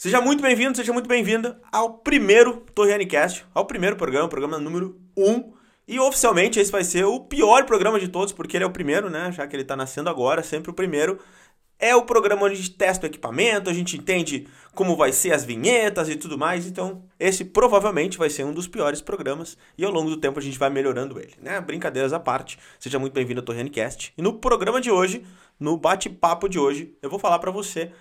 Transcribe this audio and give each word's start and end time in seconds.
Seja 0.00 0.18
muito 0.18 0.42
bem-vindo, 0.42 0.74
seja 0.74 0.94
muito 0.94 1.06
bem-vinda 1.06 1.60
ao 1.70 1.98
primeiro 1.98 2.64
Torriani 2.74 3.04
Cast, 3.04 3.44
ao 3.52 3.66
primeiro 3.66 3.96
programa, 3.96 4.30
programa 4.30 4.58
número 4.58 4.98
1. 5.14 5.30
Um, 5.30 5.52
e 5.86 6.00
oficialmente 6.00 6.58
esse 6.58 6.72
vai 6.72 6.82
ser 6.82 7.04
o 7.04 7.20
pior 7.20 7.66
programa 7.66 8.00
de 8.00 8.08
todos, 8.08 8.32
porque 8.32 8.56
ele 8.56 8.64
é 8.64 8.66
o 8.66 8.70
primeiro, 8.70 9.10
né? 9.10 9.30
Já 9.30 9.46
que 9.46 9.54
ele 9.54 9.62
está 9.62 9.76
nascendo 9.76 10.08
agora, 10.08 10.42
sempre 10.42 10.70
o 10.70 10.72
primeiro. 10.72 11.18
É 11.78 11.94
o 11.94 12.00
programa 12.00 12.46
onde 12.46 12.54
a 12.54 12.56
gente 12.56 12.70
testa 12.70 13.06
o 13.06 13.10
equipamento, 13.10 13.68
a 13.68 13.74
gente 13.74 13.94
entende 13.94 14.48
como 14.74 14.96
vai 14.96 15.12
ser 15.12 15.34
as 15.34 15.44
vinhetas 15.44 16.08
e 16.08 16.16
tudo 16.16 16.38
mais. 16.38 16.66
Então, 16.66 17.04
esse 17.18 17.44
provavelmente 17.44 18.16
vai 18.16 18.30
ser 18.30 18.44
um 18.44 18.54
dos 18.54 18.66
piores 18.66 19.02
programas 19.02 19.58
e 19.76 19.84
ao 19.84 19.92
longo 19.92 20.08
do 20.08 20.16
tempo 20.16 20.38
a 20.38 20.42
gente 20.42 20.58
vai 20.58 20.70
melhorando 20.70 21.20
ele, 21.20 21.34
né? 21.42 21.60
Brincadeiras 21.60 22.14
à 22.14 22.18
parte. 22.18 22.58
Seja 22.78 22.98
muito 22.98 23.12
bem-vindo 23.12 23.40
ao 23.40 23.44
Torriani 23.44 23.68
Cast. 23.68 24.14
E 24.16 24.22
no 24.22 24.32
programa 24.32 24.80
de 24.80 24.90
hoje, 24.90 25.26
no 25.58 25.76
bate-papo 25.76 26.48
de 26.48 26.58
hoje, 26.58 26.96
eu 27.02 27.10
vou 27.10 27.18
falar 27.18 27.38
para 27.38 27.50
você 27.50 27.92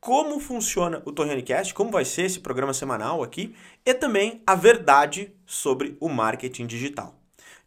como 0.00 0.38
funciona 0.38 1.02
o 1.04 1.12
Torrenicast, 1.12 1.74
como 1.74 1.90
vai 1.90 2.04
ser 2.04 2.22
esse 2.22 2.40
programa 2.40 2.72
semanal 2.72 3.22
aqui, 3.22 3.54
e 3.84 3.92
também 3.94 4.42
a 4.46 4.54
verdade 4.54 5.32
sobre 5.44 5.96
o 6.00 6.08
marketing 6.08 6.66
digital. 6.66 7.18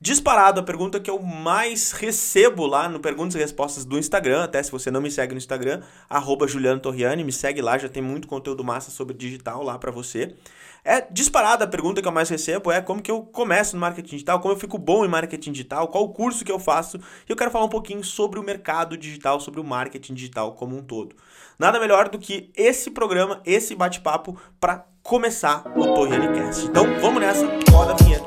Disparado, 0.04 0.60
a 0.60 0.64
pergunta 0.64 1.00
que 1.00 1.12
eu 1.12 1.22
mais 1.22 1.92
recebo 1.92 2.66
lá 2.66 2.90
no 2.90 3.00
Perguntas 3.00 3.36
e 3.36 3.38
Respostas 3.38 3.86
do 3.86 4.00
Instagram, 4.00 4.44
até 4.44 4.64
se 4.64 4.72
você 4.72 4.90
não 4.90 5.00
me 5.00 5.12
segue 5.12 5.34
no 5.34 5.38
Instagram, 5.38 5.84
arroba 6.10 6.48
Juliano 6.48 6.82
Torriani, 6.82 7.24
me 7.24 7.32
segue 7.32 7.62
lá, 7.62 7.78
já 7.78 7.88
tem 7.88 8.02
muito 8.02 8.28
conteúdo 8.28 8.64
massa 8.64 8.90
sobre 8.90 9.16
digital 9.16 9.62
lá 9.62 9.78
para 9.78 9.92
você. 9.92 10.36
É 10.84 11.00
disparada 11.12 11.64
a 11.64 11.68
pergunta 11.68 12.02
que 12.02 12.08
eu 12.08 12.12
mais 12.12 12.28
recebo 12.28 12.72
é 12.72 12.82
como 12.82 13.04
que 13.04 13.12
eu 13.12 13.22
começo 13.22 13.76
no 13.76 13.80
marketing 13.80 14.16
digital, 14.16 14.40
como 14.40 14.56
eu 14.56 14.60
fico 14.60 14.80
bom 14.80 15.06
em 15.06 15.08
marketing 15.08 15.52
digital, 15.52 15.88
qual 15.88 16.04
o 16.06 16.10
curso 16.10 16.44
que 16.44 16.52
eu 16.52 16.58
faço. 16.58 16.98
E 16.98 17.32
eu 17.32 17.36
quero 17.36 17.52
falar 17.52 17.66
um 17.66 17.70
pouquinho 17.70 18.04
sobre 18.04 18.40
o 18.40 18.44
mercado 18.44 18.98
digital, 18.98 19.40
sobre 19.40 19.60
o 19.60 19.64
marketing 19.64 20.16
digital 20.16 20.54
como 20.54 20.76
um 20.76 20.82
todo. 20.82 21.16
Nada 21.60 21.80
melhor 21.80 22.10
do 22.10 22.18
que 22.18 22.50
esse 22.58 22.90
programa, 22.90 23.40
esse 23.46 23.76
bate-papo 23.76 24.36
para 24.60 24.84
começar 25.04 25.64
o 25.76 25.94
Torriani 25.94 26.34
Cast. 26.34 26.66
Então, 26.66 27.00
vamos 27.00 27.22
nessa, 27.22 27.46
roda 27.72 27.94
a 27.94 27.96
vinheta. 27.96 28.26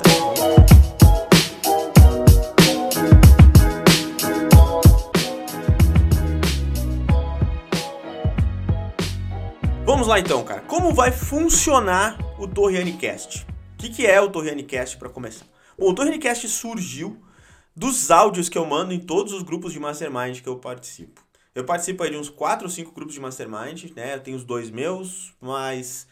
Vamos 9.85 10.07
lá 10.07 10.19
então, 10.19 10.41
cara. 10.43 10.61
Como 10.61 10.93
vai 10.93 11.11
funcionar 11.11 12.24
o 12.37 12.47
Torrianicast? 12.47 13.45
O 13.73 13.77
que, 13.77 13.89
que 13.89 14.05
é 14.05 14.19
o 14.19 14.29
Torrianicast 14.29 14.97
para 14.97 15.09
começar? 15.09 15.45
Bom, 15.77 15.89
o 15.89 15.95
Torrianicast 15.95 16.47
surgiu 16.49 17.21
dos 17.75 18.11
áudios 18.11 18.49
que 18.49 18.57
eu 18.57 18.65
mando 18.65 18.93
em 18.93 18.99
todos 18.99 19.31
os 19.31 19.41
grupos 19.41 19.71
de 19.71 19.79
Mastermind 19.79 20.41
que 20.41 20.49
eu 20.49 20.57
participo. 20.57 21.21
Eu 21.53 21.63
participo 21.63 22.03
aí 22.03 22.11
de 22.11 22.17
uns 22.17 22.29
4 22.29 22.65
ou 22.65 22.69
5 22.69 22.91
grupos 22.91 23.13
de 23.13 23.21
Mastermind, 23.21 23.91
né? 23.95 24.15
Eu 24.15 24.19
tenho 24.19 24.35
os 24.35 24.43
dois 24.43 24.69
meus, 24.69 25.33
mais 25.39 26.07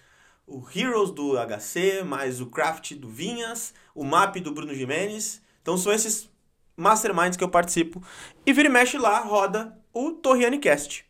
o 0.48 0.64
Heroes 0.74 1.12
do 1.12 1.34
HC, 1.38 2.04
mais 2.06 2.40
o 2.40 2.46
Craft 2.46 2.94
do 2.94 3.10
Vinhas, 3.10 3.74
o 3.94 4.06
MAP 4.06 4.38
do 4.38 4.54
Bruno 4.54 4.74
Jimenez. 4.74 5.42
Então 5.62 5.78
são 5.78 5.92
esses 5.92 6.30
Masterminds 6.78 7.36
que 7.36 7.44
eu 7.44 7.50
participo. 7.50 8.02
E 8.46 8.54
vira 8.54 8.70
e 8.70 8.72
mexe 8.72 8.98
lá, 8.98 9.20
roda 9.20 9.78
o 9.94 10.12
Torrianicast 10.12 11.06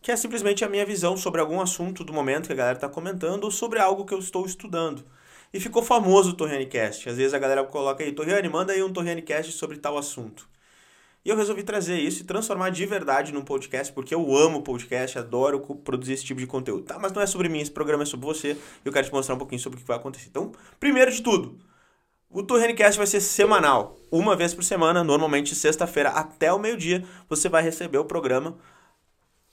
que 0.00 0.12
é 0.12 0.16
simplesmente 0.16 0.64
a 0.64 0.68
minha 0.68 0.86
visão 0.86 1.16
sobre 1.16 1.40
algum 1.40 1.60
assunto 1.60 2.04
do 2.04 2.12
momento 2.12 2.46
que 2.46 2.52
a 2.52 2.56
galera 2.56 2.76
está 2.76 2.88
comentando 2.88 3.44
ou 3.44 3.50
sobre 3.50 3.78
algo 3.78 4.04
que 4.04 4.14
eu 4.14 4.18
estou 4.18 4.46
estudando. 4.46 5.04
E 5.52 5.58
ficou 5.58 5.82
famoso 5.82 6.30
o 6.30 6.34
TorrianiCast. 6.34 7.08
Às 7.08 7.16
vezes 7.16 7.34
a 7.34 7.38
galera 7.38 7.64
coloca 7.64 8.04
aí, 8.04 8.12
Torriani, 8.12 8.48
manda 8.48 8.72
aí 8.72 8.82
um 8.82 8.92
TorrianiCast 8.92 9.52
sobre 9.52 9.78
tal 9.78 9.96
assunto. 9.96 10.48
E 11.24 11.30
eu 11.30 11.36
resolvi 11.36 11.62
trazer 11.62 11.98
isso 11.98 12.22
e 12.22 12.24
transformar 12.24 12.70
de 12.70 12.86
verdade 12.86 13.32
num 13.32 13.42
podcast, 13.42 13.92
porque 13.92 14.14
eu 14.14 14.36
amo 14.36 14.62
podcast, 14.62 15.18
adoro 15.18 15.60
produzir 15.60 16.12
esse 16.12 16.24
tipo 16.24 16.40
de 16.40 16.46
conteúdo. 16.46 16.84
Tá, 16.84 16.98
mas 16.98 17.12
não 17.12 17.20
é 17.20 17.26
sobre 17.26 17.48
mim, 17.48 17.60
esse 17.60 17.70
programa 17.70 18.02
é 18.02 18.06
sobre 18.06 18.26
você. 18.26 18.52
E 18.52 18.86
eu 18.86 18.92
quero 18.92 19.06
te 19.06 19.12
mostrar 19.12 19.34
um 19.34 19.38
pouquinho 19.38 19.60
sobre 19.60 19.78
o 19.78 19.82
que 19.82 19.88
vai 19.88 19.96
acontecer. 19.96 20.28
Então, 20.28 20.52
primeiro 20.78 21.10
de 21.10 21.22
tudo, 21.22 21.58
o 22.30 22.42
TorrianiCast 22.42 22.98
vai 22.98 23.06
ser 23.06 23.20
semanal, 23.20 23.98
uma 24.10 24.36
vez 24.36 24.54
por 24.54 24.62
semana, 24.62 25.02
normalmente 25.02 25.54
sexta-feira 25.54 26.10
até 26.10 26.52
o 26.52 26.58
meio-dia, 26.58 27.04
você 27.28 27.48
vai 27.48 27.62
receber 27.62 27.98
o 27.98 28.04
programa 28.04 28.56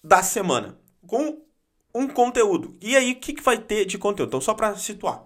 da 0.06 0.22
semana 0.22 0.78
com 1.08 1.42
um 1.94 2.08
conteúdo. 2.08 2.78
E 2.82 2.96
aí, 2.96 3.14
o 3.14 3.16
que, 3.16 3.34
que 3.34 3.42
vai 3.42 3.58
ter 3.58 3.86
de 3.86 3.98
conteúdo? 3.98 4.30
Então, 4.30 4.42
só 4.42 4.54
para 4.54 4.76
situar. 4.76 5.24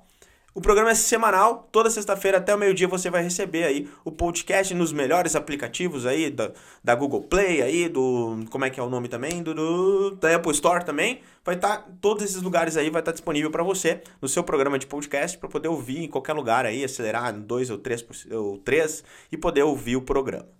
O 0.54 0.62
programa 0.62 0.90
é 0.90 0.96
semanal, 0.96 1.70
toda 1.72 1.90
sexta-feira 1.90 2.38
até 2.38 2.54
o 2.56 2.58
meio-dia 2.58 2.88
você 2.88 3.10
vai 3.10 3.22
receber 3.22 3.64
aí 3.64 3.88
o 4.04 4.12
podcast 4.12 4.74
nos 4.74 4.92
melhores 4.92 5.36
aplicativos 5.36 6.06
aí 6.06 6.30
da, 6.32 6.52
da 6.84 6.96
Google 6.96 7.22
Play 7.22 7.62
aí, 7.62 7.88
do 7.88 8.46
como 8.50 8.66
é 8.66 8.70
que 8.70 8.80
é 8.80 8.84
o 8.84 8.90
nome 8.90 9.08
também, 9.08 9.44
do, 9.44 9.54
do 9.54 10.12
da 10.16 10.36
Apple 10.36 10.52
Store 10.52 10.84
também. 10.84 11.22
Vai 11.46 11.56
estar 11.56 11.78
tá, 11.78 11.90
todos 12.02 12.24
esses 12.24 12.42
lugares 12.42 12.76
aí 12.78 12.90
vai 12.90 13.02
estar 13.02 13.12
tá 13.12 13.16
disponível 13.16 13.52
para 13.52 13.64
você 13.64 14.02
no 14.22 14.28
seu 14.28 14.44
programa 14.44 14.80
de 14.80 14.88
podcast 14.88 15.38
para 15.38 15.48
poder 15.48 15.68
ouvir 15.68 16.04
em 16.04 16.10
qualquer 16.10 16.34
lugar 16.34 16.66
aí, 16.66 16.84
acelerar 16.84 17.34
em 17.34 17.42
dois 17.42 17.70
ou 17.70 17.78
três 17.78 18.04
ou 18.32 18.58
três 18.58 19.04
e 19.32 19.38
poder 19.38 19.64
ouvir 19.64 19.98
o 19.98 20.02
programa. 20.02 20.59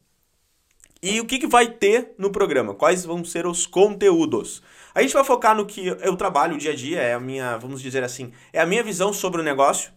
E 1.02 1.22
o 1.22 1.26
que, 1.26 1.40
que 1.40 1.48
vai 1.48 1.72
ter 1.72 2.14
no 2.18 2.30
programa? 2.30 2.74
Quais 2.74 3.06
vão 3.06 3.24
ser 3.24 3.48
os 3.48 3.66
conteúdos? 3.66 4.62
A 4.94 5.02
gente 5.02 5.14
vai 5.14 5.24
focar 5.24 5.56
no 5.56 5.66
que 5.66 5.88
eu 5.88 6.18
trabalho 6.18 6.56
o 6.56 6.58
dia 6.58 6.72
a 6.72 6.76
dia, 6.76 7.00
é 7.00 7.14
a 7.14 7.20
minha, 7.20 7.58
vamos 7.58 7.82
dizer 7.82 8.04
assim, 8.04 8.34
é 8.52 8.60
a 8.60 8.66
minha 8.66 8.84
visão 8.84 9.14
sobre 9.14 9.40
o 9.40 9.44
negócio. 9.44 9.94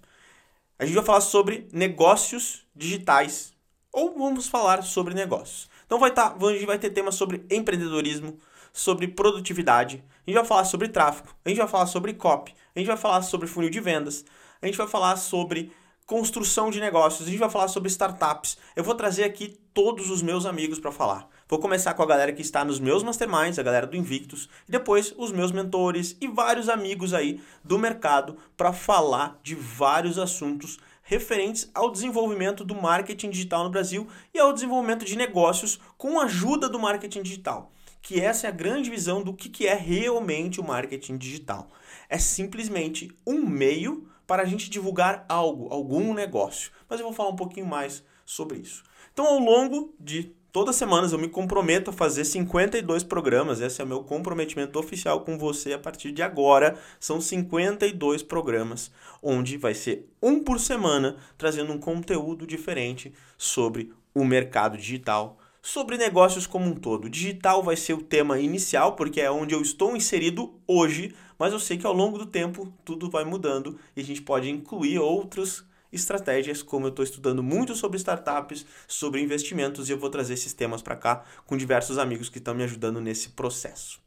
A 0.79 0.85
gente 0.85 0.95
vai 0.95 1.05
falar 1.05 1.21
sobre 1.21 1.67
negócios 1.73 2.65
digitais 2.75 3.53
ou 3.93 4.17
vamos 4.17 4.47
falar 4.47 4.83
sobre 4.83 5.13
negócios. 5.13 5.69
Então 5.85 5.99
vai 5.99 6.11
estar, 6.11 6.31
tá, 6.31 6.47
a 6.47 6.53
gente 6.53 6.67
vai 6.67 6.79
ter 6.79 6.91
temas 6.91 7.17
sobre 7.17 7.45
empreendedorismo, 7.51 8.39
sobre 8.73 9.09
produtividade, 9.09 10.03
a 10.27 10.31
gente 10.31 10.39
vai 10.39 10.45
falar 10.45 10.65
sobre 10.65 10.89
tráfego, 10.89 11.29
a 11.45 11.49
gente 11.49 11.59
vai 11.59 11.69
falar 11.69 11.87
sobre 11.87 12.15
copy, 12.15 12.55
a 12.75 12.79
gente 12.79 12.89
vai 12.89 12.97
falar 12.97 13.23
sobre 13.23 13.47
funil 13.47 13.69
de 13.69 13.81
vendas, 13.81 14.25
a 14.63 14.67
gente 14.67 14.79
vai 14.79 14.87
falar 14.87 15.17
sobre 15.17 15.73
construção 16.13 16.71
de 16.71 16.79
negócios, 16.79 17.27
a 17.27 17.31
gente 17.31 17.41
vai 17.41 17.49
falar 17.49 17.69
sobre 17.69 17.89
startups. 17.89 18.59
Eu 18.77 18.85
vou 18.85 18.95
trazer 18.95 19.25
aqui 19.25 19.59
todos 19.73 20.11
os 20.11 20.21
meus 20.21 20.45
amigos 20.45 20.79
para 20.79 20.93
falar. 20.93 21.27
Vou 21.49 21.59
começar 21.59 21.95
com 21.95 22.03
a 22.03 22.07
galera 22.07 22.35
que 22.35 22.43
está 22.43 22.63
nos 22.67 22.79
meus 22.79 23.03
masterminds, 23.03 23.59
a 23.59 23.63
galera 23.63 23.87
do 23.87 23.97
Invictus, 23.97 24.47
e 24.69 24.71
depois 24.71 25.15
os 25.17 25.33
meus 25.33 25.51
mentores 25.51 26.15
e 26.21 26.29
vários 26.29 26.69
amigos 26.69 27.15
aí 27.15 27.41
do 27.65 27.79
mercado 27.79 28.37
para 28.59 28.75
falar 28.75 29.41
de 29.43 29.55
vários 29.55 30.19
assuntos 30.19 30.79
referentes 31.03 31.71
ao 31.75 31.91
desenvolvimento 31.91 32.63
do 32.63 32.75
marketing 32.75 33.31
digital 33.31 33.65
no 33.65 33.71
Brasil 33.71 34.07
e 34.35 34.39
ao 34.39 34.53
desenvolvimento 34.53 35.07
de 35.07 35.17
negócios 35.17 35.81
com 35.97 36.21
a 36.21 36.25
ajuda 36.25 36.69
do 36.69 36.79
marketing 36.79 37.23
digital. 37.23 37.73
Que 38.03 38.21
essa 38.21 38.47
é 38.47 38.51
a 38.51 38.53
grande 38.53 38.91
visão 38.91 39.23
do 39.23 39.33
que 39.33 39.67
é 39.67 39.75
realmente 39.75 40.61
o 40.61 40.65
marketing 40.65 41.17
digital. 41.17 41.71
É 42.07 42.19
simplesmente 42.19 43.11
um 43.27 43.47
meio 43.47 44.12
para 44.33 44.45
a 44.45 44.47
gente 44.47 44.71
divulgar 44.71 45.27
algo, 45.29 45.69
algum 45.71 46.15
negócio. 46.15 46.73
Mas 46.89 46.99
eu 46.99 47.05
vou 47.05 47.15
falar 47.15 47.29
um 47.29 47.37
pouquinho 47.37 47.67
mais 47.67 48.03
sobre 48.25 48.61
isso. 48.61 48.83
Então, 49.13 49.27
ao 49.27 49.39
longo 49.39 49.95
de 50.01 50.35
todas 50.51 50.71
as 50.71 50.77
semanas, 50.77 51.13
eu 51.13 51.19
me 51.19 51.29
comprometo 51.29 51.91
a 51.91 51.93
fazer 51.93 52.25
52 52.25 53.05
programas. 53.05 53.61
Esse 53.61 53.83
é 53.83 53.85
o 53.85 53.87
meu 53.87 54.03
comprometimento 54.03 54.79
oficial 54.79 55.21
com 55.21 55.37
você 55.37 55.75
a 55.75 55.79
partir 55.79 56.13
de 56.13 56.23
agora. 56.23 56.79
São 56.99 57.21
52 57.21 58.23
programas, 58.23 58.91
onde 59.23 59.59
vai 59.59 59.75
ser 59.75 60.09
um 60.23 60.43
por 60.43 60.59
semana, 60.59 61.19
trazendo 61.37 61.71
um 61.71 61.79
conteúdo 61.79 62.47
diferente 62.47 63.13
sobre 63.37 63.93
o 64.15 64.25
mercado 64.25 64.79
digital, 64.79 65.37
sobre 65.63 65.97
negócios 65.97 66.45
como 66.45 66.67
um 66.67 66.75
todo. 66.75 67.09
Digital 67.09 67.63
vai 67.63 67.77
ser 67.77 67.95
o 67.95 68.03
tema 68.03 68.41
inicial, 68.41 68.97
porque 68.97 69.21
é 69.21 69.31
onde 69.31 69.55
eu 69.55 69.63
estou 69.63 69.97
inserido 69.97 70.53
hoje, 70.67 71.15
mas 71.39 71.53
eu 71.53 71.61
sei 71.61 71.79
que 71.79 71.87
ao 71.87 71.93
longo 71.93 72.19
do 72.19 72.27
tempo 72.27 72.73
tudo 72.85 73.09
vai 73.09 73.25
mudando 73.25 73.79
e 73.97 74.01
a 74.01 74.05
gente 74.05 74.21
pode 74.21 74.51
incluir 74.51 74.99
outras 74.99 75.65
estratégias, 75.93 76.63
como 76.63 76.87
eu 76.87 76.91
estou 76.91 77.05
estudando 77.05 77.43
muito 77.43 77.77
sobre 77.77 77.99
startups, 77.99 78.67
sobre 78.89 79.21
investimentos 79.21 79.89
e 79.89 79.93
eu 79.93 79.99
vou 79.99 80.11
trazer 80.11 80.35
esses 80.35 80.53
temas 80.53 80.83
para 80.83 80.97
cá 80.97 81.23
com 81.47 81.57
diversos 81.57 81.97
amigos 81.97 82.29
que 82.29 82.39
estão 82.39 82.55
me 82.55 82.65
ajudando 82.65 83.01
nesse 83.01 83.29
processo. 83.31 84.01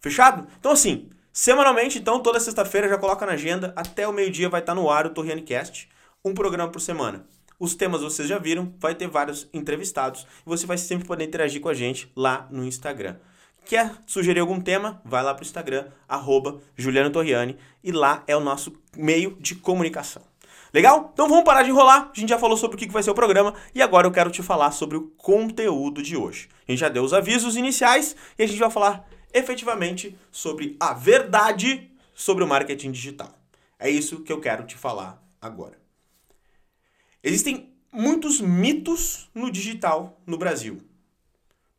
Fechado? 0.00 0.46
Então 0.58 0.72
assim, 0.72 1.10
semanalmente, 1.32 1.98
então 1.98 2.22
toda 2.22 2.40
sexta-feira 2.40 2.88
já 2.88 2.96
coloca 2.96 3.26
na 3.26 3.32
agenda, 3.32 3.72
até 3.76 4.08
o 4.08 4.12
meio-dia 4.12 4.48
vai 4.48 4.60
estar 4.60 4.74
no 4.74 4.88
ar 4.88 5.06
o 5.06 5.10
Torrianicast, 5.10 5.88
um 6.24 6.32
programa 6.32 6.70
por 6.70 6.80
semana. 6.80 7.26
Os 7.58 7.74
temas 7.74 8.02
vocês 8.02 8.28
já 8.28 8.38
viram, 8.38 8.74
vai 8.78 8.94
ter 8.94 9.08
vários 9.08 9.48
entrevistados 9.52 10.26
e 10.44 10.48
você 10.48 10.66
vai 10.66 10.76
sempre 10.76 11.06
poder 11.06 11.24
interagir 11.24 11.60
com 11.60 11.68
a 11.68 11.74
gente 11.74 12.10
lá 12.14 12.46
no 12.50 12.64
Instagram. 12.64 13.16
Quer 13.64 13.92
sugerir 14.06 14.40
algum 14.40 14.60
tema? 14.60 15.00
Vai 15.04 15.22
lá 15.22 15.34
para 15.34 15.42
o 15.42 15.46
Instagram, 15.46 15.86
arroba 16.08 16.60
Juliano 16.76 17.10
Torriani, 17.10 17.56
e 17.82 17.90
lá 17.90 18.22
é 18.26 18.36
o 18.36 18.40
nosso 18.40 18.72
meio 18.96 19.36
de 19.40 19.54
comunicação. 19.54 20.22
Legal? 20.72 21.10
Então 21.12 21.28
vamos 21.28 21.44
parar 21.44 21.62
de 21.62 21.70
enrolar. 21.70 22.10
A 22.14 22.20
gente 22.20 22.28
já 22.28 22.38
falou 22.38 22.56
sobre 22.56 22.76
o 22.76 22.78
que 22.78 22.86
vai 22.88 23.02
ser 23.02 23.10
o 23.10 23.14
programa 23.14 23.54
e 23.74 23.80
agora 23.80 24.06
eu 24.06 24.12
quero 24.12 24.30
te 24.30 24.42
falar 24.42 24.70
sobre 24.72 24.96
o 24.96 25.08
conteúdo 25.16 26.02
de 26.02 26.16
hoje. 26.16 26.48
A 26.68 26.70
gente 26.70 26.80
já 26.80 26.88
deu 26.88 27.02
os 27.02 27.14
avisos 27.14 27.56
iniciais 27.56 28.14
e 28.38 28.42
a 28.42 28.46
gente 28.46 28.58
vai 28.58 28.70
falar 28.70 29.08
efetivamente 29.32 30.16
sobre 30.30 30.76
a 30.78 30.92
verdade 30.92 31.90
sobre 32.14 32.44
o 32.44 32.46
marketing 32.46 32.90
digital. 32.90 33.32
É 33.78 33.88
isso 33.90 34.20
que 34.20 34.32
eu 34.32 34.40
quero 34.40 34.64
te 34.64 34.76
falar 34.76 35.22
agora. 35.40 35.85
Existem 37.22 37.72
muitos 37.92 38.40
mitos 38.40 39.30
no 39.34 39.50
digital 39.50 40.20
no 40.26 40.36
Brasil. 40.36 40.82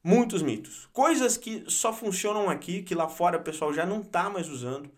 Muitos 0.04 0.42
mitos. 0.42 0.88
Coisas 0.94 1.38
que 1.38 1.64
só 1.68 1.92
funcionam 1.94 2.50
aqui, 2.50 2.82
que 2.82 2.96
lá 2.96 3.08
fora 3.10 3.38
o 3.38 3.44
pessoal 3.44 3.74
já 3.74 3.86
não 3.86 4.02
está 4.02 4.30
mais 4.30 4.50
usando. 4.50 4.90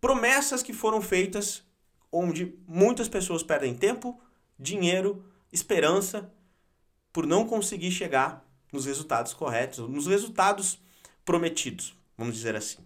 promessas 0.00 0.62
que 0.62 0.72
foram 0.72 1.00
feitas 1.00 1.62
onde 2.10 2.54
muitas 2.66 3.08
pessoas 3.08 3.42
perdem 3.42 3.74
tempo, 3.74 4.18
dinheiro, 4.58 5.24
esperança 5.52 6.32
por 7.12 7.26
não 7.26 7.46
conseguir 7.46 7.90
chegar 7.90 8.44
nos 8.72 8.86
resultados 8.86 9.34
corretos, 9.34 9.78
nos 9.88 10.06
resultados 10.06 10.78
prometidos, 11.24 11.96
vamos 12.16 12.34
dizer 12.34 12.54
assim. 12.54 12.78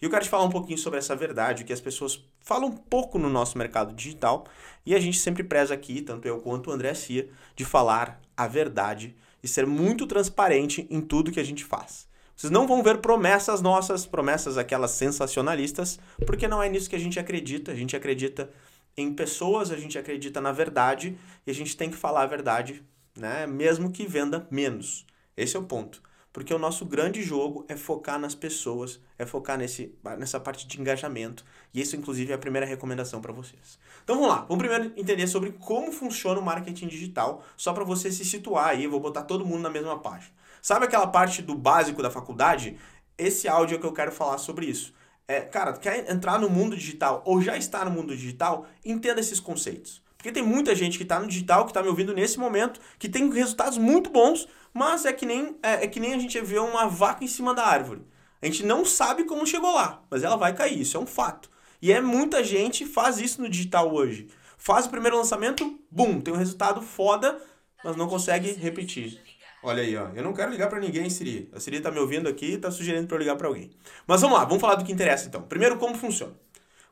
E 0.00 0.04
eu 0.04 0.10
quero 0.10 0.24
te 0.24 0.30
falar 0.30 0.44
um 0.44 0.50
pouquinho 0.50 0.78
sobre 0.78 0.98
essa 0.98 1.16
verdade 1.16 1.64
que 1.64 1.72
as 1.72 1.80
pessoas 1.80 2.22
falam 2.48 2.72
pouco 2.72 3.18
no 3.18 3.28
nosso 3.28 3.58
mercado 3.58 3.92
digital 3.92 4.46
e 4.86 4.94
a 4.94 4.98
gente 4.98 5.18
sempre 5.18 5.44
preza 5.44 5.74
aqui, 5.74 6.00
tanto 6.00 6.26
eu 6.26 6.40
quanto 6.40 6.70
o 6.70 6.72
André 6.72 6.94
Cia, 6.94 7.28
de 7.54 7.62
falar 7.62 8.22
a 8.34 8.46
verdade 8.46 9.14
e 9.42 9.46
ser 9.46 9.66
muito 9.66 10.06
transparente 10.06 10.86
em 10.88 11.02
tudo 11.02 11.30
que 11.30 11.40
a 11.40 11.44
gente 11.44 11.62
faz. 11.62 12.08
Vocês 12.34 12.50
não 12.50 12.66
vão 12.66 12.82
ver 12.82 13.02
promessas 13.02 13.60
nossas, 13.60 14.06
promessas 14.06 14.56
aquelas 14.56 14.92
sensacionalistas, 14.92 16.00
porque 16.24 16.48
não 16.48 16.62
é 16.62 16.70
nisso 16.70 16.88
que 16.88 16.96
a 16.96 16.98
gente 16.98 17.20
acredita. 17.20 17.70
A 17.70 17.74
gente 17.74 17.94
acredita 17.94 18.50
em 18.96 19.12
pessoas, 19.12 19.70
a 19.70 19.76
gente 19.76 19.98
acredita 19.98 20.40
na 20.40 20.50
verdade 20.50 21.18
e 21.46 21.50
a 21.50 21.54
gente 21.54 21.76
tem 21.76 21.90
que 21.90 21.96
falar 21.98 22.22
a 22.22 22.26
verdade, 22.26 22.82
né? 23.14 23.46
Mesmo 23.46 23.92
que 23.92 24.06
venda 24.06 24.48
menos. 24.50 25.04
Esse 25.36 25.54
é 25.54 25.60
o 25.60 25.64
ponto. 25.64 26.00
Porque 26.38 26.54
o 26.54 26.58
nosso 26.58 26.86
grande 26.86 27.20
jogo 27.20 27.64
é 27.66 27.76
focar 27.76 28.16
nas 28.16 28.32
pessoas, 28.32 29.00
é 29.18 29.26
focar 29.26 29.58
nesse, 29.58 29.92
nessa 30.16 30.38
parte 30.38 30.68
de 30.68 30.80
engajamento. 30.80 31.44
E 31.74 31.80
isso, 31.80 31.96
inclusive, 31.96 32.30
é 32.30 32.36
a 32.36 32.38
primeira 32.38 32.64
recomendação 32.64 33.20
para 33.20 33.32
vocês. 33.32 33.76
Então 34.04 34.14
vamos 34.14 34.30
lá, 34.30 34.42
vamos 34.42 34.58
primeiro 34.58 34.92
entender 34.96 35.26
sobre 35.26 35.50
como 35.50 35.90
funciona 35.90 36.38
o 36.38 36.42
marketing 36.44 36.86
digital, 36.86 37.44
só 37.56 37.72
para 37.72 37.82
você 37.82 38.12
se 38.12 38.24
situar 38.24 38.68
aí, 38.68 38.86
vou 38.86 39.00
botar 39.00 39.24
todo 39.24 39.44
mundo 39.44 39.62
na 39.62 39.68
mesma 39.68 39.98
página. 39.98 40.30
Sabe 40.62 40.84
aquela 40.84 41.08
parte 41.08 41.42
do 41.42 41.56
básico 41.56 42.04
da 42.04 42.08
faculdade? 42.08 42.78
Esse 43.18 43.48
áudio 43.48 43.74
é 43.74 43.80
que 43.80 43.86
eu 43.86 43.92
quero 43.92 44.12
falar 44.12 44.38
sobre 44.38 44.66
isso. 44.66 44.94
É, 45.26 45.40
cara, 45.40 45.72
quer 45.72 46.08
entrar 46.08 46.38
no 46.38 46.48
mundo 46.48 46.76
digital 46.76 47.20
ou 47.26 47.42
já 47.42 47.56
está 47.56 47.84
no 47.84 47.90
mundo 47.90 48.14
digital, 48.14 48.64
entenda 48.84 49.18
esses 49.18 49.40
conceitos. 49.40 50.00
Porque 50.18 50.32
tem 50.32 50.42
muita 50.42 50.74
gente 50.74 50.98
que 50.98 51.04
está 51.04 51.20
no 51.20 51.28
digital, 51.28 51.64
que 51.64 51.70
está 51.70 51.80
me 51.80 51.88
ouvindo 51.88 52.12
nesse 52.12 52.40
momento, 52.40 52.80
que 52.98 53.08
tem 53.08 53.30
resultados 53.32 53.78
muito 53.78 54.10
bons, 54.10 54.48
mas 54.72 55.04
é 55.04 55.12
que, 55.12 55.26
nem, 55.26 55.56
é, 55.62 55.84
é 55.84 55.86
que 55.86 56.00
nem 56.00 56.14
a 56.14 56.18
gente 56.18 56.40
vê 56.40 56.58
uma 56.58 56.86
vaca 56.86 57.24
em 57.24 57.28
cima 57.28 57.54
da 57.54 57.64
árvore. 57.64 58.02
A 58.40 58.46
gente 58.46 58.64
não 58.64 58.84
sabe 58.84 59.24
como 59.24 59.46
chegou 59.46 59.74
lá, 59.74 60.02
mas 60.10 60.22
ela 60.22 60.36
vai 60.36 60.54
cair, 60.54 60.80
isso 60.80 60.96
é 60.96 61.00
um 61.00 61.06
fato. 61.06 61.50
E 61.80 61.92
é 61.92 62.00
muita 62.00 62.42
gente 62.42 62.86
faz 62.86 63.18
isso 63.18 63.40
no 63.40 63.48
digital 63.48 63.92
hoje. 63.92 64.28
Faz 64.56 64.86
o 64.86 64.90
primeiro 64.90 65.16
lançamento, 65.16 65.78
bum, 65.90 66.20
tem 66.20 66.34
um 66.34 66.36
resultado 66.36 66.82
foda, 66.82 67.40
mas 67.84 67.96
não 67.96 68.08
consegue 68.08 68.52
repetir. 68.52 69.20
Olha 69.62 69.82
aí, 69.82 69.96
ó. 69.96 70.08
Eu 70.14 70.22
não 70.22 70.32
quero 70.32 70.50
ligar 70.50 70.68
para 70.68 70.78
ninguém, 70.78 71.10
Siri. 71.10 71.50
A 71.52 71.58
Siri 71.58 71.80
tá 71.80 71.90
me 71.90 71.98
ouvindo 71.98 72.28
aqui 72.28 72.52
e 72.52 72.58
tá 72.58 72.70
sugerindo 72.70 73.06
para 73.06 73.16
eu 73.16 73.20
ligar 73.20 73.36
para 73.36 73.48
alguém. 73.48 73.70
Mas 74.06 74.20
vamos 74.20 74.38
lá, 74.38 74.44
vamos 74.44 74.60
falar 74.60 74.76
do 74.76 74.84
que 74.84 74.92
interessa 74.92 75.26
então. 75.26 75.42
Primeiro, 75.42 75.78
como 75.78 75.96
funciona. 75.96 76.32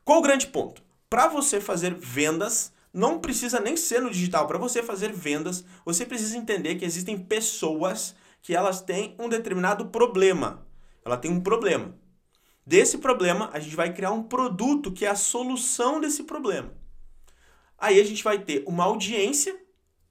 Qual 0.05 0.19
o 0.19 0.23
grande 0.23 0.49
ponto? 0.49 0.83
Para 1.09 1.29
você 1.29 1.61
fazer 1.61 1.95
vendas, 1.95 2.73
não 2.97 3.19
precisa 3.19 3.61
nem 3.61 3.77
ser 3.77 4.01
no 4.01 4.11
digital. 4.11 4.47
Para 4.47 4.57
você 4.57 4.83
fazer 4.83 5.13
vendas, 5.13 5.63
você 5.85 6.07
precisa 6.07 6.39
entender 6.39 6.77
que 6.77 6.85
existem 6.85 7.19
pessoas 7.19 8.17
que 8.41 8.57
elas 8.57 8.81
têm 8.81 9.15
um 9.19 9.29
determinado 9.29 9.87
problema. 9.89 10.67
Ela 11.05 11.19
tem 11.19 11.31
um 11.31 11.41
problema. 11.41 11.95
Desse 12.67 12.97
problema, 12.97 13.51
a 13.53 13.61
gente 13.61 13.77
vai 13.77 13.93
criar 13.93 14.13
um 14.13 14.23
produto 14.23 14.91
que 14.91 15.05
é 15.05 15.11
a 15.11 15.15
solução 15.15 16.01
desse 16.01 16.25
problema. 16.25 16.73
Aí 17.77 18.01
a 18.01 18.05
gente 18.05 18.25
vai 18.25 18.39
ter 18.39 18.65
uma 18.67 18.85
audiência, 18.85 19.55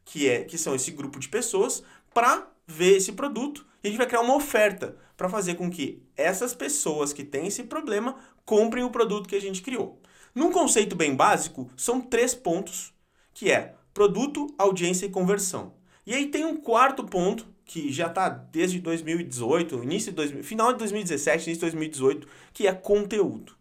que 0.05 0.29
é 0.29 0.43
que 0.43 0.55
são 0.55 0.75
esse 0.75 0.91
grupo 0.91 1.19
de 1.19 1.27
pessoas, 1.27 1.81
para 2.13 2.47
ver 2.67 2.97
esse 2.97 3.13
produto 3.13 3.65
e 3.83 3.87
a 3.87 3.89
gente 3.89 3.97
vai 3.97 4.07
criar 4.07 4.21
uma 4.21 4.35
oferta 4.35 4.95
para 5.17 5.27
fazer 5.27 5.55
com 5.55 5.71
que 5.71 6.03
essas 6.15 6.53
pessoas 6.53 7.11
que 7.11 7.23
têm 7.23 7.47
esse 7.47 7.63
problema 7.63 8.15
comprem 8.45 8.83
o 8.83 8.91
produto 8.91 9.27
que 9.27 9.35
a 9.35 9.41
gente 9.41 9.63
criou. 9.63 9.99
Num 10.35 10.51
conceito 10.51 10.97
bem 10.97 11.15
básico, 11.15 11.71
são 11.77 12.01
três 12.01 12.35
pontos, 12.35 12.93
que 13.33 13.49
é 13.49 13.73
produto, 13.93 14.53
audiência 14.57 15.05
e 15.05 15.09
conversão. 15.09 15.73
E 16.05 16.13
aí 16.13 16.27
tem 16.27 16.43
um 16.43 16.57
quarto 16.57 17.05
ponto 17.05 17.47
que 17.63 17.89
já 17.89 18.07
está 18.07 18.27
desde 18.27 18.79
2018, 18.79 19.81
início 19.81 20.11
de 20.11 20.17
2000, 20.17 20.43
final 20.43 20.73
de 20.73 20.79
2017, 20.79 21.45
início 21.45 21.53
de 21.53 21.61
2018, 21.61 22.27
que 22.53 22.67
é 22.67 22.73
conteúdo. 22.73 23.55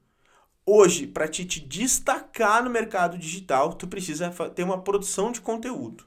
Hoje, 0.67 1.07
para 1.07 1.29
te, 1.29 1.45
te 1.45 1.61
destacar 1.61 2.65
no 2.65 2.71
mercado 2.71 3.17
digital, 3.17 3.75
tu 3.75 3.87
precisa 3.87 4.31
ter 4.31 4.65
uma 4.65 4.83
produção 4.83 5.31
de 5.31 5.41
conteúdo. 5.41 6.05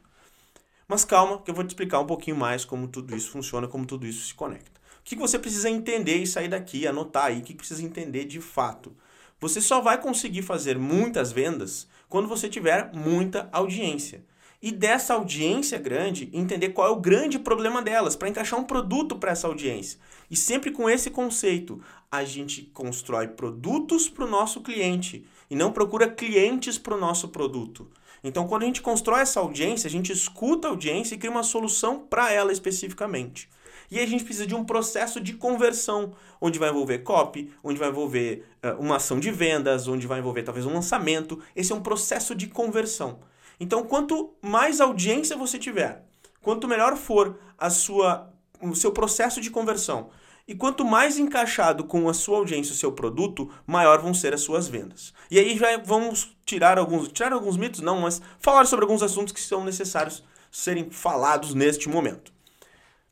Mas 0.86 1.06
calma, 1.06 1.42
que 1.42 1.50
eu 1.50 1.56
vou 1.56 1.64
te 1.64 1.70
explicar 1.70 2.02
um 2.02 2.06
pouquinho 2.06 2.36
mais 2.36 2.66
como 2.66 2.90
tudo 2.90 3.16
isso 3.16 3.32
funciona, 3.32 3.70
como 3.70 3.86
tudo 3.86 4.06
isso 4.06 4.28
se 4.28 4.34
conecta. 4.34 4.82
O 5.00 5.04
que 5.06 5.16
você 5.16 5.40
precisa 5.40 5.70
entender 5.70 6.18
e 6.18 6.28
sair 6.28 6.50
daqui, 6.50 6.86
anotar 6.86 7.28
aí, 7.28 7.40
o 7.40 7.42
que 7.42 7.56
precisa 7.56 7.82
entender 7.82 8.26
de 8.26 8.42
fato? 8.42 8.94
Você 9.40 9.62
só 9.62 9.80
vai 9.82 10.02
conseguir 10.02 10.42
fazer 10.42 10.80
muitas 10.80 11.32
vendas 11.32 11.88
quando 12.10 12.28
você 12.28 12.50
tiver 12.50 12.92
muita 12.94 13.48
audiência. 13.52 14.26
E 14.60 14.72
dessa 14.72 15.14
audiência 15.14 15.78
grande, 15.78 16.30
entender 16.34 16.70
qual 16.70 16.88
é 16.88 16.90
o 16.90 17.00
grande 17.00 17.38
problema 17.38 17.80
delas, 17.80 18.16
para 18.16 18.28
encaixar 18.28 18.60
um 18.60 18.64
produto 18.64 19.16
para 19.16 19.32
essa 19.32 19.46
audiência. 19.46 20.00
E 20.32 20.36
sempre 20.36 20.72
com 20.72 20.90
esse 20.90 21.12
conceito, 21.12 21.80
a 22.12 22.24
gente 22.24 22.64
constrói 22.74 23.28
produtos 23.28 24.10
para 24.10 24.26
o 24.26 24.30
nosso 24.30 24.62
cliente 24.62 25.24
e 25.48 25.56
não 25.56 25.72
procura 25.72 26.10
clientes 26.10 26.80
para 26.80 26.96
o 26.96 27.00
nosso 27.00 27.28
produto. 27.28 27.88
Então, 28.24 28.48
quando 28.48 28.64
a 28.64 28.66
gente 28.66 28.82
constrói 28.82 29.22
essa 29.22 29.40
audiência, 29.40 29.88
a 29.88 29.92
gente 29.92 30.12
escuta 30.12 30.68
a 30.68 30.72
audiência 30.72 31.14
e 31.14 31.18
cria 31.20 31.30
uma 31.30 31.44
solução 31.44 32.00
para 32.00 32.32
ela 32.32 32.52
especificamente. 32.52 33.48
E 33.90 34.00
a 34.00 34.06
gente 34.06 34.24
precisa 34.24 34.46
de 34.46 34.54
um 34.54 34.66
processo 34.66 35.20
de 35.20 35.34
conversão, 35.34 36.14
onde 36.42 36.60
vai 36.60 36.70
envolver 36.70 37.00
copy, 37.00 37.52
onde 37.64 37.80
vai 37.80 37.90
envolver 37.90 38.46
uh, 38.64 38.80
uma 38.80 38.98
ação 38.98 39.20
de 39.20 39.32
vendas, 39.32 39.88
onde 39.88 40.06
vai 40.06 40.20
envolver 40.20 40.44
talvez 40.44 40.66
um 40.66 40.74
lançamento. 40.74 41.40
Esse 41.56 41.72
é 41.72 41.76
um 41.76 41.82
processo 41.82 42.36
de 42.36 42.48
conversão. 42.48 43.20
Então, 43.60 43.84
quanto 43.84 44.34
mais 44.42 44.82
audiência 44.82 45.38
você 45.38 45.58
tiver, 45.58 46.04
quanto 46.42 46.68
melhor 46.68 46.96
for 46.96 47.40
a 47.58 47.70
sua, 47.70 48.32
o 48.62 48.76
seu 48.76 48.92
processo 48.92 49.42
de 49.42 49.50
conversão, 49.50 50.10
e 50.48 50.56
quanto 50.56 50.86
mais 50.86 51.18
encaixado 51.18 51.84
com 51.84 52.08
a 52.08 52.14
sua 52.14 52.38
audiência 52.38 52.72
o 52.72 52.78
seu 52.78 52.92
produto, 52.92 53.52
maior 53.66 54.02
vão 54.02 54.14
ser 54.14 54.34
as 54.34 54.42
suas 54.42 54.68
vendas. 54.68 55.14
E 55.30 55.38
aí 55.38 55.58
já 55.58 55.78
vamos 55.78 56.38
tirar 56.46 56.78
alguns, 56.78 57.10
tirar 57.10 57.34
alguns 57.34 57.58
mitos, 57.58 57.82
não, 57.82 58.00
mas 58.02 58.22
falar 58.40 58.66
sobre 58.66 58.86
alguns 58.86 59.04
assuntos 59.04 59.34
que 59.34 59.42
são 59.42 59.66
necessários 59.66 60.24
serem 60.50 60.90
falados 60.90 61.54
neste 61.54 61.90
momento. 61.90 62.37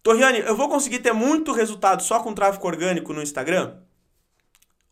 Torriane, 0.05 0.37
eu 0.41 0.55
vou 0.55 0.69
conseguir 0.69 0.99
ter 0.99 1.13
muito 1.13 1.51
resultado 1.51 2.03
só 2.03 2.19
com 2.19 2.31
tráfego 2.31 2.67
orgânico 2.67 3.11
no 3.11 3.23
Instagram? 3.23 3.77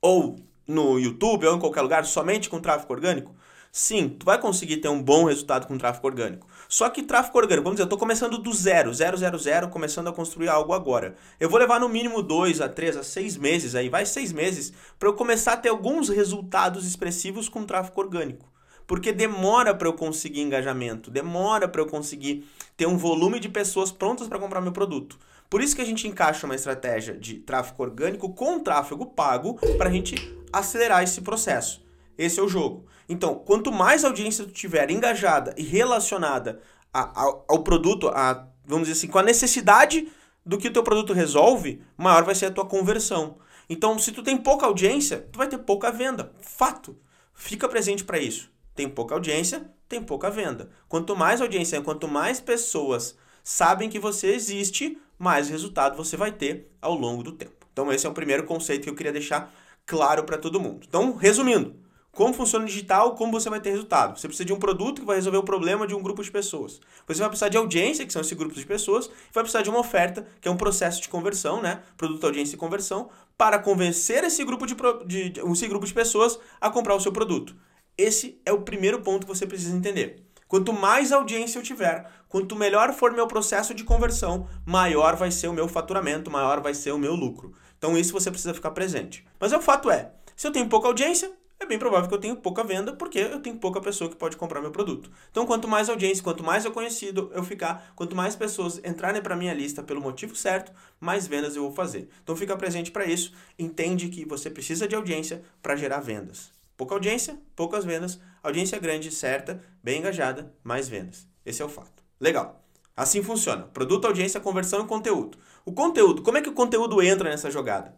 Ou 0.02 0.38
no 0.68 0.98
YouTube, 0.98 1.46
ou 1.46 1.56
em 1.56 1.60
qualquer 1.60 1.84
lugar, 1.84 2.04
somente 2.04 2.50
com 2.50 2.60
tráfego 2.60 2.92
orgânico? 2.94 3.36
Sim, 3.72 4.10
tu 4.10 4.26
vai 4.26 4.40
conseguir 4.40 4.78
ter 4.78 4.88
um 4.88 5.00
bom 5.00 5.26
resultado 5.26 5.68
com 5.68 5.78
tráfego 5.78 6.08
orgânico. 6.08 6.48
Só 6.68 6.90
que 6.90 7.04
tráfego 7.04 7.38
orgânico, 7.38 7.64
vamos 7.64 7.76
dizer, 7.76 7.84
eu 7.84 7.86
estou 7.86 8.00
começando 8.00 8.40
do 8.40 8.52
zero, 8.52 8.92
zero, 8.92 9.16
zero, 9.16 9.38
zero, 9.38 9.70
começando 9.70 10.08
a 10.08 10.12
construir 10.12 10.50
algo 10.50 10.74
agora. 10.74 11.16
Eu 11.40 11.48
vou 11.48 11.60
levar 11.60 11.80
no 11.80 11.88
mínimo 11.88 12.24
dois 12.24 12.60
a 12.60 12.68
três 12.68 12.98
a 12.98 13.04
seis 13.04 13.38
meses 13.38 13.76
aí, 13.76 13.90
vai 13.90 14.08
seis 14.08 14.34
meses, 14.34 14.74
para 14.98 15.10
eu 15.10 15.14
começar 15.14 15.54
a 15.54 15.58
ter 15.58 15.70
alguns 15.70 16.10
resultados 16.10 16.88
expressivos 16.88 17.48
com 17.48 17.68
tráfego 17.68 18.02
orgânico. 18.02 18.52
Porque 18.86 19.12
demora 19.12 19.74
para 19.74 19.88
eu 19.88 19.94
conseguir 19.94 20.42
engajamento, 20.42 21.10
demora 21.10 21.68
para 21.68 21.82
eu 21.82 21.88
conseguir 21.88 22.48
ter 22.76 22.86
um 22.86 22.98
volume 22.98 23.40
de 23.40 23.50
pessoas 23.50 23.92
prontas 23.92 24.28
para 24.28 24.40
comprar 24.40 24.62
meu 24.62 24.72
produto. 24.72 25.18
Por 25.50 25.62
isso 25.62 25.76
que 25.76 25.82
a 25.82 25.86
gente 25.86 26.08
encaixa 26.08 26.46
uma 26.46 26.56
estratégia 26.56 27.16
de 27.16 27.36
tráfego 27.36 27.84
orgânico 27.84 28.34
com 28.34 28.60
tráfego 28.60 29.06
pago 29.06 29.56
para 29.78 29.90
a 29.90 29.92
gente 29.92 30.16
acelerar 30.52 31.04
esse 31.04 31.22
processo. 31.22 31.84
Esse 32.18 32.40
é 32.40 32.44
o 32.44 32.50
jogo. 32.50 32.86
Então, 33.08 33.36
quanto 33.36 33.72
mais 33.72 34.04
audiência 34.04 34.46
tu 34.46 34.52
tiver 34.52 34.90
engajada 34.90 35.54
e 35.58 35.64
relacionada 35.64 36.60
a, 36.94 37.02
a, 37.02 37.24
ao 37.48 37.64
produto, 37.64 38.08
a, 38.10 38.48
vamos 38.66 38.88
dizer 38.88 39.00
assim, 39.00 39.08
com 39.08 39.20
a 39.20 39.24
necessidade 39.24 40.08
do 40.46 40.58
que 40.58 40.68
o 40.68 40.74
teu 40.74 40.84
produto 40.84 41.14
resolve, 41.14 41.82
maior 41.98 42.24
vai 42.24 42.36
ser 42.36 42.48
a 42.48 42.52
tua 42.52 42.66
conversão. 42.66 43.38
Então, 43.70 43.98
se 43.98 44.12
tu 44.12 44.22
tem 44.22 44.38
pouca 44.38 44.66
audiência, 44.66 45.28
tu 45.32 45.38
vai 45.38 45.48
ter 45.48 45.58
pouca 45.58 45.92
venda. 45.92 46.34
Fato. 46.42 46.98
Fica 47.34 47.68
presente 47.68 48.04
para 48.04 48.20
isso. 48.20 48.52
Tem 48.76 48.90
pouca 48.90 49.16
audiência, 49.16 49.70
tem 49.88 50.02
pouca 50.02 50.30
venda. 50.30 50.70
Quanto 50.88 51.16
mais 51.16 51.42
audiência, 51.42 51.82
quanto 51.82 52.08
mais 52.08 52.40
pessoas 52.40 53.16
sabem 53.44 53.90
que 53.90 54.00
você 54.00 54.34
existe, 54.34 54.98
mais 55.18 55.50
resultado 55.50 55.98
você 55.98 56.18
vai 56.18 56.32
ter 56.32 56.72
ao 56.82 56.96
longo 56.96 57.24
do 57.24 57.32
tempo. 57.32 57.68
Então, 57.72 57.92
esse 57.92 58.06
é 58.06 58.10
o 58.10 58.14
primeiro 58.14 58.46
conceito 58.46 58.84
que 58.84 58.90
eu 58.90 58.96
queria 58.96 59.12
deixar 59.12 59.54
claro 59.86 60.24
para 60.24 60.38
todo 60.38 60.60
mundo. 60.60 60.86
Então, 60.88 61.16
resumindo, 61.16 61.76
como 62.14 62.34
funciona 62.34 62.64
o 62.64 62.68
digital, 62.68 63.16
como 63.16 63.32
você 63.32 63.50
vai 63.50 63.60
ter 63.60 63.72
resultado. 63.72 64.18
Você 64.20 64.28
precisa 64.28 64.46
de 64.46 64.54
um 64.54 64.60
produto 64.60 65.02
que 65.02 65.08
vai 65.08 65.16
resolver 65.16 65.40
o 65.40 65.44
problema 65.44 65.88
de 65.88 65.96
um 65.96 66.02
grupo 66.02 66.24
de 66.24 66.32
pessoas. 66.32 66.80
Você 67.08 67.20
vai 67.20 67.30
precisar 67.30 67.50
de 67.50 67.58
audiência, 67.58 68.06
que 68.06 68.14
são 68.14 68.22
esse 68.22 68.36
grupo 68.36 68.54
de 68.54 68.66
pessoas, 68.66 69.08
e 69.08 69.34
vai 69.34 69.44
precisar 69.44 69.64
de 69.64 69.70
uma 69.72 69.80
oferta, 69.80 70.28
que 70.40 70.48
é 70.48 70.52
um 70.52 70.56
processo 70.56 71.02
de 71.02 71.10
conversão, 71.10 71.60
né? 71.60 71.82
Produto, 71.98 72.24
audiência 72.24 72.56
e 72.56 72.60
conversão, 72.60 73.10
para 73.36 73.58
convencer 73.58 74.24
esse 74.24 74.46
grupo 74.46 74.68
de, 74.68 74.76
de, 75.06 75.42
esse 75.52 75.68
grupo 75.68 75.88
de 75.88 75.94
pessoas 75.94 76.40
a 76.62 76.70
comprar 76.70 76.96
o 76.96 77.00
seu 77.00 77.12
produto. 77.12 77.56
Esse 77.98 78.42
é 78.44 78.52
o 78.52 78.62
primeiro 78.62 79.02
ponto 79.02 79.28
que 79.28 79.34
você 79.34 79.46
precisa 79.46 79.76
entender. 79.76 80.24
Quanto 80.48 80.74
mais 80.74 81.12
audiência 81.12 81.60
eu 81.60 81.64
tiver, 81.64 82.10
quanto 82.28 82.56
melhor 82.56 82.94
for 82.94 83.12
meu 83.12 83.28
processo 83.28 83.74
de 83.74 83.84
conversão, 83.84 84.48
maior 84.66 85.16
vai 85.16 85.30
ser 85.30 85.48
o 85.48 85.54
meu 85.54 85.68
faturamento, 85.68 86.32
maior 86.32 86.60
vai 86.60 86.74
ser 86.74 86.92
o 86.92 86.98
meu 86.98 87.14
lucro. 87.14 87.54
Então 87.78 87.98
isso 87.98 88.14
você 88.14 88.32
precisa 88.32 88.54
ficar 88.54 88.72
presente. 88.72 89.24
Mas 89.40 89.54
o 89.54 89.62
fato 89.62 89.92
é, 89.92 90.12
se 90.36 90.48
eu 90.48 90.52
tenho 90.52 90.68
pouca 90.68 90.88
audiência, 90.88 91.32
é 91.60 91.66
bem 91.68 91.80
provável 91.80 92.10
que 92.10 92.16
eu 92.16 92.20
tenha 92.20 92.36
pouca 92.36 92.64
venda, 92.64 92.94
porque 92.94 93.20
eu 93.20 93.40
tenho 93.40 93.58
pouca 93.58 93.80
pessoa 93.80 94.10
que 94.10 94.16
pode 94.16 94.36
comprar 94.36 94.60
meu 94.60 94.72
produto. 94.72 95.10
Então, 95.32 95.46
quanto 95.46 95.68
mais 95.68 95.88
audiência, 95.88 96.24
quanto 96.24 96.44
mais 96.44 96.66
eu 96.66 96.72
conhecido 96.72 97.32
eu 97.34 97.44
ficar, 97.44 97.94
quanto 97.96 98.16
mais 98.16 98.36
pessoas 98.36 98.82
entrarem 98.84 99.22
para 99.22 99.36
minha 99.36 99.54
lista 99.54 99.82
pelo 99.82 100.02
motivo 100.02 100.36
certo, 100.36 100.72
mais 101.00 101.26
vendas 101.26 101.56
eu 101.56 101.62
vou 101.62 101.72
fazer. 101.72 102.10
Então, 102.24 102.36
fica 102.36 102.58
presente 102.58 102.92
para 102.92 103.06
isso. 103.06 103.34
Entende 103.58 104.10
que 104.10 104.26
você 104.26 104.50
precisa 104.50 104.88
de 104.88 104.96
audiência 104.96 105.42
para 105.62 105.76
gerar 105.76 106.00
vendas. 106.00 106.52
Pouca 106.76 106.96
audiência, 106.96 107.38
poucas 107.56 107.86
vendas. 107.86 108.20
Audiência 108.42 108.80
grande, 108.80 109.12
certa, 109.12 109.62
bem 109.82 110.00
engajada, 110.00 110.54
mais 110.64 110.90
vendas. 110.90 111.28
Esse 111.46 111.62
é 111.62 111.66
o 111.66 111.70
fato. 111.70 112.04
Legal. 112.20 112.64
Assim 112.96 113.24
funciona. 113.24 113.64
Produto, 113.64 114.06
audiência, 114.06 114.40
conversão 114.40 114.84
e 114.84 114.88
conteúdo. 114.88 115.38
O 115.66 115.72
conteúdo, 115.72 116.22
como 116.22 116.38
é 116.38 116.42
que 116.42 116.50
o 116.50 116.54
conteúdo 116.54 117.02
entra 117.02 117.30
nessa 117.30 117.50
jogada? 117.50 117.96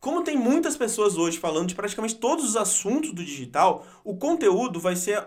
Como 0.00 0.22
tem 0.22 0.36
muitas 0.36 0.76
pessoas 0.76 1.16
hoje 1.16 1.38
falando 1.38 1.68
de 1.68 1.74
praticamente 1.74 2.14
todos 2.14 2.44
os 2.44 2.56
assuntos 2.56 3.12
do 3.12 3.24
digital, 3.24 3.84
o 4.04 4.16
conteúdo 4.16 4.78
vai 4.78 4.94
ser 4.94 5.26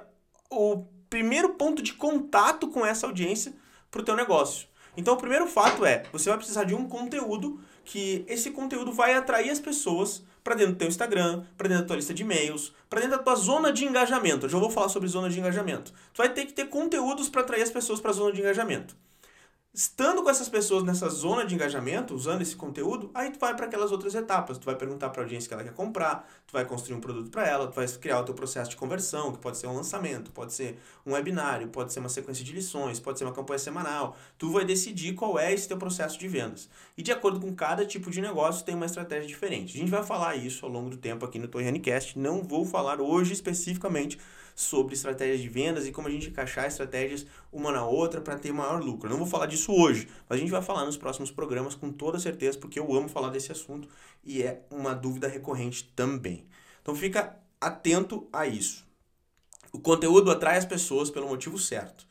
o 0.50 0.86
primeiro 1.10 1.50
ponto 1.56 1.82
de 1.82 1.94
contato 1.94 2.70
com 2.70 2.86
essa 2.86 3.06
audiência 3.06 3.54
para 3.92 4.02
o 4.02 4.06
teu 4.06 4.16
negócio. 4.16 4.68
Então, 4.96 5.14
o 5.14 5.18
primeiro 5.18 5.48
fato 5.48 5.86
é, 5.86 6.04
você 6.12 6.30
vai 6.30 6.38
precisar 6.38 6.64
de 6.64 6.74
um 6.74 6.88
conteúdo 6.88 7.60
que 7.84 8.26
esse 8.28 8.52
conteúdo 8.52 8.92
vai 8.92 9.14
atrair 9.14 9.50
as 9.50 9.60
pessoas 9.60 10.24
para 10.44 10.56
dentro 10.56 10.74
do 10.74 10.78
teu 10.78 10.88
Instagram, 10.88 11.44
para 11.58 11.68
dentro 11.68 11.84
da 11.84 11.88
tua 11.88 11.96
lista 11.96 12.14
de 12.14 12.24
e-mails, 12.24 12.74
para 12.90 13.02
dentro 13.02 13.18
da 13.18 13.24
tua 13.24 13.36
zona 13.36 13.72
de 13.72 13.86
engajamento. 13.86 14.46
Eu 14.46 14.50
já 14.50 14.58
vou 14.58 14.70
falar 14.70 14.90
sobre 14.90 15.08
zona 15.08 15.30
de 15.30 15.40
engajamento. 15.40 15.92
Tu 16.14 16.18
vai 16.18 16.30
ter 16.30 16.46
que 16.46 16.54
ter 16.54 16.68
conteúdos 16.68 17.30
para 17.30 17.42
atrair 17.42 17.62
as 17.62 17.70
pessoas 17.70 18.00
para 18.00 18.12
a 18.12 18.14
zona 18.14 18.32
de 18.32 18.40
engajamento. 18.40 18.96
Estando 19.74 20.22
com 20.22 20.30
essas 20.30 20.50
pessoas 20.50 20.84
nessa 20.84 21.08
zona 21.08 21.46
de 21.46 21.56
engajamento, 21.56 22.14
usando 22.14 22.42
esse 22.42 22.58
conteúdo, 22.58 23.10
aí 23.14 23.32
tu 23.32 23.40
vai 23.40 23.56
para 23.56 23.68
aquelas 23.68 23.90
outras 23.90 24.14
etapas. 24.14 24.58
Tu 24.58 24.66
vai 24.66 24.76
perguntar 24.76 25.10
para 25.12 25.22
a 25.22 25.24
audiência 25.24 25.48
que 25.48 25.54
ela 25.54 25.64
quer 25.64 25.74
comprar, 25.74 26.30
tu 26.46 26.52
vai 26.52 26.66
construir 26.66 26.98
um 26.98 27.00
produto 27.00 27.32
para 27.32 27.48
ela, 27.48 27.68
tu 27.68 27.76
vai 27.76 27.88
criar 27.88 28.20
o 28.20 28.26
teu 28.26 28.36
processo 28.36 28.70
de 28.70 28.76
conversão, 28.76 29.32
que 29.32 29.38
pode 29.38 29.58
ser 29.58 29.68
um 29.68 29.74
lançamento, 29.74 30.30
pode 30.32 30.52
ser 30.52 30.78
um 31.06 31.14
webinário, 31.14 31.70
pode 31.70 31.94
ser 31.94 32.02
uma 32.02 32.10
sequência 32.10 32.44
de 32.44 32.52
lições, 32.52 33.00
pode 33.00 33.18
ser 33.18 33.24
uma 33.24 33.32
campanha 33.32 33.60
semanal. 33.60 34.18
Tu 34.38 34.52
vai 34.52 34.66
decidir 34.66 35.14
qual 35.14 35.40
é 35.40 35.54
esse 35.54 35.70
teu 35.70 35.78
processo 35.78 36.20
de 36.20 36.28
vendas. 36.28 36.68
E 36.98 37.02
de 37.02 37.14
acordo 37.14 37.40
com 37.40 37.56
cada 37.56 37.86
tipo 37.86 38.12
de 38.12 38.20
negócio, 38.20 38.66
tem 38.66 38.76
uma 38.76 38.88
estratégia 38.88 39.26
diferente. 39.26 39.78
A 39.78 39.80
gente 39.80 39.90
vai 39.90 40.04
falar 40.04 40.36
isso 40.36 40.66
ao 40.66 40.72
longo 40.72 40.90
do 40.90 40.98
tempo 40.98 41.24
aqui 41.24 41.40
no 41.40 41.48
Torrenicast. 41.48 42.20
Não 42.20 42.44
vou 42.44 42.66
falar 42.66 43.00
hoje 43.00 43.32
especificamente 43.32 44.20
sobre 44.56 44.94
estratégias 44.94 45.40
de 45.40 45.50
vendas 45.50 45.88
e 45.88 45.92
como 45.92 46.08
a 46.08 46.12
gente 46.12 46.30
encaixar 46.30 46.66
estratégias 46.66 47.26
uma 47.52 47.72
na 47.72 47.86
outra 47.86 48.22
para 48.22 48.38
ter 48.38 48.52
maior 48.52 48.82
lucro. 48.82 49.08
Eu 49.08 49.12
não 49.12 49.18
vou 49.18 49.28
falar 49.28 49.46
disso 49.46 49.74
hoje, 49.74 50.08
mas 50.28 50.38
a 50.38 50.40
gente 50.40 50.52
vai 50.52 50.62
falar 50.62 50.86
nos 50.86 50.98
próximos 50.98 51.32
programas 51.32 51.76
com 51.76 51.92
toda 51.92 52.20
certeza, 52.20 52.58
porque 52.58 52.80
eu 52.80 52.94
amo 52.94 53.10
falar 53.10 53.30
desse 53.30 53.52
assunto 53.52 53.88
e 54.24 54.42
é 54.44 54.64
uma 54.70 54.94
dúvida 54.94 55.28
recorrente 55.28 55.92
também. 55.96 56.46
Então 56.82 56.96
fica 56.96 57.38
atento 57.60 58.28
a 58.32 58.48
isso. 58.48 58.86
O 59.72 59.80
conteúdo 59.80 60.32
atrai 60.32 60.58
as 60.58 60.66
pessoas 60.66 61.10
pelo 61.10 61.28
motivo 61.28 61.58
certo. 61.58 62.10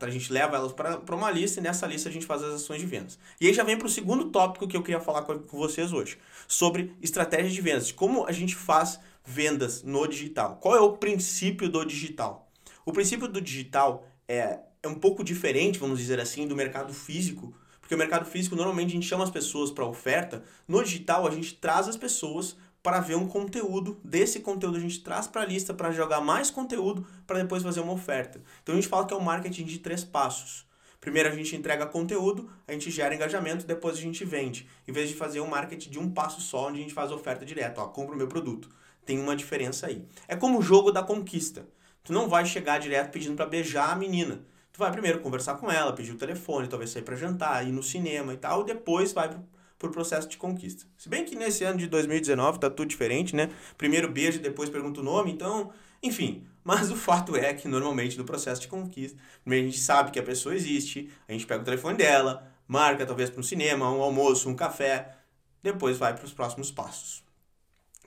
A 0.00 0.10
gente 0.10 0.32
leva 0.32 0.56
elas 0.56 0.72
para 0.72 1.14
uma 1.14 1.30
lista 1.30 1.60
e 1.60 1.62
nessa 1.62 1.86
lista 1.86 2.08
a 2.08 2.12
gente 2.12 2.26
faz 2.26 2.42
as 2.42 2.54
ações 2.54 2.80
de 2.80 2.86
vendas. 2.86 3.16
E 3.40 3.46
aí 3.46 3.54
já 3.54 3.62
vem 3.62 3.78
para 3.78 3.86
o 3.86 3.90
segundo 3.90 4.24
tópico 4.24 4.66
que 4.66 4.76
eu 4.76 4.82
queria 4.82 4.98
falar 4.98 5.22
com 5.22 5.56
vocês 5.56 5.92
hoje, 5.92 6.18
sobre 6.48 6.96
estratégias 7.00 7.52
de 7.52 7.60
vendas, 7.60 7.92
como 7.92 8.26
a 8.26 8.32
gente 8.32 8.56
faz 8.56 8.98
vendas 9.24 9.82
no 9.82 10.06
digital. 10.06 10.56
Qual 10.56 10.76
é 10.76 10.80
o 10.80 10.96
princípio 10.96 11.68
do 11.68 11.84
digital? 11.84 12.50
O 12.84 12.92
princípio 12.92 13.28
do 13.28 13.40
digital 13.40 14.06
é, 14.28 14.58
é 14.82 14.88
um 14.88 14.94
pouco 14.94 15.22
diferente, 15.22 15.78
vamos 15.78 15.98
dizer 15.98 16.20
assim, 16.20 16.46
do 16.46 16.56
mercado 16.56 16.92
físico, 16.92 17.54
porque 17.80 17.94
o 17.94 17.98
mercado 17.98 18.24
físico 18.24 18.56
normalmente 18.56 18.90
a 18.90 18.94
gente 18.94 19.06
chama 19.06 19.24
as 19.24 19.30
pessoas 19.30 19.70
para 19.70 19.84
oferta, 19.84 20.42
no 20.66 20.82
digital 20.82 21.26
a 21.26 21.30
gente 21.30 21.54
traz 21.54 21.88
as 21.88 21.96
pessoas 21.96 22.56
para 22.82 22.98
ver 22.98 23.14
um 23.14 23.28
conteúdo, 23.28 24.00
desse 24.02 24.40
conteúdo 24.40 24.76
a 24.76 24.80
gente 24.80 25.00
traz 25.00 25.28
para 25.28 25.42
a 25.42 25.46
lista 25.46 25.72
para 25.72 25.92
jogar 25.92 26.20
mais 26.20 26.50
conteúdo 26.50 27.06
para 27.26 27.38
depois 27.38 27.62
fazer 27.62 27.80
uma 27.80 27.92
oferta. 27.92 28.42
Então 28.62 28.74
a 28.74 28.76
gente 28.76 28.88
fala 28.88 29.06
que 29.06 29.14
é 29.14 29.16
um 29.16 29.20
marketing 29.20 29.64
de 29.64 29.78
três 29.78 30.02
passos. 30.02 30.66
Primeiro 31.00 31.28
a 31.28 31.32
gente 31.34 31.54
entrega 31.54 31.86
conteúdo, 31.86 32.50
a 32.66 32.72
gente 32.72 32.90
gera 32.90 33.14
engajamento, 33.14 33.66
depois 33.66 33.98
a 33.98 34.00
gente 34.00 34.24
vende. 34.24 34.68
Em 34.86 34.92
vez 34.92 35.08
de 35.08 35.14
fazer 35.14 35.40
um 35.40 35.48
marketing 35.48 35.90
de 35.90 35.98
um 35.98 36.10
passo 36.10 36.40
só, 36.40 36.68
onde 36.68 36.78
a 36.78 36.82
gente 36.82 36.94
faz 36.94 37.10
oferta 37.12 37.44
direta, 37.44 37.80
ó, 37.80 37.88
compra 37.88 38.14
o 38.14 38.18
meu 38.18 38.28
produto. 38.28 38.68
Tem 39.04 39.18
uma 39.18 39.34
diferença 39.34 39.86
aí. 39.86 40.04
É 40.28 40.36
como 40.36 40.58
o 40.58 40.62
jogo 40.62 40.90
da 40.90 41.02
conquista. 41.02 41.66
Tu 42.04 42.12
não 42.12 42.28
vai 42.28 42.44
chegar 42.44 42.78
direto 42.78 43.10
pedindo 43.10 43.36
para 43.36 43.46
beijar 43.46 43.90
a 43.90 43.96
menina. 43.96 44.44
Tu 44.72 44.78
vai 44.78 44.90
primeiro 44.90 45.20
conversar 45.20 45.56
com 45.56 45.70
ela, 45.70 45.92
pedir 45.92 46.12
o 46.12 46.16
telefone, 46.16 46.66
talvez 46.66 46.90
sair 46.90 47.02
para 47.02 47.14
jantar, 47.14 47.66
ir 47.66 47.72
no 47.72 47.82
cinema 47.82 48.32
e 48.32 48.36
tal, 48.36 48.62
e 48.62 48.66
depois 48.66 49.12
vai 49.12 49.28
pro, 49.28 49.44
pro 49.78 49.90
processo 49.90 50.28
de 50.28 50.38
conquista. 50.38 50.86
Se 50.96 51.08
bem 51.08 51.24
que 51.24 51.36
nesse 51.36 51.62
ano 51.62 51.78
de 51.78 51.86
2019 51.86 52.58
tá 52.58 52.70
tudo 52.70 52.88
diferente, 52.88 53.36
né? 53.36 53.50
Primeiro 53.76 54.10
beijo, 54.10 54.40
depois 54.40 54.70
pergunta 54.70 55.00
o 55.00 55.02
nome, 55.02 55.30
então, 55.30 55.70
enfim. 56.02 56.46
Mas 56.64 56.90
o 56.90 56.96
fato 56.96 57.36
é 57.36 57.52
que 57.52 57.68
normalmente 57.68 58.16
no 58.16 58.24
processo 58.24 58.62
de 58.62 58.68
conquista, 58.68 59.18
a 59.46 59.50
gente 59.50 59.78
sabe 59.78 60.10
que 60.10 60.18
a 60.18 60.22
pessoa 60.22 60.54
existe, 60.54 61.10
a 61.28 61.32
gente 61.32 61.46
pega 61.46 61.60
o 61.60 61.64
telefone 61.64 61.98
dela, 61.98 62.50
marca 62.66 63.04
talvez 63.04 63.28
para 63.28 63.40
um 63.40 63.42
cinema, 63.42 63.90
um 63.90 64.00
almoço, 64.00 64.48
um 64.48 64.54
café, 64.54 65.16
depois 65.62 65.98
vai 65.98 66.14
para 66.14 66.24
os 66.24 66.32
próximos 66.32 66.70
passos. 66.70 67.22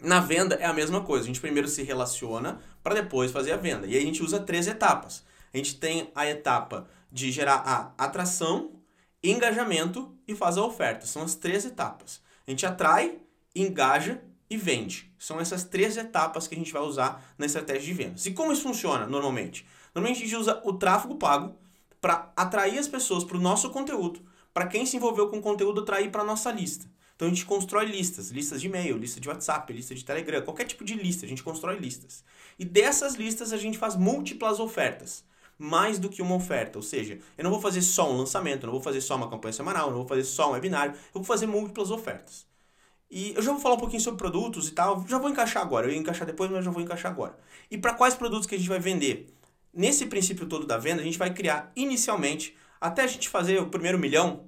Na 0.01 0.19
venda 0.19 0.55
é 0.55 0.65
a 0.65 0.73
mesma 0.73 1.01
coisa. 1.01 1.23
A 1.23 1.27
gente 1.27 1.39
primeiro 1.39 1.67
se 1.67 1.83
relaciona 1.83 2.59
para 2.83 2.95
depois 2.95 3.31
fazer 3.31 3.53
a 3.53 3.57
venda. 3.57 3.87
E 3.87 3.95
aí 3.95 4.01
a 4.01 4.05
gente 4.05 4.23
usa 4.23 4.39
três 4.39 4.67
etapas. 4.67 5.23
A 5.53 5.57
gente 5.57 5.79
tem 5.79 6.11
a 6.13 6.27
etapa 6.27 6.87
de 7.11 7.31
gerar 7.31 7.63
a 7.65 8.03
atração, 8.03 8.73
engajamento 9.23 10.13
e 10.27 10.35
faz 10.35 10.57
a 10.57 10.63
oferta. 10.63 11.05
São 11.05 11.23
as 11.23 11.35
três 11.35 11.65
etapas. 11.65 12.21
A 12.45 12.51
gente 12.51 12.65
atrai, 12.65 13.17
engaja 13.55 14.21
e 14.49 14.57
vende. 14.57 15.11
São 15.17 15.39
essas 15.39 15.63
três 15.63 15.97
etapas 15.97 16.47
que 16.47 16.55
a 16.55 16.57
gente 16.57 16.73
vai 16.73 16.81
usar 16.81 17.33
na 17.37 17.45
estratégia 17.45 17.85
de 17.85 17.93
vendas. 17.93 18.25
E 18.25 18.31
como 18.31 18.51
isso 18.51 18.63
funciona 18.63 19.07
normalmente? 19.07 19.65
Normalmente 19.93 20.21
a 20.21 20.25
gente 20.25 20.35
usa 20.35 20.61
o 20.65 20.73
tráfego 20.73 21.15
pago 21.15 21.55
para 22.01 22.31
atrair 22.35 22.77
as 22.77 22.87
pessoas 22.87 23.23
para 23.23 23.37
o 23.37 23.41
nosso 23.41 23.69
conteúdo, 23.71 24.21
para 24.53 24.67
quem 24.67 24.85
se 24.85 24.97
envolveu 24.97 25.29
com 25.29 25.37
o 25.37 25.41
conteúdo 25.41 25.81
atrair 25.81 26.11
para 26.11 26.21
a 26.21 26.25
nossa 26.25 26.51
lista. 26.51 26.85
Então 27.15 27.27
a 27.27 27.31
gente 27.31 27.45
constrói 27.45 27.85
listas, 27.85 28.29
listas 28.29 28.59
de 28.59 28.67
e-mail, 28.67 28.97
lista 28.97 29.21
de 29.21 29.29
WhatsApp, 29.29 29.71
lista 29.71 29.95
de 29.95 30.03
Telegram, 30.03 30.41
qualquer 30.41 30.65
tipo 30.65 30.83
de 30.83 30.95
lista, 30.95 31.25
a 31.25 31.29
gente 31.29 31.43
constrói 31.43 31.77
listas. 31.79 32.23
E 32.59 32.65
dessas 32.65 33.15
listas 33.15 33.53
a 33.53 33.57
gente 33.57 33.77
faz 33.77 33.95
múltiplas 33.95 34.59
ofertas. 34.59 35.23
Mais 35.57 35.97
do 35.97 36.09
que 36.09 36.21
uma 36.21 36.35
oferta, 36.35 36.77
ou 36.77 36.83
seja, 36.83 37.17
eu 37.37 37.43
não 37.45 37.51
vou 37.51 37.61
fazer 37.61 37.81
só 37.81 38.11
um 38.11 38.17
lançamento, 38.17 38.65
não 38.65 38.73
vou 38.73 38.81
fazer 38.81 38.99
só 38.99 39.15
uma 39.15 39.29
campanha 39.29 39.53
semanal, 39.53 39.89
não 39.89 39.99
vou 39.99 40.07
fazer 40.07 40.25
só 40.25 40.49
um 40.49 40.51
webinário, 40.51 40.93
eu 40.93 41.21
vou 41.21 41.23
fazer 41.23 41.45
múltiplas 41.47 41.91
ofertas. 41.91 42.45
E 43.09 43.33
eu 43.33 43.41
já 43.41 43.51
vou 43.53 43.61
falar 43.61 43.75
um 43.75 43.79
pouquinho 43.79 44.01
sobre 44.01 44.17
produtos 44.17 44.67
e 44.67 44.71
tal, 44.71 45.05
já 45.07 45.17
vou 45.17 45.29
encaixar 45.29 45.63
agora, 45.63 45.87
eu 45.87 45.91
ia 45.91 45.97
encaixar 45.97 46.27
depois, 46.27 46.51
mas 46.51 46.65
já 46.65 46.71
vou 46.71 46.81
encaixar 46.81 47.09
agora. 47.09 47.37
E 47.71 47.77
para 47.77 47.93
quais 47.93 48.15
produtos 48.15 48.45
que 48.45 48.55
a 48.55 48.57
gente 48.57 48.67
vai 48.67 48.79
vender? 48.79 49.27
Nesse 49.73 50.05
princípio 50.07 50.45
todo 50.45 50.67
da 50.67 50.77
venda, 50.77 51.01
a 51.01 51.05
gente 51.05 51.17
vai 51.17 51.33
criar 51.33 51.71
inicialmente, 51.73 52.57
até 52.81 53.03
a 53.03 53.07
gente 53.07 53.29
fazer 53.29 53.61
o 53.61 53.67
primeiro 53.67 53.97
milhão, 53.97 54.43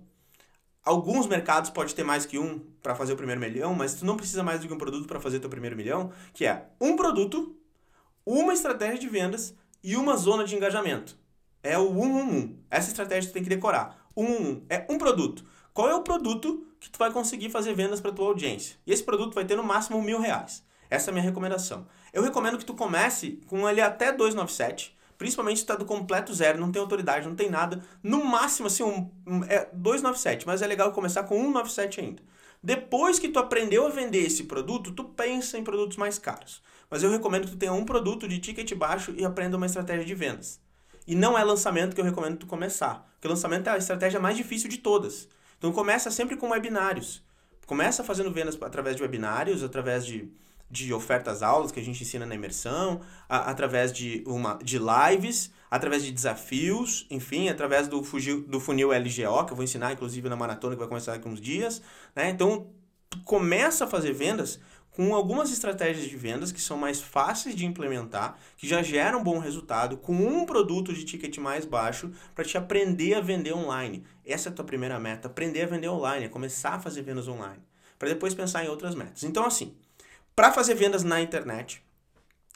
Alguns 0.88 1.28
mercados 1.28 1.70
pode 1.70 1.94
ter 1.94 2.06
mais 2.06 2.26
que 2.26 2.40
um 2.40 2.60
para 2.82 2.96
fazer 2.96 3.12
o 3.12 3.18
primeiro 3.18 3.42
milhão, 3.42 3.76
mas 3.76 3.96
tu 3.96 4.06
não 4.06 4.16
precisa 4.16 4.42
mais 4.42 4.62
do 4.62 4.70
que 4.70 4.74
um 4.74 4.78
produto 4.78 5.06
para 5.06 5.20
fazer 5.20 5.42
teu 5.42 5.50
primeiro 5.50 5.76
milhão, 5.76 6.14
que 6.34 6.46
é 6.46 6.70
um 6.80 6.96
produto, 6.96 7.58
uma 8.26 8.54
estratégia 8.54 8.98
de 8.98 9.10
vendas 9.10 9.54
e 9.84 9.98
uma 9.98 10.16
zona 10.16 10.46
de 10.46 10.56
engajamento. 10.56 11.18
É 11.62 11.78
o 11.78 11.90
111. 11.90 12.56
Essa 12.72 12.88
estratégia 12.88 13.30
tu 13.30 13.34
tem 13.34 13.44
que 13.44 13.50
decorar. 13.50 14.08
111 14.18 14.64
é 14.70 14.88
um 14.90 14.98
produto. 14.98 15.44
Qual 15.74 15.90
é 15.90 15.94
o 15.94 16.04
produto 16.04 16.66
que 16.80 16.90
tu 16.90 16.98
vai 16.98 17.12
conseguir 17.12 17.50
fazer 17.50 17.74
vendas 17.74 18.00
para 18.00 18.14
tua 18.14 18.28
audiência? 18.28 18.78
E 18.88 18.94
esse 18.94 19.04
produto 19.04 19.36
vai 19.36 19.44
ter 19.44 19.58
no 19.58 19.64
máximo 19.64 20.02
mil 20.02 20.22
reais. 20.22 20.64
Essa 20.90 21.10
é 21.10 21.12
a 21.12 21.14
minha 21.16 21.26
recomendação. 21.26 21.86
Eu 22.14 22.24
recomendo 22.24 22.58
que 22.58 22.66
tu 22.66 22.74
comece 22.74 23.42
com 23.48 23.68
ele 23.68 23.82
até 23.82 24.14
297 24.14 24.97
Principalmente 25.18 25.58
se 25.58 25.64
está 25.64 25.76
do 25.76 25.86
completo 25.86 26.34
zero, 26.34 26.60
não 26.60 26.72
tem 26.72 26.82
autoridade, 26.82 27.28
não 27.28 27.36
tem 27.36 27.50
nada. 27.50 27.84
No 28.04 28.24
máximo, 28.24 28.68
assim, 28.68 28.84
um, 28.84 29.12
um, 29.26 29.44
é 29.46 29.68
297, 29.74 30.46
mas 30.46 30.62
é 30.62 30.68
legal 30.68 30.92
começar 30.92 31.24
com 31.24 31.36
197 31.36 32.02
ainda. 32.02 32.24
Depois 32.62 33.18
que 33.18 33.30
tu 33.30 33.40
aprendeu 33.40 33.86
a 33.86 33.90
vender 33.90 34.26
esse 34.26 34.44
produto, 34.44 34.92
tu 34.92 35.04
pensa 35.04 35.58
em 35.58 35.64
produtos 35.64 35.98
mais 35.98 36.20
caros. 36.20 36.62
Mas 36.90 37.04
eu 37.04 37.10
recomendo 37.10 37.46
que 37.46 37.52
tu 37.52 37.58
tenha 37.58 37.74
um 37.74 37.86
produto 37.86 38.28
de 38.28 38.40
ticket 38.40 38.74
baixo 38.76 39.14
e 39.18 39.26
aprenda 39.26 39.58
uma 39.58 39.66
estratégia 39.66 40.06
de 40.06 40.16
vendas. 40.16 40.60
E 41.08 41.16
não 41.16 41.38
é 41.38 41.44
lançamento 41.44 41.96
que 41.96 42.02
eu 42.02 42.06
recomendo 42.06 42.38
tu 42.38 42.46
começar. 42.46 43.10
Porque 43.14 43.28
lançamento 43.28 43.68
é 43.68 43.72
a 43.72 43.78
estratégia 43.78 44.20
mais 44.20 44.38
difícil 44.38 44.70
de 44.70 44.78
todas. 44.78 45.28
Então 45.58 45.72
começa 45.72 46.12
sempre 46.12 46.36
com 46.36 46.50
webinários. 46.50 47.24
Começa 47.66 48.04
fazendo 48.04 48.32
vendas 48.32 48.58
através 48.62 48.96
de 48.96 49.02
webinários, 49.02 49.64
através 49.64 50.06
de 50.06 50.32
de 50.70 50.94
ofertas 50.94 51.42
aulas 51.42 51.72
que 51.72 51.80
a 51.80 51.84
gente 51.84 52.02
ensina 52.04 52.26
na 52.26 52.36
imersão, 52.36 53.02
a, 53.28 53.50
através 53.50 53.92
de, 53.94 54.24
uma, 54.28 54.60
de 54.62 54.78
lives, 54.80 55.52
através 55.72 56.04
de 56.04 56.12
desafios, 56.12 57.06
enfim, 57.10 57.50
através 57.50 57.88
do, 57.88 58.04
fugil, 58.04 58.42
do 58.44 58.60
funil 58.60 58.90
LGO, 58.90 59.46
que 59.46 59.54
eu 59.54 59.56
vou 59.56 59.64
ensinar 59.64 59.94
inclusive 59.94 60.28
na 60.28 60.36
maratona 60.36 60.76
que 60.76 60.80
vai 60.80 60.88
começar 60.88 61.14
daqui 61.14 61.28
uns 61.28 61.40
dias. 61.40 61.82
Né? 62.16 62.30
Então, 62.30 62.68
começa 63.24 63.86
a 63.86 63.88
fazer 63.88 64.14
vendas 64.14 64.60
com 64.98 65.14
algumas 65.14 65.52
estratégias 65.52 66.10
de 66.10 66.18
vendas 66.18 66.52
que 66.52 66.60
são 66.60 66.76
mais 66.76 67.00
fáceis 67.00 67.56
de 67.56 67.68
implementar, 67.68 68.36
que 68.58 68.68
já 68.68 68.82
geram 68.82 69.24
bom 69.24 69.38
resultado, 69.38 69.96
com 69.96 70.12
um 70.14 70.44
produto 70.44 70.92
de 70.92 71.06
ticket 71.06 71.38
mais 71.38 71.66
baixo, 71.66 72.12
para 72.34 72.44
te 72.44 72.58
aprender 72.58 73.14
a 73.14 73.22
vender 73.22 73.54
online. 73.54 74.04
Essa 74.26 74.50
é 74.50 74.52
a 74.52 74.56
tua 74.56 74.66
primeira 74.66 75.00
meta, 75.00 75.28
aprender 75.28 75.62
a 75.62 75.68
vender 75.68 75.88
online, 75.88 76.26
é 76.26 76.30
começar 76.30 76.74
a 76.74 76.80
fazer 76.80 77.04
vendas 77.04 77.28
online, 77.28 77.62
para 78.00 78.10
depois 78.10 78.34
pensar 78.34 78.66
em 78.66 78.70
outras 78.70 78.96
metas. 78.96 79.24
Então, 79.24 79.46
assim, 79.46 79.76
para 80.38 80.52
fazer 80.52 80.76
vendas 80.76 81.04
na 81.04 81.20
internet, 81.20 81.82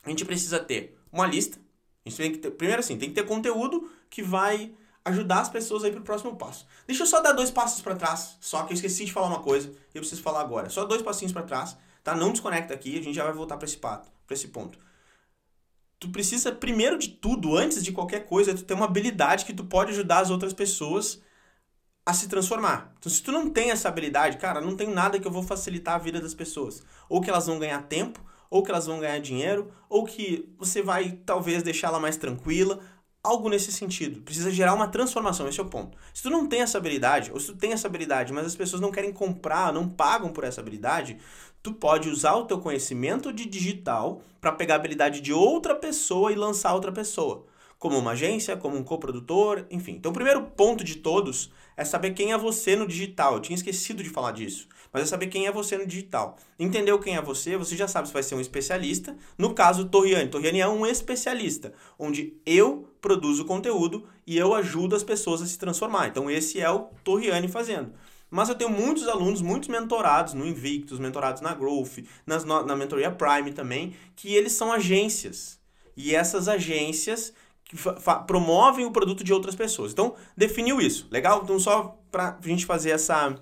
a 0.04 0.10
gente 0.10 0.24
precisa 0.24 0.60
ter 0.60 0.96
uma 1.12 1.26
lista. 1.26 1.58
A 2.06 2.10
gente 2.10 2.18
tem 2.18 2.32
que 2.32 2.38
ter, 2.38 2.52
primeiro 2.52 2.80
assim, 2.80 2.96
tem 2.96 3.10
que 3.10 3.16
ter 3.16 3.26
conteúdo 3.26 3.90
que 4.08 4.22
vai 4.22 4.72
ajudar 5.04 5.40
as 5.40 5.50
pessoas 5.50 5.84
a 5.84 5.88
ir 5.88 5.92
pro 5.92 6.04
próximo 6.04 6.36
passo. 6.36 6.68
Deixa 6.86 7.02
eu 7.02 7.08
só 7.08 7.22
dar 7.22 7.32
dois 7.32 7.50
passos 7.50 7.82
para 7.82 7.96
trás, 7.96 8.38
só 8.40 8.66
que 8.66 8.74
eu 8.74 8.76
esqueci 8.76 9.06
de 9.06 9.12
falar 9.12 9.26
uma 9.26 9.40
coisa 9.40 9.70
e 9.70 9.98
eu 9.98 10.02
preciso 10.02 10.22
falar 10.22 10.42
agora. 10.42 10.70
Só 10.70 10.86
dois 10.86 11.02
passinhos 11.02 11.34
para 11.34 11.42
trás, 11.42 11.76
tá? 12.04 12.16
Não 12.16 12.32
desconecta 12.32 12.72
aqui, 12.72 13.00
a 13.00 13.02
gente 13.02 13.16
já 13.16 13.24
vai 13.24 13.34
voltar 13.34 13.58
para 13.58 13.66
esse 13.66 13.78
pato, 13.78 14.12
para 14.28 14.36
esse 14.36 14.50
ponto. 14.50 14.78
Tu 16.00 16.08
precisa 16.10 16.52
primeiro 16.52 17.00
de 17.00 17.10
tudo, 17.10 17.58
antes 17.58 17.84
de 17.84 17.92
qualquer 17.92 18.28
coisa, 18.28 18.54
tu 18.54 18.64
ter 18.64 18.76
uma 18.76 18.86
habilidade 18.86 19.44
que 19.44 19.56
tu 19.56 19.66
pode 19.66 19.90
ajudar 19.90 20.20
as 20.20 20.30
outras 20.30 20.54
pessoas 20.54 21.20
a 22.06 22.14
se 22.14 22.28
transformar. 22.28 22.94
Então, 23.00 23.12
se 23.12 23.22
tu 23.22 23.32
não 23.32 23.50
tem 23.50 23.72
essa 23.72 23.88
habilidade, 23.88 24.38
cara, 24.38 24.60
não 24.60 24.76
tem 24.76 24.90
nada 24.90 25.20
que 25.20 25.28
eu 25.28 25.32
vou 25.32 25.44
facilitar 25.44 25.96
a 25.96 26.00
vida 26.00 26.20
das 26.20 26.34
pessoas. 26.34 26.84
Ou 27.08 27.22
que 27.22 27.30
elas 27.30 27.48
vão 27.48 27.60
ganhar 27.60 27.82
tempo, 27.84 28.20
ou 28.50 28.64
que 28.64 28.72
elas 28.72 28.86
vão 28.86 29.00
ganhar 29.00 29.20
dinheiro, 29.20 29.72
ou 29.90 30.06
que 30.06 30.50
você 30.58 30.82
vai 30.82 31.12
talvez 31.26 31.64
deixá-la 31.64 32.00
mais 32.00 32.18
tranquila, 32.18 32.80
algo 33.24 33.50
nesse 33.50 33.72
sentido. 33.72 34.22
Precisa 34.22 34.52
gerar 34.52 34.74
uma 34.74 34.88
transformação, 34.88 35.48
esse 35.48 35.60
é 35.60 35.64
o 35.64 35.70
ponto. 35.70 35.98
Se 36.14 36.24
tu 36.24 36.30
não 36.30 36.48
tem 36.48 36.62
essa 36.62 36.78
habilidade, 36.78 37.32
ou 37.32 37.40
se 37.40 37.48
tu 37.48 37.58
tem 37.58 37.72
essa 37.72 37.88
habilidade, 37.88 38.34
mas 38.34 38.46
as 38.46 38.56
pessoas 38.56 38.82
não 38.82 38.92
querem 38.92 39.14
comprar, 39.14 39.72
não 39.72 39.88
pagam 39.88 40.34
por 40.34 40.44
essa 40.44 40.60
habilidade, 40.60 41.18
tu 41.62 41.72
pode 41.72 42.10
usar 42.10 42.36
o 42.36 42.46
teu 42.46 42.60
conhecimento 42.60 43.32
de 43.32 43.46
digital 43.46 44.22
para 44.40 44.52
pegar 44.52 44.76
a 44.76 44.78
habilidade 44.78 45.22
de 45.22 45.32
outra 45.32 45.76
pessoa 45.76 46.32
e 46.32 46.36
lançar 46.36 46.74
outra 46.74 46.92
pessoa. 46.92 47.46
Como 47.78 47.98
uma 47.98 48.12
agência, 48.12 48.58
como 48.58 48.76
um 48.76 48.84
coprodutor, 48.84 49.66
enfim. 49.70 49.94
Então, 49.94 50.12
o 50.12 50.14
primeiro 50.14 50.44
ponto 50.44 50.84
de 50.84 50.98
todos 50.98 51.52
é 51.76 51.86
saber 51.86 52.12
quem 52.12 52.34
é 52.34 52.38
você 52.38 52.76
no 52.76 52.88
digital. 52.88 53.36
Eu 53.36 53.42
tinha 53.42 53.56
esquecido 53.56 54.04
de 54.04 54.10
falar 54.10 54.32
disso 54.32 54.68
mas 54.92 55.04
é 55.04 55.06
saber 55.06 55.28
quem 55.28 55.48
é 55.48 55.52
você 55.52 55.78
no 55.78 55.86
digital. 55.86 56.38
Entendeu 56.60 57.00
quem 57.00 57.16
é 57.16 57.22
você, 57.22 57.56
você 57.56 57.76
já 57.76 57.88
sabe 57.88 58.08
se 58.08 58.14
vai 58.14 58.24
ser 58.24 58.36
um 58.36 58.42
especialista. 58.42 59.16
No 59.38 59.54
caso, 59.54 59.86
Torriani. 59.86 60.30
Torriani 60.30 60.60
é 60.60 60.68
um 60.68 60.86
especialista, 60.86 61.74
onde 61.98 62.34
eu 62.46 62.90
produzo 63.00 63.46
conteúdo 63.46 64.06
e 64.28 64.38
eu 64.38 64.54
ajudo 64.54 64.96
as 64.96 65.04
pessoas 65.04 65.42
a 65.42 65.46
se 65.46 65.58
transformar. 65.58 66.08
Então, 66.08 66.30
esse 66.30 66.60
é 66.60 66.70
o 66.70 66.90
Torriani 67.04 67.48
fazendo. 67.48 67.94
Mas 68.30 68.50
eu 68.50 68.56
tenho 68.56 68.70
muitos 68.70 69.08
alunos, 69.08 69.42
muitos 69.42 69.70
mentorados 69.70 70.34
no 70.34 70.46
Invictus, 70.46 71.00
mentorados 71.00 71.42
na 71.42 71.54
Growth, 71.54 72.00
nas, 72.26 72.46
na 72.46 72.76
Mentoria 72.76 73.12
Prime 73.12 73.52
também, 73.52 73.96
que 74.16 74.34
eles 74.34 74.54
são 74.54 74.72
agências. 74.72 75.60
E 75.98 76.16
essas 76.16 76.48
agências 76.48 77.34
promovem 78.28 78.86
o 78.86 78.92
produto 78.92 79.24
de 79.24 79.34
outras 79.34 79.56
pessoas. 79.56 79.92
Então, 79.92 80.16
definiu 80.36 80.82
isso. 80.82 81.08
Legal? 81.10 81.42
Então, 81.44 81.60
só 81.60 81.98
para 82.12 82.38
a 82.44 82.48
gente 82.48 82.66
fazer 82.66 82.92
essa, 82.92 83.36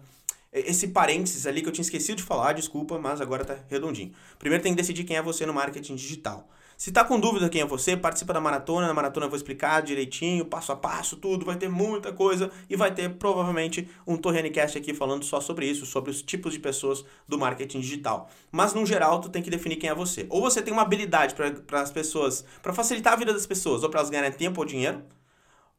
esse 0.51 0.89
parênteses 0.89 1.45
ali 1.47 1.61
que 1.61 1.67
eu 1.67 1.71
tinha 1.71 1.83
esquecido 1.83 2.17
de 2.17 2.23
falar, 2.23 2.53
desculpa, 2.53 2.99
mas 2.99 3.21
agora 3.21 3.43
tá 3.43 3.57
redondinho. 3.67 4.11
Primeiro 4.37 4.63
tem 4.63 4.73
que 4.73 4.77
decidir 4.77 5.03
quem 5.03 5.17
é 5.17 5.21
você 5.21 5.45
no 5.45 5.53
marketing 5.53 5.95
digital. 5.95 6.47
Se 6.79 6.93
tá 6.93 7.03
com 7.03 7.19
dúvida 7.19 7.49
quem 7.49 7.59
é 7.59 7.65
você, 7.65 7.97
participa 7.97 8.31
da 8.31 8.39
maratona. 8.39 8.87
Na 8.87 8.93
maratona 8.93 9.25
eu 9.25 9.29
vou 9.29 9.35
explicar 9.35 9.81
direitinho, 9.81 10.45
passo 10.45 10.71
a 10.71 10.77
passo, 10.77 11.17
tudo. 11.17 11.45
Vai 11.45 11.57
ter 11.57 11.67
muita 11.67 12.13
coisa 12.13 12.49
e 12.69 12.75
vai 12.77 12.89
ter 12.89 13.09
provavelmente 13.15 13.89
um 14.07 14.15
Torrenicast 14.15 14.77
aqui 14.77 14.93
falando 14.93 15.25
só 15.25 15.41
sobre 15.41 15.65
isso, 15.69 15.85
sobre 15.85 16.09
os 16.09 16.21
tipos 16.21 16.53
de 16.53 16.59
pessoas 16.59 17.03
do 17.27 17.37
marketing 17.37 17.81
digital. 17.81 18.29
Mas 18.49 18.73
no 18.73 18.85
geral, 18.85 19.19
tu 19.19 19.27
tem 19.27 19.43
que 19.43 19.49
definir 19.49 19.75
quem 19.75 19.89
é 19.89 19.93
você. 19.93 20.25
Ou 20.29 20.39
você 20.39 20.61
tem 20.61 20.71
uma 20.71 20.83
habilidade 20.83 21.35
para 21.35 21.81
as 21.81 21.91
pessoas, 21.91 22.45
para 22.61 22.71
facilitar 22.71 23.11
a 23.11 23.17
vida 23.17 23.33
das 23.33 23.45
pessoas, 23.45 23.83
ou 23.83 23.89
para 23.89 23.99
elas 23.99 24.09
ganharem 24.09 24.31
tempo 24.31 24.61
ou 24.61 24.65
dinheiro, 24.65 25.03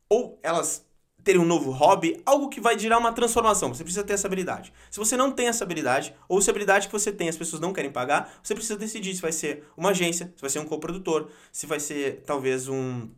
ou 0.06 0.38
elas 0.42 0.84
terem 1.22 1.40
um 1.40 1.44
novo 1.44 1.70
hobby, 1.70 2.20
algo 2.24 2.48
que 2.48 2.60
vai 2.60 2.78
gerar 2.78 2.98
uma 2.98 3.12
transformação. 3.12 3.72
Você 3.72 3.82
precisa 3.82 4.04
ter 4.04 4.14
essa 4.14 4.26
habilidade. 4.26 4.72
Se 4.90 4.98
você 4.98 5.16
não 5.16 5.30
tem 5.30 5.48
essa 5.48 5.64
habilidade, 5.64 6.14
ou 6.28 6.40
se 6.40 6.50
a 6.50 6.52
habilidade 6.52 6.86
que 6.86 6.92
você 6.92 7.12
tem 7.12 7.28
as 7.28 7.36
pessoas 7.36 7.60
não 7.60 7.72
querem 7.72 7.90
pagar, 7.90 8.38
você 8.42 8.54
precisa 8.54 8.78
decidir 8.78 9.14
se 9.14 9.22
vai 9.22 9.32
ser 9.32 9.64
uma 9.76 9.90
agência, 9.90 10.32
se 10.34 10.40
vai 10.40 10.50
ser 10.50 10.58
um 10.58 10.64
coprodutor, 10.64 11.28
se 11.52 11.66
vai 11.66 11.80
ser 11.80 12.22
talvez 12.26 12.68
um, 12.68 13.08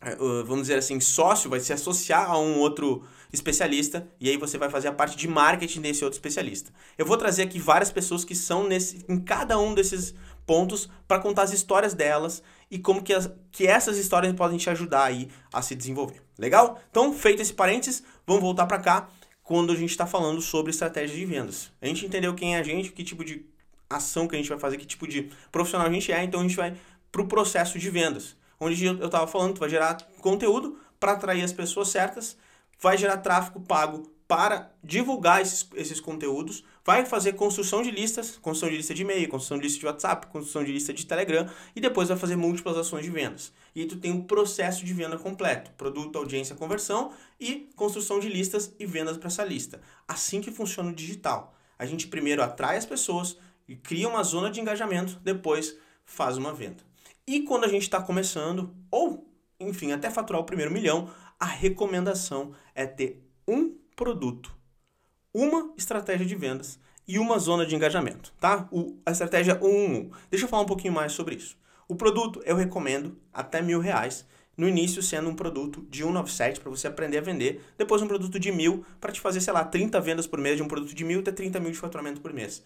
é, 0.00 0.16
vamos 0.44 0.62
dizer 0.62 0.78
assim, 0.78 0.98
sócio, 0.98 1.50
vai 1.50 1.60
se 1.60 1.72
associar 1.72 2.30
a 2.30 2.38
um 2.38 2.58
outro 2.58 3.04
especialista 3.32 4.06
e 4.20 4.28
aí 4.28 4.36
você 4.36 4.58
vai 4.58 4.68
fazer 4.70 4.88
a 4.88 4.92
parte 4.92 5.16
de 5.16 5.28
marketing 5.28 5.80
desse 5.80 6.04
outro 6.04 6.16
especialista. 6.16 6.72
Eu 6.98 7.06
vou 7.06 7.16
trazer 7.16 7.42
aqui 7.42 7.58
várias 7.58 7.90
pessoas 7.90 8.24
que 8.24 8.34
são 8.34 8.66
nesse, 8.66 9.04
em 9.08 9.20
cada 9.20 9.58
um 9.58 9.74
desses 9.74 10.14
pontos 10.46 10.88
para 11.06 11.20
contar 11.20 11.42
as 11.42 11.52
histórias 11.52 11.94
delas 11.94 12.42
e 12.70 12.78
como 12.78 13.02
que, 13.02 13.12
as, 13.12 13.30
que 13.52 13.66
essas 13.66 13.96
histórias 13.98 14.32
podem 14.34 14.58
te 14.58 14.68
ajudar 14.70 15.04
aí 15.04 15.28
a 15.52 15.62
se 15.62 15.74
desenvolver. 15.74 16.22
Legal? 16.38 16.80
Então, 16.90 17.12
feito 17.12 17.42
esse 17.42 17.52
parênteses, 17.52 18.02
vamos 18.26 18.42
voltar 18.42 18.66
para 18.66 18.78
cá 18.78 19.08
quando 19.42 19.72
a 19.72 19.76
gente 19.76 19.90
está 19.90 20.06
falando 20.06 20.40
sobre 20.40 20.70
estratégia 20.70 21.16
de 21.16 21.24
vendas. 21.24 21.72
A 21.80 21.86
gente 21.86 22.06
entendeu 22.06 22.34
quem 22.34 22.56
é 22.56 22.58
a 22.58 22.62
gente, 22.62 22.92
que 22.92 23.02
tipo 23.02 23.24
de 23.24 23.44
ação 23.88 24.28
que 24.28 24.36
a 24.36 24.38
gente 24.38 24.48
vai 24.48 24.58
fazer, 24.58 24.76
que 24.76 24.86
tipo 24.86 25.06
de 25.08 25.30
profissional 25.50 25.88
a 25.88 25.92
gente 25.92 26.12
é, 26.12 26.22
então 26.22 26.40
a 26.40 26.42
gente 26.44 26.56
vai 26.56 26.76
para 27.10 27.22
o 27.22 27.26
processo 27.26 27.78
de 27.78 27.90
vendas. 27.90 28.36
Onde 28.58 28.84
eu 28.84 29.06
estava 29.06 29.26
falando, 29.26 29.54
tu 29.54 29.60
vai 29.60 29.68
gerar 29.68 29.96
conteúdo 30.20 30.78
para 31.00 31.12
atrair 31.12 31.42
as 31.42 31.52
pessoas 31.52 31.88
certas, 31.88 32.36
vai 32.80 32.96
gerar 32.96 33.18
tráfego 33.18 33.60
pago 33.60 34.10
para 34.30 34.72
divulgar 34.82 35.42
esses, 35.42 35.68
esses 35.74 35.98
conteúdos, 35.98 36.62
vai 36.84 37.04
fazer 37.04 37.32
construção 37.32 37.82
de 37.82 37.90
listas, 37.90 38.36
construção 38.36 38.70
de 38.70 38.76
lista 38.76 38.94
de 38.94 39.02
e-mail, 39.02 39.28
construção 39.28 39.58
de 39.58 39.64
lista 39.64 39.80
de 39.80 39.86
WhatsApp, 39.86 40.28
construção 40.28 40.62
de 40.62 40.72
lista 40.72 40.94
de 40.94 41.04
Telegram 41.04 41.48
e 41.74 41.80
depois 41.80 42.08
vai 42.08 42.16
fazer 42.16 42.36
múltiplas 42.36 42.76
ações 42.76 43.04
de 43.04 43.10
vendas. 43.10 43.52
E 43.74 43.80
aí 43.80 43.86
tu 43.86 43.96
tem 43.96 44.12
um 44.12 44.22
processo 44.22 44.84
de 44.84 44.94
venda 44.94 45.18
completo, 45.18 45.72
produto, 45.72 46.16
audiência, 46.16 46.54
conversão 46.54 47.10
e 47.40 47.68
construção 47.74 48.20
de 48.20 48.28
listas 48.28 48.72
e 48.78 48.86
vendas 48.86 49.16
para 49.16 49.26
essa 49.26 49.44
lista. 49.44 49.80
Assim 50.06 50.40
que 50.40 50.52
funciona 50.52 50.90
o 50.90 50.94
digital. 50.94 51.52
A 51.76 51.84
gente 51.84 52.06
primeiro 52.06 52.40
atrai 52.40 52.76
as 52.76 52.86
pessoas 52.86 53.36
e 53.66 53.74
cria 53.74 54.08
uma 54.08 54.22
zona 54.22 54.48
de 54.48 54.60
engajamento, 54.60 55.18
depois 55.24 55.76
faz 56.04 56.36
uma 56.36 56.52
venda. 56.52 56.84
E 57.26 57.40
quando 57.40 57.64
a 57.64 57.68
gente 57.68 57.82
está 57.82 58.00
começando, 58.00 58.72
ou 58.92 59.28
enfim, 59.60 59.92
até 59.92 60.08
faturar 60.08 60.40
o 60.40 60.44
primeiro 60.44 60.72
milhão, 60.72 61.10
a 61.40 61.46
recomendação 61.46 62.52
é 62.74 62.84
ter 62.86 63.26
um 63.48 63.74
produto, 63.96 64.54
uma 65.32 65.72
estratégia 65.76 66.26
de 66.26 66.36
vendas 66.36 66.78
e 67.08 67.18
uma 67.18 67.38
zona 67.38 67.64
de 67.64 67.74
engajamento, 67.74 68.32
tá? 68.38 68.68
O, 68.70 69.00
a 69.06 69.10
estratégia 69.10 69.54
111. 69.54 70.10
Deixa 70.30 70.44
eu 70.44 70.48
falar 70.48 70.62
um 70.62 70.66
pouquinho 70.66 70.92
mais 70.92 71.12
sobre 71.12 71.34
isso. 71.34 71.56
O 71.88 71.96
produto 71.96 72.42
eu 72.44 72.54
recomendo 72.54 73.18
até 73.32 73.62
mil 73.62 73.80
reais. 73.80 74.26
No 74.56 74.68
início, 74.68 75.02
sendo 75.02 75.30
um 75.30 75.34
produto 75.34 75.86
de 75.88 76.02
197 76.02 76.60
para 76.60 76.68
você 76.68 76.86
aprender 76.86 77.16
a 77.16 77.22
vender. 77.22 77.64
Depois, 77.78 78.02
um 78.02 78.06
produto 78.06 78.38
de 78.38 78.52
mil 78.52 78.84
para 79.00 79.10
te 79.10 79.18
fazer, 79.18 79.40
sei 79.40 79.54
lá, 79.54 79.64
30 79.64 79.98
vendas 80.00 80.26
por 80.26 80.38
mês 80.38 80.58
de 80.58 80.62
um 80.62 80.68
produto 80.68 80.94
de 80.94 81.02
mil 81.02 81.20
até 81.20 81.32
30 81.32 81.58
mil 81.58 81.70
de 81.70 81.78
faturamento 81.78 82.20
por 82.20 82.34
mês. 82.34 82.62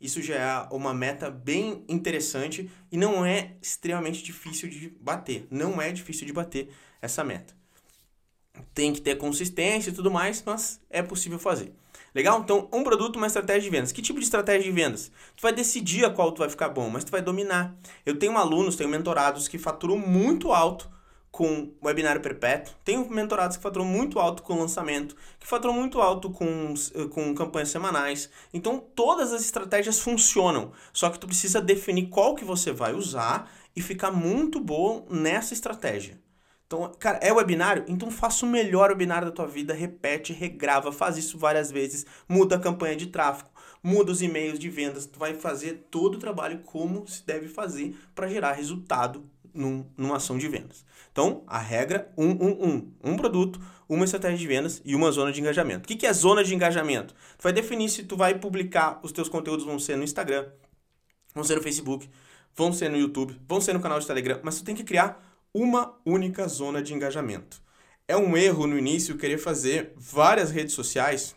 Isso 0.00 0.20
já 0.20 0.34
é 0.34 0.74
uma 0.74 0.92
meta 0.92 1.30
bem 1.30 1.84
interessante 1.88 2.68
e 2.90 2.96
não 2.96 3.24
é 3.24 3.56
extremamente 3.62 4.24
difícil 4.24 4.68
de 4.68 4.88
bater. 5.00 5.46
Não 5.48 5.80
é 5.80 5.92
difícil 5.92 6.26
de 6.26 6.32
bater 6.32 6.68
essa 7.00 7.22
meta 7.22 7.54
tem 8.74 8.92
que 8.92 9.00
ter 9.00 9.16
consistência 9.16 9.90
e 9.90 9.92
tudo 9.92 10.10
mais, 10.10 10.42
mas 10.44 10.80
é 10.90 11.02
possível 11.02 11.38
fazer. 11.38 11.72
Legal? 12.14 12.40
Então, 12.40 12.66
um 12.72 12.82
produto, 12.82 13.16
uma 13.16 13.26
estratégia 13.26 13.62
de 13.62 13.70
vendas. 13.70 13.92
Que 13.92 14.00
tipo 14.00 14.18
de 14.18 14.24
estratégia 14.24 14.62
de 14.62 14.70
vendas? 14.70 15.12
Tu 15.36 15.42
vai 15.42 15.52
decidir 15.52 16.04
a 16.04 16.10
qual 16.10 16.32
tu 16.32 16.38
vai 16.38 16.48
ficar 16.48 16.70
bom, 16.70 16.88
mas 16.88 17.04
tu 17.04 17.10
vai 17.10 17.20
dominar. 17.20 17.74
Eu 18.06 18.18
tenho 18.18 18.36
alunos, 18.38 18.74
tenho 18.74 18.88
mentorados 18.88 19.48
que 19.48 19.58
faturam 19.58 19.98
muito 19.98 20.50
alto 20.50 20.90
com 21.30 21.70
webinário 21.84 22.22
perpétuo. 22.22 22.74
Tenho 22.82 23.06
mentorados 23.10 23.58
que 23.58 23.62
faturam 23.62 23.84
muito 23.84 24.18
alto 24.18 24.42
com 24.42 24.58
lançamento, 24.58 25.14
que 25.38 25.46
faturam 25.46 25.74
muito 25.74 26.00
alto 26.00 26.30
com, 26.30 26.72
com 27.10 27.34
campanhas 27.34 27.68
semanais. 27.68 28.30
Então, 28.54 28.82
todas 28.94 29.34
as 29.34 29.42
estratégias 29.42 30.00
funcionam. 30.00 30.72
Só 30.94 31.10
que 31.10 31.18
tu 31.18 31.26
precisa 31.26 31.60
definir 31.60 32.06
qual 32.08 32.34
que 32.34 32.46
você 32.46 32.72
vai 32.72 32.94
usar 32.94 33.52
e 33.76 33.82
ficar 33.82 34.10
muito 34.10 34.58
bom 34.58 35.06
nessa 35.10 35.52
estratégia. 35.52 36.18
Então, 36.66 36.92
cara, 36.98 37.18
é 37.22 37.32
webinário? 37.32 37.84
Então 37.86 38.10
faça 38.10 38.44
o 38.44 38.48
melhor 38.48 38.90
webinário 38.90 39.28
da 39.28 39.32
tua 39.32 39.46
vida, 39.46 39.72
repete, 39.72 40.32
regrava, 40.32 40.90
faz 40.90 41.16
isso 41.16 41.38
várias 41.38 41.70
vezes, 41.70 42.04
muda 42.28 42.56
a 42.56 42.60
campanha 42.60 42.96
de 42.96 43.06
tráfego, 43.06 43.50
muda 43.80 44.10
os 44.10 44.20
e-mails 44.20 44.58
de 44.58 44.68
vendas, 44.68 45.06
tu 45.06 45.16
vai 45.16 45.32
fazer 45.34 45.86
todo 45.90 46.16
o 46.16 46.18
trabalho 46.18 46.58
como 46.64 47.06
se 47.06 47.24
deve 47.24 47.46
fazer 47.46 47.96
para 48.16 48.26
gerar 48.26 48.52
resultado 48.52 49.24
num, 49.54 49.86
numa 49.96 50.16
ação 50.16 50.36
de 50.36 50.48
vendas. 50.48 50.84
Então, 51.12 51.44
a 51.46 51.58
regra 51.58 52.12
111, 52.18 52.88
um 53.04 53.16
produto, 53.16 53.60
uma 53.88 54.04
estratégia 54.04 54.36
de 54.36 54.46
vendas 54.48 54.82
e 54.84 54.96
uma 54.96 55.12
zona 55.12 55.30
de 55.30 55.40
engajamento. 55.40 55.84
O 55.84 55.88
que, 55.88 55.94
que 55.94 56.06
é 56.06 56.12
zona 56.12 56.42
de 56.42 56.52
engajamento? 56.52 57.14
Tu 57.38 57.42
vai 57.42 57.52
definir 57.52 57.88
se 57.88 58.02
tu 58.02 58.16
vai 58.16 58.38
publicar, 58.38 58.98
os 59.04 59.12
teus 59.12 59.28
conteúdos 59.28 59.64
vão 59.64 59.78
ser 59.78 59.96
no 59.96 60.02
Instagram, 60.02 60.46
vão 61.32 61.44
ser 61.44 61.54
no 61.54 61.62
Facebook, 61.62 62.10
vão 62.56 62.72
ser 62.72 62.90
no 62.90 62.96
YouTube, 62.96 63.40
vão 63.48 63.60
ser 63.60 63.72
no 63.72 63.80
canal 63.80 64.00
de 64.00 64.06
Telegram, 64.06 64.40
mas 64.42 64.58
tu 64.58 64.64
tem 64.64 64.74
que 64.74 64.82
criar 64.82 65.22
uma 65.54 65.94
única 66.04 66.46
zona 66.48 66.82
de 66.82 66.94
engajamento. 66.94 67.62
É 68.08 68.16
um 68.16 68.36
erro 68.36 68.66
no 68.66 68.78
início 68.78 69.18
querer 69.18 69.38
fazer 69.38 69.92
várias 69.96 70.50
redes 70.50 70.74
sociais 70.74 71.34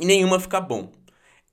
e 0.00 0.06
nenhuma 0.06 0.40
ficar 0.40 0.60
bom. 0.60 0.90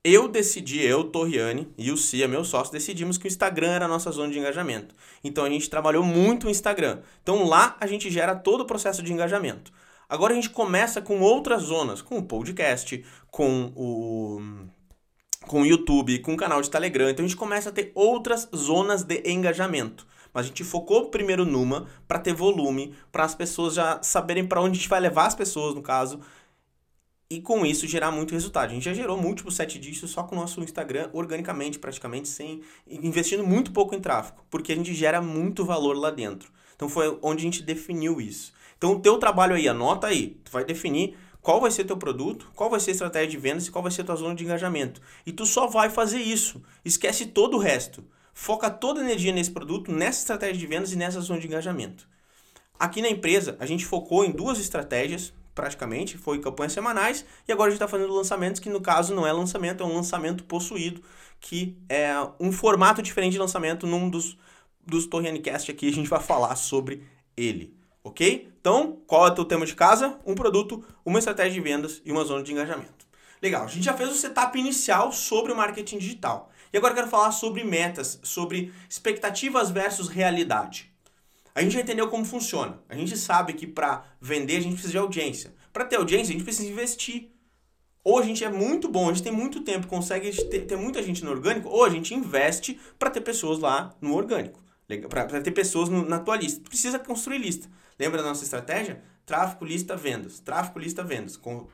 Eu 0.04 0.26
decidi, 0.26 0.82
eu, 0.82 1.04
Torriane 1.04 1.72
e 1.78 1.92
o 1.92 1.96
Cia, 1.96 2.26
meu 2.26 2.44
sócio, 2.44 2.72
decidimos 2.72 3.18
que 3.18 3.26
o 3.26 3.28
Instagram 3.28 3.70
era 3.70 3.84
a 3.84 3.88
nossa 3.88 4.10
zona 4.10 4.32
de 4.32 4.38
engajamento. 4.38 4.94
Então 5.22 5.44
a 5.44 5.50
gente 5.50 5.70
trabalhou 5.70 6.02
muito 6.02 6.48
o 6.48 6.50
Instagram. 6.50 7.02
Então 7.22 7.44
lá 7.46 7.76
a 7.78 7.86
gente 7.86 8.10
gera 8.10 8.34
todo 8.34 8.62
o 8.62 8.66
processo 8.66 9.02
de 9.02 9.12
engajamento. 9.12 9.72
Agora 10.08 10.32
a 10.32 10.36
gente 10.36 10.50
começa 10.50 11.00
com 11.00 11.20
outras 11.20 11.62
zonas, 11.62 12.02
com 12.02 12.18
o 12.18 12.22
podcast, 12.22 13.04
com 13.30 13.72
o 13.76 14.40
com 15.46 15.62
o 15.62 15.66
YouTube, 15.66 16.18
com 16.20 16.34
o 16.34 16.36
canal 16.36 16.60
de 16.60 16.70
Telegram. 16.70 17.08
Então 17.08 17.24
a 17.24 17.28
gente 17.28 17.36
começa 17.36 17.68
a 17.68 17.72
ter 17.72 17.92
outras 17.94 18.48
zonas 18.54 19.04
de 19.04 19.22
engajamento. 19.24 20.06
Mas 20.32 20.46
a 20.46 20.48
gente 20.48 20.64
focou 20.64 21.10
primeiro 21.10 21.44
numa 21.44 21.86
para 22.08 22.18
ter 22.18 22.32
volume, 22.32 22.94
para 23.10 23.24
as 23.24 23.34
pessoas 23.34 23.74
já 23.74 24.02
saberem 24.02 24.46
para 24.46 24.60
onde 24.60 24.72
a 24.72 24.80
gente 24.80 24.88
vai 24.88 25.00
levar 25.00 25.26
as 25.26 25.34
pessoas, 25.34 25.74
no 25.74 25.82
caso, 25.82 26.20
e 27.32 27.40
com 27.40 27.64
isso 27.64 27.86
gerar 27.86 28.10
muito 28.10 28.32
resultado. 28.32 28.70
A 28.70 28.74
gente 28.74 28.84
já 28.84 28.92
gerou 28.92 29.16
múltiplos 29.16 29.56
sete 29.56 29.78
dígitos 29.78 30.10
só 30.10 30.22
com 30.22 30.36
o 30.36 30.38
nosso 30.38 30.62
Instagram, 30.62 31.08
organicamente, 31.12 31.78
praticamente, 31.78 32.28
sem 32.28 32.60
investindo 32.86 33.42
muito 33.42 33.72
pouco 33.72 33.94
em 33.94 34.00
tráfego, 34.00 34.44
porque 34.50 34.72
a 34.72 34.76
gente 34.76 34.92
gera 34.92 35.22
muito 35.22 35.64
valor 35.64 35.96
lá 35.96 36.10
dentro. 36.10 36.52
Então 36.76 36.88
foi 36.88 37.18
onde 37.22 37.40
a 37.40 37.44
gente 37.44 37.62
definiu 37.62 38.20
isso. 38.20 38.52
Então 38.76 38.92
o 38.92 39.00
teu 39.00 39.16
trabalho 39.16 39.54
aí, 39.54 39.66
anota 39.66 40.08
aí, 40.08 40.40
tu 40.44 40.52
vai 40.52 40.64
definir 40.64 41.16
qual 41.40 41.60
vai 41.60 41.70
ser 41.70 41.84
teu 41.84 41.96
produto, 41.96 42.50
qual 42.54 42.68
vai 42.68 42.78
ser 42.78 42.90
a 42.90 42.92
estratégia 42.92 43.28
de 43.28 43.38
vendas 43.38 43.66
e 43.66 43.70
qual 43.70 43.82
vai 43.82 43.90
ser 43.90 44.02
a 44.02 44.04
tua 44.04 44.16
zona 44.16 44.34
de 44.34 44.44
engajamento. 44.44 45.00
E 45.24 45.32
tu 45.32 45.46
só 45.46 45.66
vai 45.66 45.88
fazer 45.88 46.20
isso. 46.20 46.62
Esquece 46.84 47.26
todo 47.26 47.56
o 47.56 47.60
resto. 47.60 48.04
Foca 48.32 48.70
toda 48.70 49.00
a 49.00 49.04
energia 49.04 49.32
nesse 49.32 49.50
produto, 49.50 49.92
nessa 49.92 50.20
estratégia 50.20 50.56
de 50.56 50.66
vendas 50.66 50.92
e 50.92 50.96
nessa 50.96 51.20
zona 51.20 51.40
de 51.40 51.46
engajamento. 51.46 52.08
Aqui 52.78 53.02
na 53.02 53.08
empresa, 53.08 53.56
a 53.60 53.66
gente 53.66 53.84
focou 53.86 54.24
em 54.24 54.30
duas 54.30 54.58
estratégias, 54.58 55.32
praticamente, 55.54 56.16
foi 56.16 56.40
campanhas 56.40 56.72
semanais, 56.72 57.24
e 57.46 57.52
agora 57.52 57.68
a 57.68 57.70
gente 57.70 57.82
está 57.82 57.88
fazendo 57.88 58.12
lançamentos 58.12 58.60
que 58.60 58.70
no 58.70 58.80
caso 58.80 59.14
não 59.14 59.26
é 59.26 59.32
lançamento, 59.32 59.82
é 59.82 59.86
um 59.86 59.94
lançamento 59.94 60.44
possuído, 60.44 61.02
que 61.40 61.76
é 61.88 62.14
um 62.40 62.50
formato 62.50 63.02
diferente 63.02 63.32
de 63.32 63.38
lançamento 63.38 63.86
num 63.86 64.08
dos, 64.08 64.36
dos 64.84 65.06
Torreanicast 65.06 65.70
aqui, 65.70 65.88
a 65.88 65.92
gente 65.92 66.08
vai 66.08 66.20
falar 66.20 66.56
sobre 66.56 67.02
ele 67.36 67.82
ok? 68.04 68.52
Então, 68.60 68.98
qual 69.06 69.26
é 69.26 69.30
o 69.30 69.34
teu 69.34 69.44
tema 69.44 69.66
de 69.66 69.74
casa? 69.74 70.18
Um 70.26 70.34
produto, 70.34 70.84
uma 71.04 71.18
estratégia 71.18 71.52
de 71.52 71.60
vendas 71.60 72.02
e 72.04 72.12
uma 72.12 72.24
zona 72.24 72.42
de 72.42 72.52
engajamento. 72.52 73.06
Legal, 73.40 73.64
a 73.64 73.68
gente 73.68 73.84
já 73.84 73.94
fez 73.94 74.08
o 74.10 74.14
setup 74.14 74.56
inicial 74.58 75.12
sobre 75.12 75.52
o 75.52 75.56
marketing 75.56 75.98
digital. 75.98 76.50
E 76.72 76.76
agora 76.76 76.92
eu 76.92 76.96
quero 76.96 77.08
falar 77.08 77.32
sobre 77.32 77.62
metas, 77.64 78.18
sobre 78.22 78.72
expectativas 78.88 79.70
versus 79.70 80.08
realidade. 80.08 80.90
A 81.54 81.60
gente 81.60 81.74
já 81.74 81.80
entendeu 81.80 82.08
como 82.08 82.24
funciona. 82.24 82.78
A 82.88 82.94
gente 82.94 83.16
sabe 83.16 83.52
que 83.52 83.66
para 83.66 84.04
vender 84.20 84.56
a 84.56 84.60
gente 84.60 84.72
precisa 84.72 84.92
de 84.92 84.98
audiência. 84.98 85.54
Para 85.72 85.84
ter 85.84 85.96
audiência 85.96 86.30
a 86.30 86.32
gente 86.32 86.44
precisa 86.44 86.68
investir. 86.68 87.30
Ou 88.04 88.18
a 88.18 88.22
gente 88.22 88.42
é 88.42 88.48
muito 88.48 88.88
bom, 88.88 89.08
a 89.08 89.12
gente 89.12 89.22
tem 89.22 89.32
muito 89.32 89.60
tempo, 89.60 89.86
consegue 89.86 90.32
ter, 90.46 90.66
ter 90.66 90.76
muita 90.76 91.00
gente 91.02 91.24
no 91.24 91.30
orgânico, 91.30 91.68
ou 91.68 91.84
a 91.84 91.88
gente 91.88 92.12
investe 92.12 92.80
para 92.98 93.10
ter 93.10 93.20
pessoas 93.20 93.60
lá 93.60 93.94
no 94.00 94.16
orgânico. 94.16 94.60
Para 95.08 95.40
ter 95.40 95.52
pessoas 95.52 95.88
no, 95.88 96.04
na 96.04 96.18
tua 96.18 96.36
lista. 96.36 96.60
Tu 96.62 96.68
precisa 96.68 96.98
construir 96.98 97.38
lista. 97.38 97.68
Lembra 97.98 98.22
da 98.22 98.28
nossa 98.28 98.44
estratégia? 98.44 99.02
Tráfego, 99.24 99.64
lista, 99.64 99.96
vendas. 99.96 100.40
Tráfego, 100.40 100.78
lista, 100.78 101.04
vendas. 101.04 101.36
Com... 101.36 101.68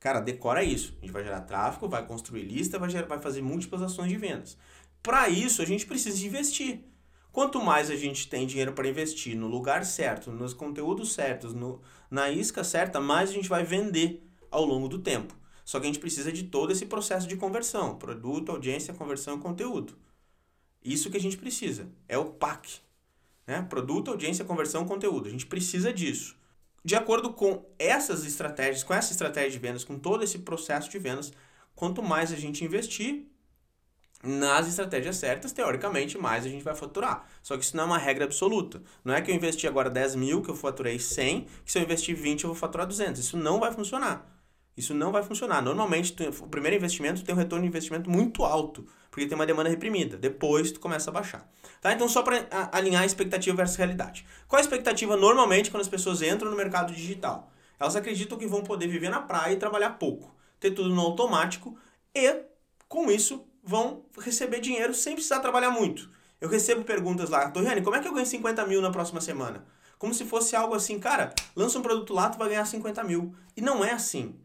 Cara, 0.00 0.18
decora 0.18 0.64
isso. 0.64 0.94
A 0.98 1.04
gente 1.04 1.12
vai 1.12 1.22
gerar 1.22 1.42
tráfego, 1.42 1.88
vai 1.88 2.04
construir 2.06 2.42
lista, 2.42 2.78
vai, 2.78 2.88
gerar, 2.88 3.06
vai 3.06 3.20
fazer 3.20 3.42
múltiplas 3.42 3.82
ações 3.82 4.08
de 4.08 4.16
vendas. 4.16 4.56
Para 5.02 5.28
isso, 5.28 5.60
a 5.60 5.66
gente 5.66 5.86
precisa 5.86 6.26
investir. 6.26 6.80
Quanto 7.30 7.62
mais 7.62 7.90
a 7.90 7.96
gente 7.96 8.28
tem 8.28 8.46
dinheiro 8.46 8.72
para 8.72 8.88
investir 8.88 9.36
no 9.36 9.46
lugar 9.46 9.84
certo, 9.84 10.32
nos 10.32 10.52
conteúdos 10.52 11.12
certos, 11.12 11.54
no, 11.54 11.80
na 12.10 12.30
isca 12.30 12.64
certa, 12.64 12.98
mais 12.98 13.30
a 13.30 13.32
gente 13.32 13.48
vai 13.48 13.62
vender 13.62 14.26
ao 14.50 14.64
longo 14.64 14.88
do 14.88 14.98
tempo. 14.98 15.36
Só 15.64 15.78
que 15.78 15.84
a 15.84 15.88
gente 15.88 16.00
precisa 16.00 16.32
de 16.32 16.44
todo 16.44 16.72
esse 16.72 16.86
processo 16.86 17.28
de 17.28 17.36
conversão: 17.36 17.96
produto, 17.96 18.50
audiência, 18.50 18.94
conversão 18.94 19.36
e 19.36 19.40
conteúdo. 19.40 19.96
Isso 20.82 21.10
que 21.10 21.16
a 21.16 21.20
gente 21.20 21.36
precisa. 21.36 21.88
É 22.08 22.18
o 22.18 22.24
PAC. 22.24 22.80
Né? 23.46 23.62
Produto, 23.62 24.10
audiência, 24.10 24.44
conversão, 24.44 24.86
conteúdo. 24.86 25.28
A 25.28 25.30
gente 25.30 25.46
precisa 25.46 25.92
disso. 25.92 26.39
De 26.84 26.96
acordo 26.96 27.32
com 27.32 27.64
essas 27.78 28.24
estratégias, 28.24 28.82
com 28.82 28.94
essa 28.94 29.12
estratégia 29.12 29.50
de 29.50 29.58
vendas, 29.58 29.84
com 29.84 29.98
todo 29.98 30.24
esse 30.24 30.38
processo 30.38 30.90
de 30.90 30.98
vendas, 30.98 31.32
quanto 31.74 32.02
mais 32.02 32.32
a 32.32 32.36
gente 32.36 32.64
investir 32.64 33.26
nas 34.22 34.68
estratégias 34.68 35.16
certas, 35.16 35.52
teoricamente, 35.52 36.18
mais 36.18 36.44
a 36.44 36.48
gente 36.48 36.62
vai 36.62 36.74
faturar. 36.74 37.26
Só 37.42 37.56
que 37.56 37.64
isso 37.64 37.76
não 37.76 37.84
é 37.84 37.86
uma 37.86 37.98
regra 37.98 38.24
absoluta. 38.24 38.82
Não 39.04 39.14
é 39.14 39.20
que 39.20 39.30
eu 39.30 39.34
investi 39.34 39.66
agora 39.66 39.88
10 39.88 40.14
mil, 40.14 40.42
que 40.42 40.50
eu 40.50 40.54
faturei 40.54 40.98
100, 40.98 41.46
que 41.64 41.72
se 41.72 41.78
eu 41.78 41.82
investir 41.82 42.14
20 42.14 42.44
eu 42.44 42.50
vou 42.50 42.56
faturar 42.56 42.86
200. 42.86 43.20
Isso 43.20 43.36
não 43.36 43.60
vai 43.60 43.72
funcionar. 43.72 44.39
Isso 44.76 44.94
não 44.94 45.12
vai 45.12 45.22
funcionar. 45.22 45.60
Normalmente, 45.60 46.14
o 46.40 46.46
primeiro 46.46 46.76
investimento 46.76 47.24
tem 47.24 47.34
um 47.34 47.38
retorno 47.38 47.62
de 47.62 47.68
investimento 47.68 48.08
muito 48.08 48.44
alto, 48.44 48.86
porque 49.10 49.26
tem 49.26 49.34
uma 49.34 49.46
demanda 49.46 49.68
reprimida. 49.68 50.16
Depois, 50.16 50.72
tu 50.72 50.80
começa 50.80 51.10
a 51.10 51.12
baixar. 51.12 51.46
Tá? 51.80 51.92
Então, 51.92 52.08
só 52.08 52.22
para 52.22 52.46
alinhar 52.72 53.04
expectativa 53.04 53.56
versus 53.56 53.76
realidade. 53.76 54.24
Qual 54.48 54.58
a 54.58 54.62
expectativa 54.62 55.16
normalmente 55.16 55.70
quando 55.70 55.82
as 55.82 55.88
pessoas 55.88 56.22
entram 56.22 56.50
no 56.50 56.56
mercado 56.56 56.92
digital? 56.92 57.52
Elas 57.78 57.96
acreditam 57.96 58.38
que 58.38 58.46
vão 58.46 58.62
poder 58.62 58.86
viver 58.88 59.10
na 59.10 59.20
praia 59.20 59.54
e 59.54 59.56
trabalhar 59.56 59.90
pouco, 59.90 60.34
ter 60.58 60.70
tudo 60.70 60.90
no 60.90 61.00
automático 61.00 61.76
e, 62.14 62.42
com 62.88 63.10
isso, 63.10 63.44
vão 63.62 64.04
receber 64.18 64.60
dinheiro 64.60 64.94
sem 64.94 65.14
precisar 65.14 65.40
trabalhar 65.40 65.70
muito. 65.70 66.10
Eu 66.40 66.48
recebo 66.48 66.84
perguntas 66.84 67.28
lá, 67.28 67.50
Torriane, 67.50 67.82
como 67.82 67.96
é 67.96 68.00
que 68.00 68.08
eu 68.08 68.14
ganho 68.14 68.26
50 68.26 68.66
mil 68.66 68.80
na 68.80 68.90
próxima 68.90 69.20
semana? 69.20 69.66
Como 69.98 70.14
se 70.14 70.24
fosse 70.24 70.56
algo 70.56 70.74
assim, 70.74 70.98
cara, 70.98 71.34
lança 71.54 71.78
um 71.78 71.82
produto 71.82 72.14
lá, 72.14 72.30
tu 72.30 72.38
vai 72.38 72.48
ganhar 72.48 72.64
50 72.64 73.04
mil. 73.04 73.34
E 73.54 73.60
não 73.60 73.84
é 73.84 73.92
assim 73.92 74.38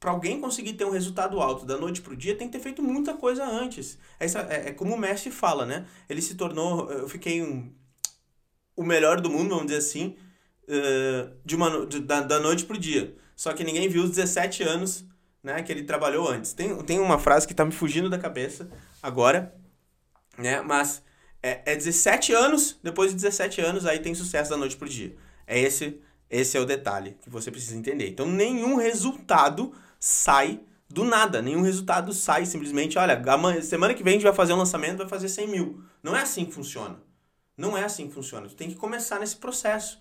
para 0.00 0.10
alguém 0.10 0.40
conseguir 0.40 0.72
ter 0.72 0.86
um 0.86 0.90
resultado 0.90 1.38
alto 1.40 1.66
da 1.66 1.76
noite 1.76 2.00
pro 2.00 2.16
dia, 2.16 2.34
tem 2.34 2.48
que 2.48 2.56
ter 2.56 2.62
feito 2.62 2.82
muita 2.82 3.12
coisa 3.12 3.44
antes. 3.44 3.98
Essa, 4.18 4.40
é, 4.50 4.68
é, 4.68 4.72
como 4.72 4.94
o 4.94 4.98
Messi 4.98 5.30
fala, 5.30 5.66
né? 5.66 5.86
Ele 6.08 6.22
se 6.22 6.34
tornou. 6.34 6.90
Eu 6.90 7.06
fiquei 7.06 7.42
um, 7.42 7.70
o 8.74 8.82
melhor 8.82 9.20
do 9.20 9.28
mundo, 9.28 9.50
vamos 9.50 9.66
dizer 9.66 9.78
assim, 9.78 10.16
uh, 10.64 11.36
de 11.44 11.54
uma, 11.54 11.84
de, 11.84 12.00
da, 12.00 12.22
da 12.22 12.40
noite 12.40 12.64
pro 12.64 12.78
dia. 12.78 13.14
Só 13.36 13.52
que 13.52 13.62
ninguém 13.62 13.90
viu 13.90 14.04
os 14.04 14.10
17 14.10 14.62
anos 14.62 15.04
né, 15.42 15.62
que 15.62 15.70
ele 15.70 15.84
trabalhou 15.84 16.26
antes. 16.26 16.54
Tem, 16.54 16.74
tem 16.84 16.98
uma 16.98 17.18
frase 17.18 17.46
que 17.46 17.54
tá 17.54 17.64
me 17.64 17.72
fugindo 17.72 18.08
da 18.08 18.18
cabeça 18.18 18.70
agora, 19.02 19.54
né? 20.38 20.62
Mas 20.62 21.02
é, 21.42 21.72
é 21.72 21.76
17 21.76 22.32
anos, 22.32 22.78
depois 22.82 23.10
de 23.10 23.16
17 23.16 23.60
anos, 23.60 23.84
aí 23.84 23.98
tem 23.98 24.14
sucesso 24.14 24.48
da 24.48 24.56
noite 24.56 24.76
pro 24.76 24.88
dia. 24.88 25.14
É 25.46 25.58
esse, 25.58 26.00
esse 26.30 26.56
é 26.56 26.60
o 26.60 26.64
detalhe 26.64 27.18
que 27.22 27.28
você 27.28 27.50
precisa 27.50 27.76
entender. 27.76 28.08
Então, 28.08 28.26
nenhum 28.26 28.76
resultado 28.76 29.74
sai 30.00 30.60
do 30.88 31.04
nada, 31.04 31.40
nenhum 31.40 31.62
resultado 31.62 32.12
sai 32.12 32.44
simplesmente, 32.46 32.98
olha, 32.98 33.22
semana 33.62 33.94
que 33.94 34.02
vem 34.02 34.12
a 34.12 34.14
gente 34.14 34.24
vai 34.24 34.32
fazer 34.32 34.54
um 34.54 34.56
lançamento, 34.56 34.98
vai 34.98 35.08
fazer 35.08 35.28
100 35.28 35.46
mil. 35.46 35.84
Não 36.02 36.16
é 36.16 36.22
assim 36.22 36.44
que 36.44 36.52
funciona. 36.52 36.98
Não 37.56 37.76
é 37.76 37.84
assim 37.84 38.08
que 38.08 38.14
funciona. 38.14 38.48
Tu 38.48 38.56
tem 38.56 38.68
que 38.68 38.74
começar 38.74 39.20
nesse 39.20 39.36
processo. 39.36 40.00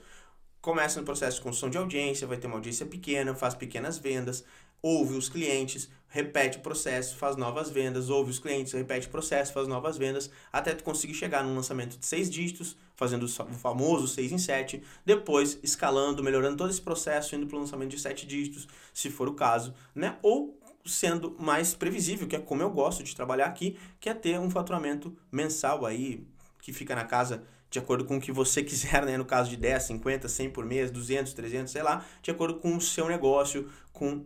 Começa 0.62 1.00
no 1.00 1.06
processo 1.06 1.38
de 1.38 1.44
construção 1.44 1.70
de 1.70 1.78
audiência, 1.78 2.28
vai 2.28 2.38
ter 2.38 2.48
uma 2.48 2.58
audiência 2.58 2.86
pequena, 2.86 3.34
faz 3.34 3.56
pequenas 3.56 3.98
vendas, 3.98 4.44
ouve 4.82 5.16
os 5.16 5.30
clientes, 5.30 5.90
repete 6.10 6.58
o 6.58 6.62
processo, 6.62 7.16
faz 7.16 7.38
novas 7.38 7.70
vendas, 7.70 8.10
ouve 8.10 8.32
os 8.32 8.40
clientes, 8.40 8.74
repete 8.74 9.08
o 9.08 9.10
processo, 9.10 9.54
faz 9.54 9.70
novas 9.70 9.98
vendas, 9.98 10.30
até 10.52 10.76
tu 10.76 10.84
conseguir 10.84 11.14
chegar 11.14 11.46
num 11.46 11.56
lançamento 11.56 11.98
de 11.98 12.06
seis 12.06 12.30
dígitos, 12.30 12.76
fazendo 12.94 13.24
o 13.24 13.54
famoso 13.54 14.06
6 14.08 14.34
em 14.34 14.38
7, 14.38 14.84
depois 15.06 15.58
escalando, 15.64 16.22
melhorando 16.22 16.58
todo 16.58 16.70
esse 16.70 16.82
processo, 16.82 17.34
indo 17.36 17.48
para 17.48 17.56
o 17.56 17.60
lançamento 17.62 17.92
de 17.92 18.00
7 18.00 18.28
dígitos, 18.28 18.68
se 18.94 19.10
for 19.10 19.30
o 19.30 19.36
caso, 19.36 19.74
né? 19.96 20.18
Ou 20.22 20.60
sendo 20.86 21.36
mais 21.40 21.74
previsível, 21.74 22.28
que 22.28 22.36
é 22.36 22.40
como 22.40 22.62
eu 22.62 22.70
gosto 22.70 23.02
de 23.02 23.16
trabalhar 23.16 23.46
aqui, 23.46 23.78
que 24.00 24.10
é 24.10 24.14
ter 24.14 24.38
um 24.38 24.50
faturamento 24.50 25.16
mensal 25.32 25.86
aí, 25.86 26.28
que 26.62 26.74
fica 26.74 26.94
na 26.94 27.06
casa 27.06 27.44
de 27.70 27.80
acordo 27.80 28.06
com 28.06 28.18
o 28.18 28.22
que 28.22 28.32
você 28.32 28.62
quiser, 28.64 29.06
né? 29.06 29.18
No 29.18 29.26
caso 29.26 29.50
de 29.50 29.58
10, 29.58 29.84
50, 29.84 30.28
100 30.28 30.50
por 30.50 30.66
mês, 30.66 30.92
200, 30.92 31.34
300, 31.34 31.72
sei 31.72 31.84
lá, 31.84 32.06
de 32.22 32.32
acordo 32.32 32.60
com 32.60 32.76
o 32.76 32.82
seu 32.82 33.08
negócio, 33.08 33.70
com 33.92 34.26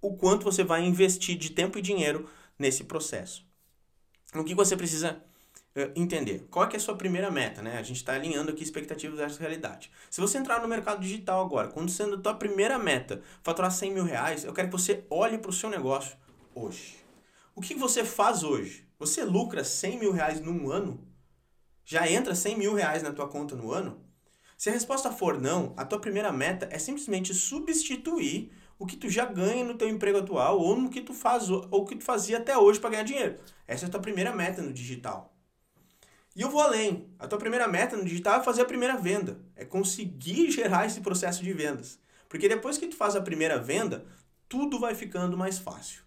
o 0.00 0.16
quanto 0.16 0.44
você 0.44 0.64
vai 0.64 0.84
investir 0.84 1.36
de 1.36 1.50
tempo 1.50 1.78
e 1.78 1.82
dinheiro 1.82 2.28
nesse 2.58 2.84
processo. 2.84 3.44
O 4.34 4.44
que 4.44 4.54
você 4.54 4.76
precisa 4.76 5.22
uh, 5.76 5.92
entender? 5.94 6.46
Qual 6.50 6.64
é, 6.64 6.72
é 6.72 6.76
a 6.76 6.80
sua 6.80 6.96
primeira 6.96 7.30
meta? 7.30 7.60
Né? 7.60 7.78
A 7.78 7.82
gente 7.82 7.96
está 7.96 8.14
alinhando 8.14 8.50
aqui 8.50 8.62
expectativas 8.62 9.18
versus 9.18 9.38
realidade. 9.38 9.90
Se 10.08 10.20
você 10.20 10.38
entrar 10.38 10.62
no 10.62 10.68
mercado 10.68 11.00
digital 11.00 11.44
agora, 11.44 11.68
quando 11.68 11.90
sendo 11.90 12.16
a 12.16 12.20
tua 12.20 12.34
primeira 12.34 12.78
meta 12.78 13.20
faturar 13.42 13.70
100 13.70 13.92
mil 13.92 14.04
reais, 14.04 14.44
eu 14.44 14.52
quero 14.52 14.68
que 14.68 14.72
você 14.72 15.04
olhe 15.10 15.36
para 15.36 15.50
o 15.50 15.54
seu 15.54 15.68
negócio 15.68 16.16
hoje. 16.54 16.96
O 17.54 17.60
que 17.60 17.74
você 17.74 18.04
faz 18.04 18.42
hoje? 18.42 18.86
Você 18.98 19.24
lucra 19.24 19.64
100 19.64 19.98
mil 19.98 20.12
reais 20.12 20.40
num 20.40 20.70
ano? 20.70 21.09
Já 21.84 22.08
entra 22.08 22.34
100 22.34 22.58
mil 22.58 22.74
reais 22.74 23.02
na 23.02 23.12
tua 23.12 23.28
conta 23.28 23.56
no 23.56 23.72
ano? 23.72 24.04
Se 24.56 24.68
a 24.68 24.72
resposta 24.72 25.10
for 25.10 25.40
não, 25.40 25.72
a 25.76 25.84
tua 25.84 25.98
primeira 25.98 26.30
meta 26.32 26.68
é 26.70 26.78
simplesmente 26.78 27.32
substituir 27.32 28.52
o 28.78 28.86
que 28.86 28.96
tu 28.96 29.08
já 29.08 29.24
ganha 29.24 29.64
no 29.64 29.74
teu 29.74 29.88
emprego 29.88 30.18
atual 30.18 30.58
ou 30.58 30.76
no 30.76 30.90
que 30.90 31.00
tu 31.00 31.12
faz 31.12 31.48
ou 31.48 31.84
que 31.84 31.96
tu 31.96 32.04
fazia 32.04 32.38
até 32.38 32.56
hoje 32.56 32.80
para 32.80 32.90
ganhar 32.90 33.02
dinheiro. 33.02 33.38
Essa 33.66 33.86
é 33.86 33.88
a 33.88 33.90
tua 33.90 34.00
primeira 34.00 34.34
meta 34.34 34.62
no 34.62 34.72
digital. 34.72 35.34
E 36.34 36.42
eu 36.42 36.48
vou 36.48 36.60
além. 36.60 37.08
A 37.18 37.26
tua 37.26 37.38
primeira 37.38 37.66
meta 37.66 37.96
no 37.96 38.04
digital 38.04 38.40
é 38.40 38.42
fazer 38.42 38.62
a 38.62 38.66
primeira 38.66 38.96
venda, 38.96 39.40
é 39.56 39.64
conseguir 39.64 40.50
gerar 40.50 40.86
esse 40.86 41.00
processo 41.00 41.42
de 41.42 41.52
vendas. 41.52 41.98
Porque 42.28 42.48
depois 42.48 42.78
que 42.78 42.86
tu 42.86 42.96
faz 42.96 43.16
a 43.16 43.20
primeira 43.20 43.58
venda, 43.58 44.06
tudo 44.48 44.78
vai 44.78 44.94
ficando 44.94 45.36
mais 45.36 45.58
fácil. 45.58 46.02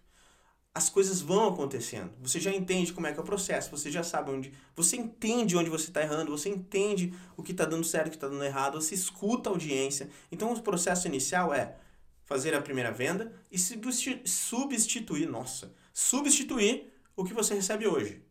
As 0.74 0.90
coisas 0.90 1.20
vão 1.20 1.48
acontecendo. 1.48 2.10
Você 2.20 2.40
já 2.40 2.50
entende 2.50 2.92
como 2.92 3.06
é 3.06 3.12
que 3.12 3.18
é 3.18 3.22
o 3.22 3.24
processo, 3.24 3.70
você 3.70 3.92
já 3.92 4.02
sabe 4.02 4.32
onde. 4.32 4.52
Você 4.74 4.96
entende 4.96 5.56
onde 5.56 5.70
você 5.70 5.84
está 5.84 6.02
errando, 6.02 6.36
você 6.36 6.48
entende 6.48 7.14
o 7.36 7.44
que 7.44 7.52
está 7.52 7.64
dando 7.64 7.84
certo, 7.84 8.08
o 8.08 8.10
que 8.10 8.16
está 8.16 8.26
dando 8.26 8.44
errado, 8.44 8.80
você 8.80 8.94
escuta 8.94 9.48
a 9.48 9.52
audiência. 9.52 10.10
Então 10.32 10.52
o 10.52 10.60
processo 10.60 11.06
inicial 11.06 11.54
é 11.54 11.76
fazer 12.24 12.54
a 12.54 12.60
primeira 12.60 12.90
venda 12.90 13.32
e 13.52 13.58
substituir, 13.58 15.28
nossa, 15.28 15.72
substituir 15.92 16.92
o 17.16 17.24
que 17.24 17.32
você 17.32 17.54
recebe 17.54 17.86
hoje. 17.86 18.22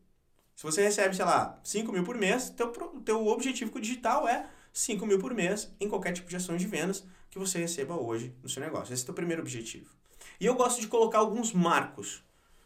Se 0.56 0.63
você 0.63 0.84
recebe, 0.84 1.15
sei 1.15 1.25
lá, 1.25 1.60
5 1.63 1.91
mil 1.91 2.03
por 2.03 2.17
mês, 2.17 2.49
teu, 2.49 2.67
teu 3.06 3.25
objetivo 3.27 3.79
digital 3.79 4.27
é 4.27 4.49
5 4.71 5.06
mil 5.06 5.19
por 5.19 5.34
mês 5.34 5.71
em 5.79 5.88
qualquer 5.88 6.13
tipo 6.13 6.29
de 6.29 6.36
ação 6.36 6.58
de 6.58 6.67
vendas 6.67 7.06
que 7.29 7.39
você 7.39 7.58
receba 7.60 7.95
hoje 7.95 8.36
no 8.43 8.49
seu 8.49 8.62
negócio. 8.62 8.93
Esse 8.93 9.03
é 9.03 9.06
o 9.06 9.08
teu 9.08 9.15
primeiro 9.15 9.41
objetivo. 9.41 9.89
E 10.39 10.45
eu 10.45 10.56
gosto 10.56 10.82
de 10.82 10.88
colocar 10.88 11.19
alguns 11.19 11.53
marcos. 11.53 12.23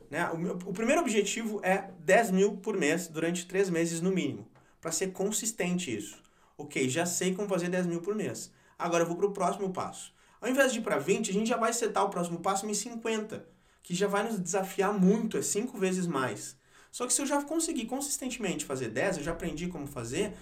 Né? 0.10 0.30
O, 0.30 0.38
meu, 0.38 0.54
o 0.66 0.74
primeiro 0.74 1.02
objetivo 1.02 1.60
é 1.64 1.90
10 2.00 2.32
mil 2.32 2.58
por 2.58 2.78
mês 2.78 3.08
durante 3.08 3.46
3 3.46 3.70
meses 3.70 4.02
no 4.02 4.12
mínimo. 4.12 4.48
Para 4.80 4.92
ser 4.92 5.12
consistente 5.12 5.96
isso. 5.96 6.22
Ok, 6.58 6.90
já 6.90 7.06
sei 7.06 7.36
como 7.36 7.48
fazer 7.48 7.70
10 7.70 7.86
mil 7.86 8.02
por 8.02 8.16
mês. 8.16 8.52
Agora 8.80 9.04
eu 9.04 9.08
vou 9.08 9.16
para 9.16 9.26
o 9.26 9.32
próximo 9.32 9.72
passo. 9.72 10.14
Ao 10.40 10.50
invés 10.50 10.72
de 10.72 10.80
ir 10.80 10.82
para 10.82 10.98
20, 10.98 11.30
a 11.30 11.34
gente 11.34 11.50
já 11.50 11.58
vai 11.58 11.74
setar 11.74 12.04
o 12.04 12.10
próximo 12.10 12.40
passo 12.40 12.68
em 12.68 12.74
50, 12.74 13.46
que 13.82 13.96
já 13.96 14.08
vai 14.08 14.24
nos 14.24 14.40
desafiar 14.40 14.94
muito, 14.94 15.38
é 15.38 15.42
5 15.42 15.78
vezes 15.78 16.06
mais. 16.06 16.56
Só 16.92 17.06
que 17.06 17.14
se 17.14 17.22
eu 17.22 17.26
já 17.26 17.42
conseguir 17.44 17.86
consistentemente 17.86 18.66
fazer 18.66 18.90
10, 18.90 19.18
eu 19.18 19.24
já 19.24 19.32
aprendi 19.32 19.68
como 19.68 19.88
fazer, 19.88 20.34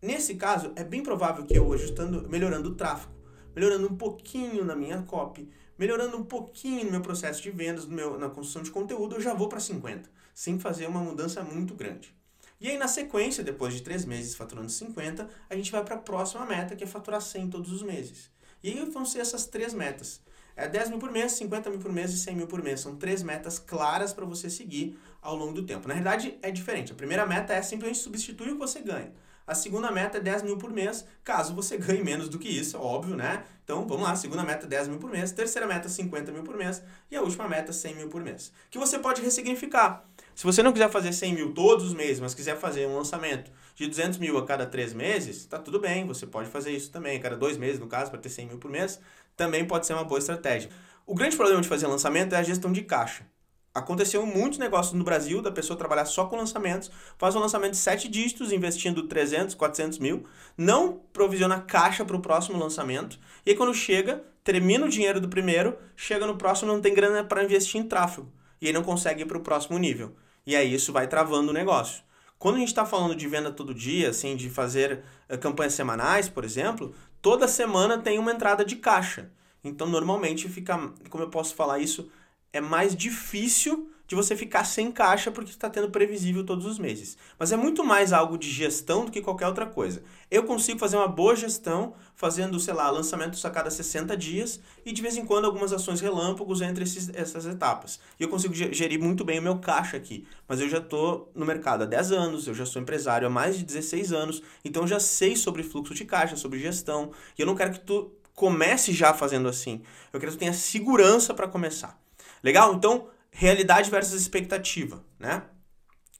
nesse 0.00 0.34
caso 0.34 0.72
é 0.74 0.82
bem 0.82 1.02
provável 1.02 1.44
que 1.44 1.56
eu 1.56 1.72
ajustando, 1.72 2.28
melhorando 2.28 2.70
o 2.70 2.74
tráfego, 2.74 3.12
melhorando 3.54 3.86
um 3.88 3.96
pouquinho 3.96 4.64
na 4.64 4.74
minha 4.74 5.02
copy, 5.02 5.48
melhorando 5.78 6.16
um 6.16 6.24
pouquinho 6.24 6.84
no 6.84 6.90
meu 6.90 7.00
processo 7.00 7.42
de 7.42 7.50
vendas, 7.50 7.86
no 7.86 7.94
meu, 7.94 8.18
na 8.18 8.28
construção 8.28 8.62
de 8.62 8.70
conteúdo, 8.70 9.16
eu 9.16 9.20
já 9.20 9.34
vou 9.34 9.48
para 9.48 9.60
50, 9.60 10.10
sem 10.34 10.58
fazer 10.58 10.86
uma 10.86 11.00
mudança 11.00 11.42
muito 11.42 11.74
grande. 11.74 12.14
E 12.60 12.68
aí, 12.68 12.78
na 12.78 12.86
sequência, 12.86 13.42
depois 13.42 13.74
de 13.74 13.82
3 13.82 14.04
meses 14.04 14.34
faturando 14.34 14.70
50, 14.70 15.28
a 15.50 15.56
gente 15.56 15.72
vai 15.72 15.84
para 15.84 15.96
a 15.96 15.98
próxima 15.98 16.46
meta, 16.46 16.76
que 16.76 16.84
é 16.84 16.86
faturar 16.86 17.20
100 17.20 17.50
todos 17.50 17.72
os 17.72 17.82
meses. 17.82 18.30
E 18.62 18.68
aí 18.68 18.84
vão 18.90 19.04
ser 19.04 19.18
essas 19.18 19.46
três 19.46 19.74
metas. 19.74 20.20
É 20.54 20.68
10 20.68 20.90
mil 20.90 20.98
por 20.98 21.10
mês, 21.10 21.32
50 21.32 21.70
mil 21.70 21.78
por 21.80 21.90
mês 21.90 22.12
e 22.12 22.18
100 22.18 22.36
mil 22.36 22.46
por 22.46 22.62
mês. 22.62 22.80
São 22.80 22.94
três 22.96 23.22
metas 23.22 23.58
claras 23.58 24.12
para 24.12 24.24
você 24.24 24.48
seguir 24.48 24.98
ao 25.20 25.34
longo 25.34 25.54
do 25.54 25.64
tempo. 25.64 25.88
Na 25.88 25.94
realidade, 25.94 26.38
é 26.42 26.50
diferente. 26.50 26.92
A 26.92 26.94
primeira 26.94 27.26
meta 27.26 27.52
é 27.52 27.62
simplesmente 27.62 27.98
substituir 27.98 28.50
o 28.50 28.52
que 28.52 28.60
você 28.60 28.80
ganha. 28.80 29.12
A 29.52 29.54
segunda 29.54 29.92
meta 29.92 30.16
é 30.16 30.20
10 30.22 30.44
mil 30.44 30.56
por 30.56 30.72
mês, 30.72 31.04
caso 31.22 31.54
você 31.54 31.76
ganhe 31.76 32.02
menos 32.02 32.26
do 32.26 32.38
que 32.38 32.48
isso, 32.48 32.78
óbvio, 32.78 33.14
né? 33.14 33.44
Então, 33.62 33.86
vamos 33.86 34.02
lá, 34.02 34.16
segunda 34.16 34.42
meta 34.42 34.66
10 34.66 34.88
mil 34.88 34.98
por 34.98 35.10
mês, 35.10 35.30
terceira 35.30 35.66
meta 35.66 35.90
50 35.90 36.32
mil 36.32 36.42
por 36.42 36.56
mês 36.56 36.82
e 37.10 37.16
a 37.16 37.20
última 37.20 37.46
meta 37.46 37.70
100 37.70 37.96
mil 37.96 38.08
por 38.08 38.22
mês. 38.22 38.50
Que 38.70 38.78
você 38.78 38.98
pode 38.98 39.20
ressignificar. 39.20 40.06
Se 40.34 40.44
você 40.44 40.62
não 40.62 40.72
quiser 40.72 40.90
fazer 40.90 41.12
100 41.12 41.34
mil 41.34 41.52
todos 41.52 41.84
os 41.84 41.92
meses, 41.92 42.18
mas 42.18 42.32
quiser 42.32 42.56
fazer 42.56 42.86
um 42.86 42.96
lançamento 42.96 43.52
de 43.74 43.86
200 43.86 44.18
mil 44.18 44.38
a 44.38 44.46
cada 44.46 44.64
três 44.64 44.94
meses, 44.94 45.44
tá 45.44 45.58
tudo 45.58 45.78
bem, 45.78 46.06
você 46.06 46.26
pode 46.26 46.48
fazer 46.48 46.70
isso 46.70 46.90
também, 46.90 47.18
a 47.18 47.20
cada 47.20 47.36
dois 47.36 47.58
meses, 47.58 47.78
no 47.78 47.86
caso, 47.86 48.10
para 48.10 48.20
ter 48.20 48.30
100 48.30 48.46
mil 48.46 48.58
por 48.58 48.70
mês, 48.70 48.98
também 49.36 49.66
pode 49.66 49.86
ser 49.86 49.92
uma 49.92 50.04
boa 50.04 50.18
estratégia. 50.18 50.70
O 51.04 51.14
grande 51.14 51.36
problema 51.36 51.60
de 51.60 51.68
fazer 51.68 51.86
lançamento 51.86 52.34
é 52.34 52.38
a 52.38 52.42
gestão 52.42 52.72
de 52.72 52.80
caixa. 52.80 53.26
Aconteceu 53.74 54.26
muitos 54.26 54.58
negócios 54.58 54.92
no 54.92 55.02
Brasil 55.02 55.40
da 55.40 55.50
pessoa 55.50 55.78
trabalhar 55.78 56.04
só 56.04 56.26
com 56.26 56.36
lançamentos, 56.36 56.90
faz 57.16 57.34
um 57.34 57.38
lançamento 57.38 57.72
de 57.72 57.78
7 57.78 58.06
dígitos, 58.06 58.52
investindo 58.52 59.04
300, 59.04 59.54
400 59.54 59.98
mil, 59.98 60.26
não 60.58 61.00
provisiona 61.12 61.58
caixa 61.58 62.04
para 62.04 62.16
o 62.16 62.20
próximo 62.20 62.58
lançamento, 62.58 63.18
e 63.46 63.50
aí 63.50 63.56
quando 63.56 63.72
chega, 63.72 64.22
termina 64.44 64.84
o 64.84 64.90
dinheiro 64.90 65.20
do 65.20 65.28
primeiro, 65.28 65.78
chega 65.96 66.26
no 66.26 66.36
próximo 66.36 66.70
não 66.70 66.82
tem 66.82 66.92
grana 66.92 67.24
para 67.24 67.42
investir 67.42 67.80
em 67.80 67.84
tráfego, 67.84 68.30
e 68.60 68.66
aí 68.66 68.72
não 68.74 68.82
consegue 68.82 69.22
ir 69.22 69.26
para 69.26 69.38
o 69.38 69.42
próximo 69.42 69.78
nível. 69.78 70.14
E 70.46 70.54
aí 70.54 70.74
isso 70.74 70.92
vai 70.92 71.06
travando 71.06 71.50
o 71.50 71.54
negócio. 71.54 72.02
Quando 72.38 72.56
a 72.56 72.58
gente 72.58 72.68
está 72.68 72.84
falando 72.84 73.14
de 73.14 73.28
venda 73.28 73.52
todo 73.52 73.72
dia, 73.72 74.10
assim, 74.10 74.34
de 74.34 74.50
fazer 74.50 75.04
uh, 75.30 75.38
campanhas 75.38 75.74
semanais, 75.74 76.28
por 76.28 76.44
exemplo, 76.44 76.92
toda 77.22 77.46
semana 77.46 77.98
tem 77.98 78.18
uma 78.18 78.32
entrada 78.32 78.64
de 78.64 78.76
caixa. 78.76 79.30
Então, 79.62 79.88
normalmente 79.88 80.48
fica, 80.48 80.76
como 81.08 81.22
eu 81.22 81.30
posso 81.30 81.54
falar 81.54 81.78
isso, 81.78 82.10
é 82.52 82.60
mais 82.60 82.94
difícil 82.94 83.88
de 84.12 84.14
você 84.14 84.36
ficar 84.36 84.64
sem 84.64 84.92
caixa 84.92 85.30
porque 85.30 85.50
está 85.50 85.70
tendo 85.70 85.90
previsível 85.90 86.44
todos 86.44 86.66
os 86.66 86.78
meses. 86.78 87.16
Mas 87.38 87.50
é 87.50 87.56
muito 87.56 87.82
mais 87.82 88.12
algo 88.12 88.36
de 88.36 88.50
gestão 88.50 89.06
do 89.06 89.10
que 89.10 89.22
qualquer 89.22 89.46
outra 89.46 89.64
coisa. 89.64 90.02
Eu 90.30 90.44
consigo 90.44 90.78
fazer 90.78 90.98
uma 90.98 91.08
boa 91.08 91.34
gestão 91.34 91.94
fazendo, 92.14 92.60
sei 92.60 92.74
lá, 92.74 92.90
lançamentos 92.90 93.42
a 93.42 93.48
cada 93.48 93.70
60 93.70 94.14
dias 94.14 94.60
e 94.84 94.92
de 94.92 95.00
vez 95.00 95.16
em 95.16 95.24
quando 95.24 95.46
algumas 95.46 95.72
ações 95.72 96.02
relâmpagos 96.02 96.60
entre 96.60 96.84
esses, 96.84 97.08
essas 97.14 97.46
etapas. 97.46 97.98
E 98.20 98.22
eu 98.22 98.28
consigo 98.28 98.52
gerir 98.52 99.00
muito 99.00 99.24
bem 99.24 99.38
o 99.38 99.42
meu 99.42 99.58
caixa 99.58 99.96
aqui. 99.96 100.26
Mas 100.46 100.60
eu 100.60 100.68
já 100.68 100.78
estou 100.78 101.32
no 101.34 101.46
mercado 101.46 101.84
há 101.84 101.86
10 101.86 102.12
anos, 102.12 102.46
eu 102.46 102.54
já 102.54 102.66
sou 102.66 102.82
empresário 102.82 103.26
há 103.26 103.30
mais 103.30 103.56
de 103.56 103.64
16 103.64 104.12
anos, 104.12 104.42
então 104.62 104.86
já 104.86 105.00
sei 105.00 105.36
sobre 105.36 105.62
fluxo 105.62 105.94
de 105.94 106.04
caixa, 106.04 106.36
sobre 106.36 106.58
gestão. 106.58 107.12
E 107.38 107.40
eu 107.40 107.46
não 107.46 107.54
quero 107.54 107.72
que 107.72 107.80
tu 107.80 108.12
comece 108.34 108.92
já 108.92 109.14
fazendo 109.14 109.48
assim. 109.48 109.80
Eu 110.12 110.20
quero 110.20 110.32
que 110.32 110.36
tu 110.36 110.40
tenha 110.40 110.52
segurança 110.52 111.32
para 111.32 111.48
começar. 111.48 112.01
Legal? 112.42 112.74
Então, 112.74 113.08
realidade 113.30 113.90
versus 113.90 114.20
expectativa, 114.20 115.04
né? 115.18 115.42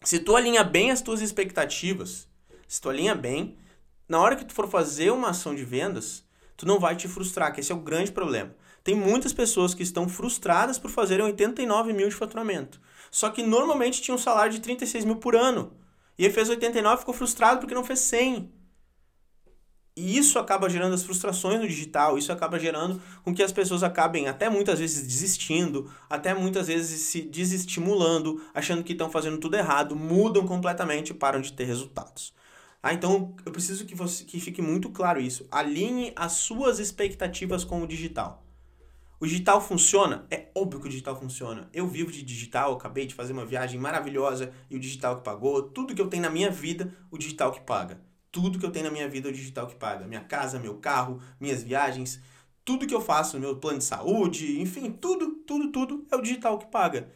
Se 0.03 0.19
tu 0.19 0.35
alinha 0.35 0.65
bem 0.65 0.91
as 0.91 1.01
tuas 1.01 1.21
expectativas, 1.21 2.29
se 2.67 2.81
tu 2.81 2.89
alinha 2.89 3.15
bem, 3.15 3.57
na 4.09 4.21
hora 4.21 4.37
que 4.37 4.45
tu 4.45 4.53
for 4.53 4.69
fazer 4.69 5.11
uma 5.11 5.31
ação 5.31 5.55
de 5.55 5.65
vendas, 5.65 6.25
tu 6.57 6.67
não 6.67 6.81
vai 6.81 6.97
te 6.97 7.09
frustrar, 7.09 7.53
que 7.53 7.61
esse 7.61 7.73
é 7.73 7.75
o 7.75 7.81
grande 7.81 8.11
problema. 8.11 8.55
Tem 8.83 8.95
muitas 8.95 9.33
pessoas 9.33 9.75
que 9.75 9.83
estão 9.83 10.09
frustradas 10.09 10.79
por 10.79 10.91
fazerem 10.91 11.25
89 11.25 11.93
mil 11.93 12.09
de 12.09 12.15
faturamento. 12.15 12.81
Só 13.11 13.31
que 13.31 13.43
normalmente 13.43 14.03
tinha 14.03 14.15
um 14.15 14.19
salário 14.19 14.53
de 14.53 14.61
36 14.61 15.05
mil 15.05 15.17
por 15.17 15.37
ano. 15.37 15.77
E 16.19 16.29
fez 16.31 16.49
89 16.49 16.97
e 16.97 16.99
ficou 16.99 17.15
frustrado 17.15 17.61
porque 17.61 17.75
não 17.75 17.85
fez 17.85 18.01
100. 18.01 18.53
E 19.95 20.17
isso 20.17 20.39
acaba 20.39 20.71
gerando 20.71 20.95
as 20.95 21.03
frustrações 21.03 21.61
no 21.61 21.69
digital, 21.69 22.17
isso 22.17 22.33
acaba 22.33 22.59
gerando 22.59 23.01
com 23.23 23.35
que 23.35 23.43
as 23.43 23.53
pessoas 23.53 23.83
acabem 23.83 24.27
até 24.27 24.49
muitas 24.49 24.79
vezes 24.79 25.07
desistindo, 25.07 25.93
até 26.09 26.33
muitas 26.33 26.67
vezes 26.67 26.99
se 27.03 27.21
desestimulando, 27.21 28.43
achando 28.55 28.83
que 28.83 28.93
estão 28.93 29.11
fazendo 29.11 29.37
tudo 29.37 29.55
errado, 29.55 29.95
mudam 29.95 30.47
completamente 30.47 31.11
e 31.11 31.15
param 31.15 31.43
de 31.43 31.53
ter 31.53 31.65
resultados. 31.65 32.33
Ah, 32.83 32.95
então 32.95 33.37
eu 33.45 33.53
preciso 33.53 33.85
que, 33.85 33.95
você, 33.95 34.25
que 34.25 34.41
fique 34.41 34.63
muito 34.63 34.89
claro 34.91 35.21
isso. 35.21 35.47
Alinhe 35.51 36.13
as 36.17 36.33
suas 36.33 36.79
expectativas 36.79 37.63
com 37.63 37.83
o 37.83 37.87
digital. 37.87 38.43
O 39.21 39.27
digital 39.27 39.61
funciona? 39.61 40.27
É 40.31 40.49
óbvio 40.53 40.81
que 40.81 40.87
o 40.87 40.91
digital 40.91 41.15
funciona. 41.15 41.69
Eu 41.73 41.87
vivo 41.87 42.11
de 42.11 42.23
digital, 42.23 42.73
acabei 42.73 43.07
de 43.07 43.15
fazer 43.15 43.33
uma 43.33 43.47
viagem 43.47 43.79
maravilhosa 43.79 44.53
e 44.69 44.75
o 44.75 44.81
digital 44.81 45.19
que 45.19 45.23
pagou. 45.23 45.63
Tudo 45.63 45.95
que 45.95 46.03
eu 46.03 46.09
tenho 46.09 46.25
na 46.25 46.31
minha 46.31 46.51
vida, 46.51 46.93
o 47.09 47.17
digital 47.17 47.53
que 47.53 47.61
paga. 47.61 48.01
Tudo 48.33 48.59
que 48.59 48.67
eu 48.67 48.73
tenho 48.73 48.87
na 48.87 48.91
minha 48.91 49.09
vida 49.09 49.29
é 49.29 49.31
o 49.31 49.35
digital 49.35 49.69
que 49.69 49.77
paga. 49.77 50.07
Minha 50.07 50.23
casa, 50.23 50.59
meu 50.59 50.77
carro, 50.79 51.21
minhas 51.39 51.63
viagens, 51.63 52.21
tudo 52.65 52.87
que 52.87 52.95
eu 52.95 53.01
faço, 53.01 53.39
meu 53.39 53.57
plano 53.57 53.79
de 53.79 53.85
saúde, 53.85 54.61
enfim, 54.61 54.91
tudo, 54.91 55.33
tudo, 55.47 55.71
tudo 55.71 56.07
é 56.11 56.17
o 56.17 56.23
digital 56.23 56.59
que 56.59 56.67
paga. 56.67 57.13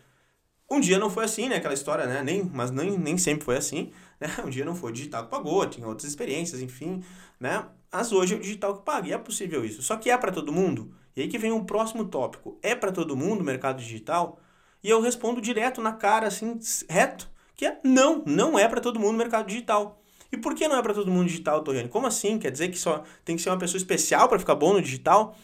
Um 0.71 0.81
dia 0.81 0.99
não 0.99 1.09
foi 1.09 1.25
assim, 1.25 1.49
né? 1.49 1.57
Aquela 1.57 1.75
história, 1.75 2.07
né? 2.07 2.23
Nem, 2.23 2.45
mas 2.45 2.71
nem, 2.71 2.99
nem 2.99 3.17
sempre 3.17 3.45
foi 3.45 3.57
assim. 3.57 3.93
Né? 4.21 4.29
Um 4.45 4.51
dia 4.51 4.65
não 4.65 4.75
foi 4.75 4.91
o 4.91 4.93
digital 4.93 5.25
que 5.25 5.31
pagou, 5.31 5.67
tinha 5.67 5.87
outras 5.87 6.09
experiências, 6.09 6.61
enfim, 6.61 7.03
né? 7.39 7.67
Mas 7.91 8.13
hoje 8.13 8.35
é 8.35 8.37
o 8.37 8.41
digital 8.41 8.77
que 8.77 8.85
paga 8.85 9.09
e 9.09 9.13
é 9.13 9.19
possível 9.19 9.65
isso. 9.65 9.83
Só 9.83 9.97
que 9.97 10.11
é 10.11 10.19
para 10.19 10.33
todo 10.33 10.53
mundo? 10.53 10.93
E 11.15 11.23
aí 11.23 11.29
que 11.29 11.39
vem 11.39 11.53
um 11.53 11.65
próximo 11.65 12.05
tópico. 12.07 12.59
É 12.63 12.75
para 12.75 12.93
todo 12.93 13.17
mundo 13.17 13.41
o 13.41 13.45
mercado 13.45 13.79
digital? 13.79 14.39
E 14.83 14.91
eu 14.91 15.01
respondo 15.01 15.41
direto 15.41 15.81
na 15.81 15.93
cara, 15.93 16.27
assim, 16.27 16.59
reto, 16.89 17.31
que 17.55 17.65
é 17.65 17.81
não, 17.83 18.23
não 18.27 18.59
é 18.59 18.69
para 18.69 18.81
todo 18.81 19.01
mundo 19.01 19.15
o 19.15 19.19
mercado 19.19 19.47
digital. 19.47 20.03
E 20.31 20.37
por 20.37 20.55
que 20.55 20.67
não 20.67 20.77
é 20.77 20.83
para 20.83 20.95
todo 20.95 21.11
mundo 21.11 21.27
digital, 21.27 21.63
Torriane? 21.63 21.89
Como 21.89 22.07
assim? 22.07 22.39
Quer 22.39 22.51
dizer 22.51 22.69
que 22.69 22.79
só 22.79 23.05
tem 23.25 23.37
que 23.37 23.43
ser 23.43 23.51
uma 23.51 23.59
pessoa 23.59 23.79
especial 23.79 24.29
para 24.29 24.39
ficar 24.39 24.55
bom 24.55 24.73
no 24.73 24.83
digital? 24.83 25.37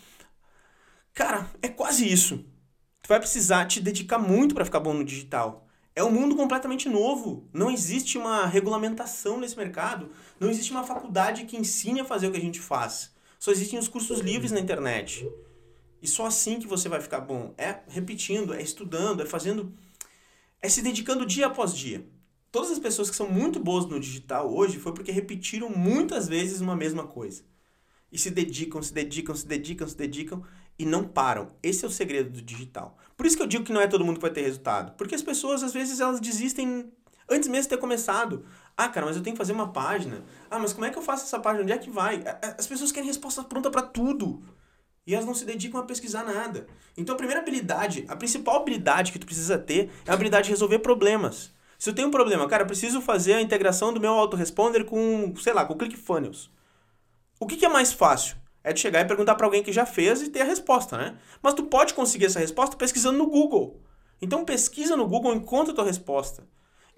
Cara, 1.15 1.51
é 1.61 1.69
quase 1.69 2.11
isso. 2.11 2.45
Tu 3.03 3.09
vai 3.09 3.19
precisar 3.19 3.67
te 3.67 3.81
dedicar 3.81 4.19
muito 4.19 4.55
para 4.55 4.65
ficar 4.65 4.81
bom 4.81 4.95
no 4.95 5.05
digital. 5.05 5.67
É 5.95 6.03
um 6.03 6.11
mundo 6.11 6.35
completamente 6.35 6.89
novo. 6.89 7.49
Não 7.53 7.71
existe 7.71 8.17
uma 8.17 8.47
regulamentação 8.47 9.39
nesse 9.39 9.57
mercado. 9.57 10.11
Não 10.41 10.49
existe 10.49 10.73
uma 10.73 10.85
faculdade 10.85 11.45
que 11.45 11.57
ensine 11.57 12.01
a 12.01 12.05
fazer 12.05 12.29
o 12.29 12.33
que 12.33 12.39
a 12.39 12.41
gente 12.41 12.61
faz. 12.61 13.13
Só 13.39 13.51
existem 13.51 13.79
os 13.79 13.89
cursos 13.89 14.21
livres 14.21 14.53
na 14.53 14.61
internet. 14.61 15.29
E 16.01 16.09
só 16.09 16.27
assim 16.27 16.59
que 16.59 16.67
você 16.67 16.89
vai 16.89 17.01
ficar 17.01 17.21
bom. 17.21 17.55
É 17.59 17.81
repetindo, 17.89 18.55
é 18.55 18.63
estudando, 18.63 19.23
é 19.23 19.27
fazendo. 19.27 19.73
É 20.61 20.69
se 20.69 20.81
dedicando 20.81 21.27
dia 21.27 21.47
após 21.47 21.75
dia 21.77 22.07
todas 22.53 22.71
as 22.71 22.79
pessoas 22.79 23.09
que 23.09 23.17
são 23.17 23.29
muito 23.29 23.59
boas 23.59 23.87
no 23.87 23.99
digital 23.99 24.55
hoje 24.55 24.79
foi 24.79 24.93
porque 24.93 25.11
repetiram 25.11 25.71
muitas 25.71 26.29
vezes 26.29 26.61
uma 26.61 26.77
mesma 26.77 27.07
coisa. 27.07 27.43
E 28.13 28.19
se 28.19 28.31
dedicam, 28.31 28.83
se 28.83 28.93
dedicam, 28.93 29.35
se 29.35 29.47
dedicam, 29.47 29.89
se 29.89 29.97
dedicam 29.97 30.45
e 30.79 30.85
não 30.85 31.03
param. 31.03 31.57
Esse 31.63 31.87
é 31.87 31.89
o 31.89 31.91
segredo 31.91 32.31
do 32.31 32.43
digital. 32.43 32.99
Por 33.17 33.25
isso 33.25 33.37
que 33.37 33.43
eu 33.43 33.47
digo 33.47 33.65
que 33.65 33.73
não 33.73 33.81
é 33.81 33.87
todo 33.87 34.05
mundo 34.05 34.17
que 34.17 34.23
vai 34.23 34.31
ter 34.31 34.43
resultado. 34.43 34.93
Porque 34.99 35.15
as 35.15 35.23
pessoas, 35.23 35.63
às 35.63 35.73
vezes, 35.73 35.99
elas 35.99 36.21
desistem 36.21 36.93
antes 37.29 37.49
mesmo 37.49 37.63
de 37.63 37.69
ter 37.71 37.79
começado. 37.79 38.45
Ah, 38.77 38.89
cara, 38.89 39.07
mas 39.07 39.17
eu 39.17 39.23
tenho 39.23 39.35
que 39.35 39.39
fazer 39.39 39.55
uma 39.55 39.73
página. 39.73 40.23
Ah, 40.51 40.59
mas 40.59 40.75
como 40.75 40.85
é 40.85 40.91
que 40.91 40.99
eu 40.99 41.03
faço 41.03 41.25
essa 41.25 41.41
página? 41.41 41.63
Onde 41.63 41.73
é 41.73 41.79
que 41.79 41.89
vai? 41.89 42.23
As 42.59 42.67
pessoas 42.67 42.93
querem 42.93 43.09
resposta 43.09 43.43
pronta 43.43 43.71
para 43.71 43.83
tudo. 43.83 44.43
E 45.07 45.15
elas 45.15 45.25
não 45.25 45.35
se 45.35 45.47
dedicam 45.47 45.81
a 45.81 45.85
pesquisar 45.85 46.25
nada. 46.25 46.67
Então 46.97 47.15
a 47.15 47.19
primeira 47.19 47.41
habilidade, 47.41 48.05
a 48.09 48.15
principal 48.15 48.57
habilidade 48.57 49.11
que 49.11 49.19
tu 49.19 49.25
precisa 49.25 49.59
ter 49.59 49.91
é 50.05 50.11
a 50.11 50.15
habilidade 50.15 50.45
de 50.45 50.51
resolver 50.51 50.81
problemas. 50.81 51.51
Se 51.83 51.91
eu 51.91 51.95
tenho 51.95 52.07
um 52.07 52.13
problema, 52.13 52.47
cara, 52.47 52.65
preciso 52.65 53.01
fazer 53.01 53.35
a 53.35 53.41
integração 53.41 53.93
do 53.93 53.99
meu 53.99 54.13
autoresponder 54.13 54.85
com, 54.85 55.35
sei 55.35 55.53
lá, 55.53 55.65
com 55.65 55.75
o 55.75 55.77
ClickFunnels. 55.77 56.49
O 57.41 57.47
que, 57.49 57.57
que 57.57 57.67
é 57.67 57.69
mais 57.69 57.93
fácil? 57.93 58.37
É 58.63 58.73
de 58.73 58.79
chegar 58.79 59.01
e 59.01 59.05
perguntar 59.05 59.35
para 59.35 59.45
alguém 59.45 59.65
que 59.65 59.73
já 59.73 59.85
fez 59.85 60.23
e 60.23 60.31
ter 60.31 60.43
a 60.43 60.45
resposta, 60.45 60.97
né? 60.97 61.19
Mas 61.43 61.55
tu 61.55 61.65
pode 61.65 61.93
conseguir 61.93 62.27
essa 62.27 62.39
resposta 62.39 62.77
pesquisando 62.77 63.19
no 63.19 63.27
Google. 63.27 63.83
Então 64.21 64.45
pesquisa 64.45 64.97
no 64.97 65.09
Google, 65.09 65.35
encontra 65.35 65.73
a 65.73 65.75
tua 65.75 65.85
resposta. 65.85 66.47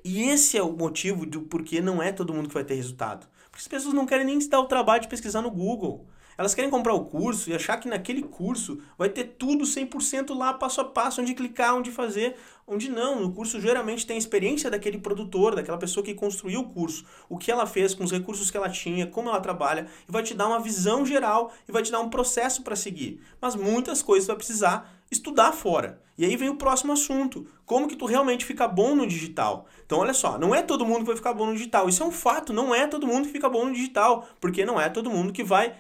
E 0.05 0.25
esse 0.25 0.59
é 0.59 0.62
o 0.62 0.77
motivo 0.77 1.25
do 1.25 1.40
porquê 1.40 1.81
não 1.81 2.03
é 2.03 2.12
todo 2.12 2.35
mundo 2.35 2.49
que 2.49 2.55
vai 2.55 2.62
ter 2.62 2.75
resultado. 2.75 3.27
Porque 3.51 3.62
as 3.62 3.68
pessoas 3.68 3.94
não 3.94 4.05
querem 4.05 4.27
nem 4.27 4.38
se 4.38 4.51
dar 4.51 4.61
o 4.61 4.66
trabalho 4.66 5.01
de 5.01 5.09
pesquisar 5.09 5.40
no 5.40 5.51
Google. 5.51 6.07
Elas 6.37 6.55
querem 6.55 6.70
comprar 6.70 6.94
o 6.94 7.05
curso 7.05 7.51
e 7.51 7.55
achar 7.55 7.77
que 7.77 7.88
naquele 7.88 8.23
curso 8.23 8.81
vai 8.99 9.09
ter 9.09 9.25
tudo 9.38 9.64
100% 9.64 10.37
lá, 10.37 10.53
passo 10.53 10.81
a 10.81 10.85
passo, 10.85 11.20
onde 11.20 11.35
clicar, 11.35 11.77
onde 11.77 11.90
fazer, 11.90 12.37
onde 12.66 12.90
não. 12.90 13.20
No 13.20 13.33
curso 13.33 13.61
geralmente 13.61 14.07
tem 14.07 14.16
a 14.16 14.18
experiência 14.18 14.70
daquele 14.70 14.99
produtor, 14.99 15.55
daquela 15.55 15.79
pessoa 15.79 16.05
que 16.05 16.14
construiu 16.14 16.61
o 16.61 16.68
curso, 16.68 17.05
o 17.29 17.38
que 17.38 17.51
ela 17.51 17.66
fez 17.66 17.94
com 17.94 18.05
os 18.05 18.11
recursos 18.11 18.51
que 18.51 18.57
ela 18.57 18.68
tinha, 18.68 19.07
como 19.07 19.29
ela 19.29 19.40
trabalha, 19.40 19.87
e 20.09 20.12
vai 20.12 20.23
te 20.23 20.35
dar 20.35 20.49
uma 20.49 20.61
visão 20.61 21.05
geral 21.07 21.53
e 21.68 21.73
vai 21.73 21.83
te 21.83 21.92
dar 21.92 22.01
um 22.01 22.11
processo 22.11 22.62
para 22.62 22.77
seguir. 22.77 23.20
Mas 23.40 23.55
muitas 23.55 24.03
coisas 24.03 24.27
vai 24.27 24.37
precisar 24.37 24.92
estudar 25.11 25.53
fora. 25.53 26.03
E 26.16 26.25
aí 26.25 26.37
vem 26.37 26.49
o 26.49 26.57
próximo 26.57 26.92
assunto. 26.92 27.47
Como 27.66 27.88
que 27.88 27.97
tu 27.97 28.07
realmente 28.07 28.44
fica 28.44 28.68
bom 28.68 28.94
no 28.94 29.07
digital? 29.07 29.66
Então, 29.85 29.99
olha 29.99 30.14
só, 30.14 30.38
não 30.38 30.55
é 30.55 30.62
todo 30.62 30.87
mundo 30.87 31.01
que 31.01 31.07
vai 31.07 31.16
ficar 31.16 31.35
bom 31.35 31.47
no 31.47 31.53
digital. 31.55 31.88
Isso 31.88 32.03
é 32.03 32.07
um 32.07 32.12
fato, 32.12 32.53
não 32.53 32.75
é 32.75 32.87
todo 32.87 33.07
mundo 33.07 33.27
que 33.27 33.33
fica 33.33 33.49
bom 33.49 33.66
no 33.66 33.73
digital, 33.73 34.27
porque 34.40 34.64
não 34.64 34.81
é 34.81 34.88
todo 34.88 35.11
mundo 35.11 35.33
que 35.33 35.42
vai 35.42 35.75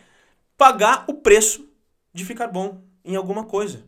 pagar 0.56 1.04
o 1.08 1.14
preço 1.14 1.68
de 2.12 2.24
ficar 2.24 2.48
bom 2.48 2.82
em 3.04 3.16
alguma 3.16 3.44
coisa. 3.44 3.84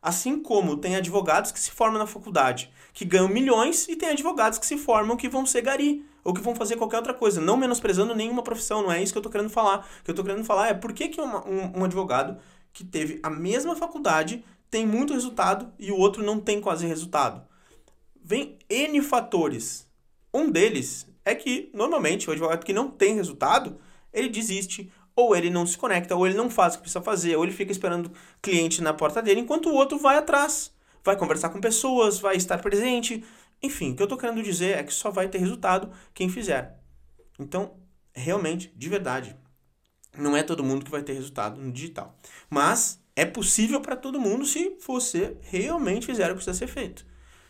Assim 0.00 0.40
como 0.40 0.76
tem 0.76 0.96
advogados 0.96 1.50
que 1.50 1.58
se 1.58 1.70
formam 1.70 1.98
na 1.98 2.06
faculdade, 2.06 2.70
que 2.92 3.04
ganham 3.04 3.28
milhões, 3.28 3.88
e 3.88 3.96
tem 3.96 4.10
advogados 4.10 4.58
que 4.58 4.66
se 4.66 4.78
formam 4.78 5.16
que 5.16 5.28
vão 5.28 5.44
ser 5.44 5.62
gari, 5.62 6.04
ou 6.22 6.32
que 6.32 6.40
vão 6.40 6.54
fazer 6.54 6.76
qualquer 6.76 6.98
outra 6.98 7.14
coisa, 7.14 7.40
não 7.40 7.56
menosprezando 7.56 8.14
nenhuma 8.14 8.42
profissão, 8.42 8.82
não 8.82 8.92
é 8.92 9.02
isso 9.02 9.12
que 9.12 9.18
eu 9.18 9.20
estou 9.20 9.32
querendo 9.32 9.50
falar. 9.50 9.86
O 10.00 10.04
que 10.04 10.10
eu 10.10 10.12
estou 10.12 10.24
querendo 10.24 10.44
falar 10.44 10.68
é 10.68 10.74
por 10.74 10.92
que, 10.92 11.08
que 11.08 11.20
uma, 11.20 11.46
um, 11.46 11.80
um 11.80 11.84
advogado 11.84 12.38
que 12.72 12.84
teve 12.84 13.20
a 13.22 13.30
mesma 13.30 13.76
faculdade 13.76 14.44
tem 14.70 14.86
muito 14.86 15.12
resultado 15.12 15.72
e 15.78 15.92
o 15.92 15.96
outro 15.96 16.22
não 16.24 16.40
tem 16.40 16.60
quase 16.60 16.86
resultado. 16.86 17.46
Vem 18.22 18.58
N 18.68 19.00
fatores. 19.02 19.88
Um 20.34 20.50
deles 20.50 21.06
é 21.24 21.34
que, 21.34 21.70
normalmente, 21.72 22.28
o 22.28 22.32
advogado 22.32 22.64
que 22.64 22.72
não 22.72 22.90
tem 22.90 23.14
resultado, 23.14 23.78
ele 24.12 24.28
desiste 24.28 24.92
ou 25.16 25.34
ele 25.34 25.48
não 25.48 25.66
se 25.66 25.78
conecta, 25.78 26.14
ou 26.14 26.26
ele 26.26 26.36
não 26.36 26.50
faz 26.50 26.74
o 26.74 26.76
que 26.76 26.82
precisa 26.82 27.02
fazer, 27.02 27.34
ou 27.36 27.42
ele 27.42 27.52
fica 27.52 27.72
esperando 27.72 28.12
cliente 28.42 28.82
na 28.82 28.92
porta 28.92 29.22
dele, 29.22 29.40
enquanto 29.40 29.70
o 29.70 29.74
outro 29.74 29.98
vai 29.98 30.18
atrás, 30.18 30.70
vai 31.02 31.16
conversar 31.16 31.48
com 31.48 31.58
pessoas, 31.58 32.20
vai 32.20 32.36
estar 32.36 32.58
presente. 32.58 33.24
Enfim, 33.62 33.92
o 33.92 33.96
que 33.96 34.02
eu 34.02 34.04
estou 34.04 34.18
querendo 34.18 34.42
dizer 34.42 34.76
é 34.76 34.82
que 34.84 34.92
só 34.92 35.10
vai 35.10 35.26
ter 35.28 35.38
resultado 35.38 35.90
quem 36.12 36.28
fizer. 36.28 36.78
Então, 37.38 37.74
realmente, 38.14 38.70
de 38.76 38.88
verdade, 38.90 39.34
não 40.16 40.36
é 40.36 40.42
todo 40.42 40.62
mundo 40.62 40.84
que 40.84 40.90
vai 40.90 41.02
ter 41.02 41.14
resultado 41.14 41.60
no 41.60 41.72
digital. 41.72 42.18
Mas 42.50 43.00
é 43.14 43.24
possível 43.24 43.80
para 43.80 43.96
todo 43.96 44.20
mundo 44.20 44.44
se 44.44 44.76
você 44.86 45.38
realmente 45.42 46.06
fizer 46.06 46.26
o 46.26 46.28
que 46.28 46.44
precisa 46.44 46.58
ser 46.58 46.66
feito. 46.66 47.06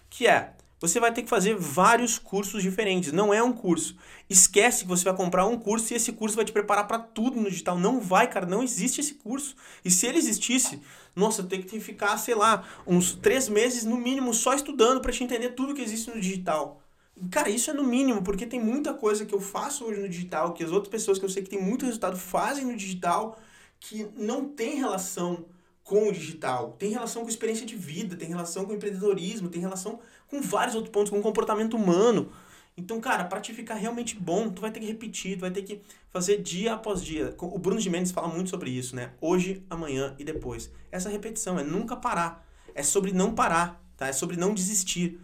Que 0.09 0.29
é 0.29 0.55
você 0.87 1.01
vai 1.01 1.13
ter 1.13 1.23
que 1.23 1.29
fazer 1.29 1.57
vários 1.57 2.19
cursos 2.19 2.63
diferentes. 2.63 3.13
Não 3.13 3.33
é 3.33 3.43
um 3.43 3.53
curso. 3.53 3.97
Esquece 4.29 4.83
que 4.83 4.89
você 4.89 5.05
vai 5.05 5.15
comprar 5.15 5.47
um 5.47 5.59
curso 5.59 5.93
e 5.93 5.97
esse 5.97 6.13
curso 6.13 6.37
vai 6.37 6.45
te 6.45 6.53
preparar 6.53 6.87
para 6.87 6.99
tudo 6.99 7.41
no 7.41 7.51
digital. 7.51 7.79
Não 7.79 8.01
vai, 8.01 8.29
cara. 8.29 8.47
Não 8.47 8.63
existe 8.63 9.01
esse 9.01 9.15
curso. 9.15 9.57
E 9.85 9.91
se 9.91 10.07
ele 10.07 10.19
existisse, 10.19 10.81
nossa, 11.15 11.43
eu 11.43 11.47
tenho 11.47 11.63
que 11.63 11.81
ficar, 11.81 12.17
sei 12.19 12.35
lá, 12.35 12.65
uns 12.87 13.15
três 13.15 13.49
meses 13.49 13.85
no 13.85 13.97
mínimo 13.97 14.35
só 14.35 14.55
estudando 14.55 15.01
para 15.01 15.13
te 15.13 15.25
entender 15.25 15.51
tudo 15.51 15.75
que 15.75 15.83
existe 15.83 16.11
no 16.11 16.21
digital. 16.21 16.83
Cara, 17.31 17.49
isso 17.49 17.71
é 17.71 17.73
no 17.75 17.83
mínimo, 17.83 18.23
porque 18.23 18.45
tem 18.45 18.61
muita 18.61 18.93
coisa 18.93 19.25
que 19.25 19.35
eu 19.35 19.41
faço 19.41 19.87
hoje 19.87 20.01
no 20.01 20.09
digital, 20.09 20.53
que 20.53 20.63
as 20.63 20.71
outras 20.71 20.91
pessoas 20.91 21.19
que 21.19 21.25
eu 21.25 21.31
sei 21.31 21.43
que 21.43 21.49
tem 21.49 21.63
muito 21.63 21.87
resultado 21.87 22.17
fazem 22.17 22.67
no 22.67 22.77
digital, 22.77 23.39
que 23.81 24.07
não 24.17 24.45
tem 24.49 24.77
relação 24.77 25.47
com 25.87 26.09
o 26.09 26.13
digital, 26.13 26.73
tem 26.73 26.91
relação 26.91 27.23
com 27.23 27.29
experiência 27.29 27.65
de 27.65 27.77
vida, 27.77 28.17
tem 28.17 28.27
relação 28.27 28.65
com 28.65 28.75
empreendedorismo, 28.75 29.49
tem 29.49 29.61
relação 29.61 30.01
com 30.27 30.43
vários 30.43 30.75
outros 30.75 30.93
pontos, 30.93 31.11
com 31.11 31.23
comportamento 31.23 31.77
humano. 31.77 32.29
Então, 32.77 33.01
cara, 33.01 33.25
para 33.25 33.41
te 33.41 33.55
ficar 33.55 33.75
realmente 33.75 34.17
bom, 34.17 34.51
tu 34.51 34.61
vai 34.61 34.73
ter 34.73 34.81
que 34.81 34.87
repetir, 34.87 35.37
tu 35.37 35.43
vai 35.43 35.51
ter 35.53 35.63
que 35.63 35.81
fazer 36.11 36.43
dia 36.43 36.75
após 36.75 37.05
dia. 37.05 37.33
O 37.39 37.57
Bruno 37.57 37.81
de 37.81 37.89
Mendes 37.89 38.11
fala 38.11 38.27
muito 38.27 38.51
sobre 38.51 38.69
isso, 38.69 38.97
né? 38.97 39.13
Hoje, 39.21 39.65
amanhã 39.71 40.13
e 40.19 40.25
depois. 40.25 40.73
Essa 40.91 41.09
repetição 41.09 41.57
é 41.57 41.63
nunca 41.63 41.95
parar. 41.95 42.45
É 42.75 42.83
sobre 42.83 43.13
não 43.13 43.33
parar, 43.33 43.81
tá? 43.97 44.09
É 44.09 44.13
sobre 44.13 44.37
não 44.37 44.53
desistir. 44.53 45.21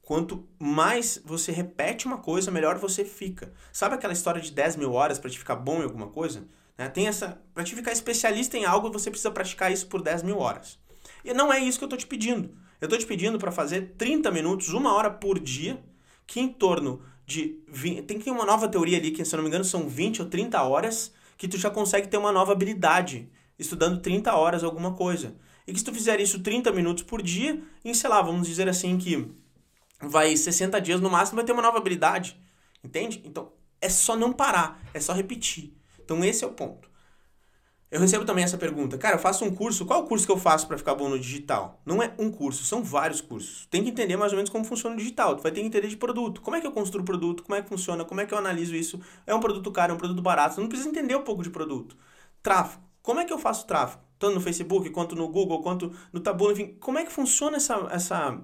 Quanto 0.00 0.48
mais 0.60 1.20
você 1.24 1.50
repete 1.50 2.06
uma 2.06 2.18
coisa, 2.18 2.52
melhor 2.52 2.78
você 2.78 3.04
fica. 3.04 3.52
Sabe 3.72 3.96
aquela 3.96 4.12
história 4.12 4.40
de 4.40 4.52
10 4.52 4.76
mil 4.76 4.92
horas 4.92 5.18
para 5.18 5.28
te 5.28 5.40
ficar 5.40 5.56
bom 5.56 5.80
em 5.80 5.84
alguma 5.84 6.06
coisa? 6.06 6.46
Né? 6.82 6.88
Tem 6.88 7.06
essa. 7.06 7.40
Para 7.54 7.62
te 7.62 7.74
ficar 7.74 7.92
especialista 7.92 8.56
em 8.56 8.64
algo, 8.64 8.90
você 8.90 9.10
precisa 9.10 9.30
praticar 9.30 9.70
isso 9.70 9.86
por 9.86 10.02
10 10.02 10.22
mil 10.22 10.38
horas. 10.38 10.78
E 11.24 11.32
não 11.32 11.52
é 11.52 11.60
isso 11.60 11.78
que 11.78 11.84
eu 11.84 11.86
estou 11.86 11.98
te 11.98 12.06
pedindo. 12.06 12.50
Eu 12.80 12.86
estou 12.86 12.98
te 12.98 13.06
pedindo 13.06 13.38
para 13.38 13.52
fazer 13.52 13.94
30 13.96 14.30
minutos, 14.32 14.70
uma 14.70 14.92
hora 14.92 15.08
por 15.08 15.38
dia, 15.38 15.82
que 16.26 16.40
em 16.40 16.48
torno 16.48 17.02
de. 17.24 17.62
20, 17.68 18.02
tem 18.02 18.18
que 18.18 18.24
ter 18.24 18.30
uma 18.30 18.44
nova 18.44 18.68
teoria 18.68 18.98
ali, 18.98 19.12
que 19.12 19.24
se 19.24 19.32
eu 19.32 19.36
não 19.36 19.44
me 19.44 19.48
engano 19.48 19.64
são 19.64 19.88
20 19.88 20.22
ou 20.22 20.28
30 20.28 20.60
horas, 20.62 21.12
que 21.36 21.46
tu 21.46 21.56
já 21.56 21.70
consegue 21.70 22.08
ter 22.08 22.16
uma 22.16 22.32
nova 22.32 22.52
habilidade, 22.52 23.30
estudando 23.58 24.00
30 24.00 24.34
horas 24.34 24.64
alguma 24.64 24.94
coisa. 24.94 25.36
E 25.66 25.72
que 25.72 25.78
se 25.78 25.84
tu 25.84 25.92
fizer 25.92 26.20
isso 26.20 26.40
30 26.40 26.72
minutos 26.72 27.04
por 27.04 27.22
dia, 27.22 27.62
em, 27.84 27.94
sei 27.94 28.10
lá, 28.10 28.20
vamos 28.20 28.48
dizer 28.48 28.68
assim 28.68 28.98
que 28.98 29.30
vai 30.00 30.36
60 30.36 30.80
dias 30.80 31.00
no 31.00 31.08
máximo, 31.08 31.36
vai 31.36 31.44
ter 31.44 31.52
uma 31.52 31.62
nova 31.62 31.78
habilidade. 31.78 32.36
Entende? 32.82 33.22
Então, 33.24 33.52
é 33.80 33.88
só 33.88 34.16
não 34.16 34.32
parar, 34.32 34.82
é 34.92 34.98
só 34.98 35.12
repetir. 35.12 35.72
Então, 36.04 36.24
esse 36.24 36.44
é 36.44 36.46
o 36.46 36.52
ponto. 36.52 36.92
Eu 37.92 38.00
recebo 38.00 38.24
também 38.24 38.42
essa 38.42 38.56
pergunta. 38.56 38.96
Cara, 38.96 39.16
eu 39.16 39.18
faço 39.18 39.44
um 39.44 39.54
curso. 39.54 39.84
Qual 39.84 40.00
o 40.00 40.06
curso 40.06 40.24
que 40.24 40.32
eu 40.32 40.38
faço 40.38 40.66
para 40.66 40.78
ficar 40.78 40.94
bom 40.94 41.10
no 41.10 41.18
digital? 41.18 41.78
Não 41.84 42.02
é 42.02 42.14
um 42.18 42.30
curso, 42.30 42.64
são 42.64 42.82
vários 42.82 43.20
cursos. 43.20 43.66
Tem 43.70 43.84
que 43.84 43.90
entender 43.90 44.16
mais 44.16 44.32
ou 44.32 44.36
menos 44.36 44.48
como 44.50 44.64
funciona 44.64 44.96
o 44.96 44.98
digital. 44.98 45.36
Tu 45.36 45.42
vai 45.42 45.52
ter 45.52 45.60
que 45.60 45.66
entender 45.66 45.88
de 45.88 45.96
produto. 45.98 46.40
Como 46.40 46.56
é 46.56 46.60
que 46.62 46.66
eu 46.66 46.72
construo 46.72 47.02
o 47.02 47.04
produto? 47.04 47.42
Como 47.42 47.54
é 47.54 47.60
que 47.60 47.68
funciona? 47.68 48.02
Como 48.02 48.18
é 48.18 48.24
que 48.24 48.32
eu 48.32 48.38
analiso 48.38 48.74
isso? 48.74 48.98
É 49.26 49.34
um 49.34 49.40
produto 49.40 49.70
caro, 49.70 49.92
é 49.92 49.94
um 49.94 49.98
produto 49.98 50.22
barato? 50.22 50.54
Você 50.54 50.62
não 50.62 50.68
precisa 50.68 50.88
entender 50.88 51.14
um 51.14 51.22
pouco 51.22 51.42
de 51.42 51.50
produto. 51.50 51.94
Tráfego. 52.42 52.82
Como 53.02 53.20
é 53.20 53.26
que 53.26 53.32
eu 53.32 53.38
faço 53.38 53.66
tráfego? 53.66 54.02
Tanto 54.18 54.36
no 54.36 54.40
Facebook, 54.40 54.88
quanto 54.88 55.14
no 55.14 55.28
Google, 55.28 55.60
quanto 55.60 55.92
no 56.14 56.20
Taboola, 56.20 56.54
enfim. 56.54 56.74
Como 56.80 56.98
é 56.98 57.04
que 57.04 57.12
funciona 57.12 57.58
essa, 57.58 57.74
essa, 57.90 58.40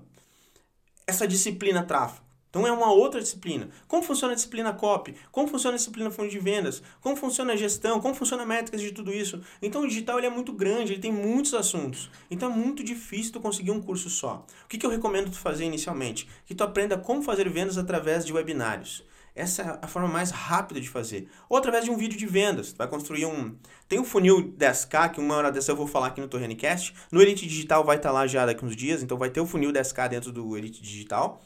essa 1.06 1.26
disciplina 1.26 1.82
tráfego? 1.82 2.27
Então 2.50 2.66
é 2.66 2.72
uma 2.72 2.90
outra 2.90 3.20
disciplina. 3.20 3.68
Como 3.86 4.02
funciona 4.02 4.32
a 4.32 4.36
disciplina 4.36 4.72
copy? 4.72 5.14
Como 5.30 5.46
funciona 5.48 5.74
a 5.74 5.78
disciplina 5.78 6.10
fundo 6.10 6.30
de 6.30 6.38
vendas? 6.38 6.82
Como 7.00 7.14
funciona 7.14 7.52
a 7.52 7.56
gestão? 7.56 8.00
Como 8.00 8.14
funciona 8.14 8.46
métricas 8.46 8.80
de 8.80 8.90
tudo 8.90 9.12
isso? 9.12 9.40
Então 9.60 9.82
o 9.82 9.88
digital 9.88 10.18
ele 10.18 10.28
é 10.28 10.30
muito 10.30 10.52
grande, 10.52 10.94
ele 10.94 11.00
tem 11.00 11.12
muitos 11.12 11.52
assuntos. 11.52 12.10
Então 12.30 12.50
é 12.50 12.54
muito 12.54 12.82
difícil 12.82 13.32
tu 13.32 13.40
conseguir 13.40 13.70
um 13.70 13.82
curso 13.82 14.08
só. 14.08 14.46
O 14.64 14.68
que, 14.68 14.78
que 14.78 14.86
eu 14.86 14.90
recomendo 14.90 15.30
tu 15.30 15.38
fazer 15.38 15.64
inicialmente? 15.64 16.26
Que 16.46 16.54
tu 16.54 16.64
aprenda 16.64 16.96
como 16.96 17.22
fazer 17.22 17.48
vendas 17.50 17.76
através 17.76 18.24
de 18.24 18.32
webinários. 18.32 19.04
Essa 19.34 19.62
é 19.62 19.78
a 19.82 19.86
forma 19.86 20.08
mais 20.08 20.30
rápida 20.30 20.80
de 20.80 20.88
fazer. 20.88 21.28
Ou 21.48 21.56
através 21.56 21.84
de 21.84 21.90
um 21.90 21.96
vídeo 21.96 22.18
de 22.18 22.26
vendas. 22.26 22.72
Tu 22.72 22.78
vai 22.78 22.88
construir 22.88 23.26
um. 23.26 23.54
Tem 23.88 24.00
um 24.00 24.04
funil 24.04 24.52
10K, 24.58 25.12
que 25.12 25.20
uma 25.20 25.36
hora 25.36 25.52
dessa 25.52 25.70
eu 25.70 25.76
vou 25.76 25.86
falar 25.86 26.08
aqui 26.08 26.20
no 26.20 26.26
Torrenecast. 26.26 26.94
No 27.12 27.22
Elite 27.22 27.46
Digital 27.46 27.84
vai 27.84 27.98
estar 27.98 28.10
lá 28.10 28.26
já 28.26 28.44
daqui 28.46 28.64
uns 28.64 28.74
dias, 28.74 29.02
então 29.02 29.16
vai 29.16 29.30
ter 29.30 29.40
o 29.40 29.46
funil 29.46 29.70
10K 29.70 30.08
dentro 30.08 30.32
do 30.32 30.56
Elite 30.56 30.82
Digital 30.82 31.40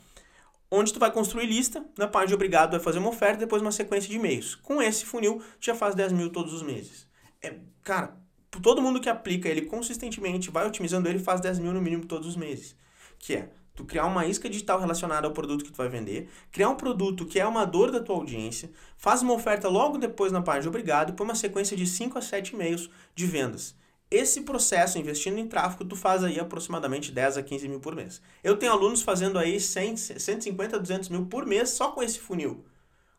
onde 0.74 0.90
tu 0.90 0.98
vai 0.98 1.12
construir 1.12 1.44
lista, 1.44 1.84
na 1.98 2.08
parte 2.08 2.28
de 2.28 2.34
obrigado 2.34 2.70
vai 2.70 2.80
fazer 2.80 2.98
uma 2.98 3.10
oferta, 3.10 3.40
depois 3.40 3.60
uma 3.60 3.70
sequência 3.70 4.08
de 4.08 4.16
e-mails. 4.16 4.54
Com 4.54 4.80
esse 4.80 5.04
funil, 5.04 5.42
tu 5.60 5.66
já 5.66 5.74
faz 5.74 5.94
10 5.94 6.12
mil 6.12 6.30
todos 6.30 6.54
os 6.54 6.62
meses. 6.62 7.06
É, 7.42 7.56
cara, 7.82 8.16
todo 8.62 8.80
mundo 8.80 8.98
que 8.98 9.08
aplica 9.10 9.50
ele 9.50 9.62
consistentemente, 9.62 10.50
vai 10.50 10.66
otimizando 10.66 11.10
ele, 11.10 11.18
faz 11.18 11.42
10 11.42 11.58
mil 11.58 11.74
no 11.74 11.82
mínimo 11.82 12.06
todos 12.06 12.26
os 12.26 12.36
meses. 12.36 12.74
Que 13.18 13.34
é, 13.34 13.50
tu 13.74 13.84
criar 13.84 14.06
uma 14.06 14.24
isca 14.24 14.48
digital 14.48 14.80
relacionada 14.80 15.26
ao 15.26 15.34
produto 15.34 15.62
que 15.62 15.70
tu 15.70 15.76
vai 15.76 15.90
vender, 15.90 16.30
criar 16.50 16.70
um 16.70 16.74
produto 16.74 17.26
que 17.26 17.38
é 17.38 17.46
uma 17.46 17.66
dor 17.66 17.90
da 17.90 18.00
tua 18.00 18.16
audiência, 18.16 18.70
faz 18.96 19.20
uma 19.20 19.34
oferta 19.34 19.68
logo 19.68 19.98
depois 19.98 20.32
na 20.32 20.40
página 20.40 20.62
de 20.62 20.68
obrigado, 20.68 21.12
põe 21.12 21.26
uma 21.26 21.34
sequência 21.34 21.76
de 21.76 21.86
5 21.86 22.16
a 22.16 22.22
7 22.22 22.54
e-mails 22.54 22.88
de 23.14 23.26
vendas. 23.26 23.76
Esse 24.12 24.42
processo, 24.42 24.98
investindo 24.98 25.38
em 25.38 25.48
tráfego, 25.48 25.86
tu 25.86 25.96
faz 25.96 26.22
aí 26.22 26.38
aproximadamente 26.38 27.10
10 27.10 27.38
a 27.38 27.42
15 27.42 27.66
mil 27.66 27.80
por 27.80 27.94
mês. 27.94 28.20
Eu 28.44 28.58
tenho 28.58 28.70
alunos 28.70 29.00
fazendo 29.00 29.38
aí 29.38 29.58
100, 29.58 29.96
150 29.96 30.76
a 30.76 30.78
200 30.78 31.08
mil 31.08 31.24
por 31.24 31.46
mês 31.46 31.70
só 31.70 31.92
com 31.92 32.02
esse 32.02 32.18
funil. 32.18 32.62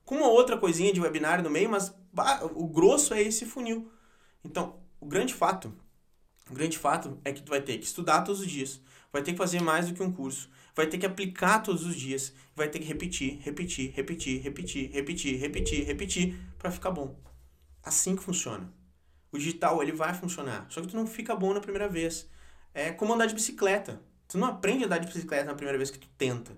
Com 0.05 0.17
uma 0.17 0.27
outra 0.27 0.55
coisinha 0.55 0.93
de 0.93 1.01
webinar 1.01 1.41
no 1.41 1.49
meio, 1.49 1.67
mas 1.67 1.91
o 2.53 2.67
grosso 2.67 3.15
é 3.15 3.23
esse 3.23 3.43
funil. 3.43 3.91
Então, 4.45 4.75
o 4.99 5.07
grande 5.07 5.33
fato, 5.33 5.73
o 6.47 6.53
grande 6.53 6.77
fato 6.77 7.19
é 7.25 7.33
que 7.33 7.41
tu 7.41 7.49
vai 7.49 7.61
ter 7.61 7.79
que 7.79 7.85
estudar 7.85 8.21
todos 8.21 8.41
os 8.41 8.47
dias, 8.47 8.79
vai 9.11 9.23
ter 9.23 9.31
que 9.31 9.37
fazer 9.39 9.63
mais 9.63 9.87
do 9.87 9.95
que 9.95 10.03
um 10.03 10.11
curso, 10.11 10.47
vai 10.75 10.85
ter 10.85 10.99
que 10.99 11.07
aplicar 11.07 11.63
todos 11.63 11.87
os 11.87 11.95
dias, 11.95 12.31
vai 12.55 12.69
ter 12.69 12.77
que 12.77 12.85
repetir, 12.85 13.39
repetir, 13.41 13.91
repetir, 13.95 14.41
repetir, 14.43 14.91
repetir, 14.91 15.39
repetir, 15.39 15.85
repetir 15.85 16.39
para 16.59 16.69
ficar 16.69 16.91
bom. 16.91 17.19
Assim 17.81 18.15
que 18.15 18.21
funciona. 18.21 18.82
O 19.33 19.37
digital, 19.37 19.81
ele 19.81 19.91
vai 19.91 20.13
funcionar. 20.13 20.67
Só 20.69 20.79
que 20.79 20.87
tu 20.87 20.95
não 20.95 21.07
fica 21.07 21.35
bom 21.35 21.53
na 21.53 21.59
primeira 21.59 21.89
vez. 21.89 22.29
É 22.73 22.91
como 22.91 23.13
andar 23.13 23.25
de 23.25 23.33
bicicleta. 23.33 23.99
Tu 24.27 24.37
não 24.37 24.47
aprende 24.47 24.83
a 24.83 24.85
andar 24.85 24.99
de 24.99 25.07
bicicleta 25.07 25.45
na 25.45 25.55
primeira 25.55 25.77
vez 25.77 25.89
que 25.89 25.97
tu 25.97 26.07
tenta. 26.17 26.55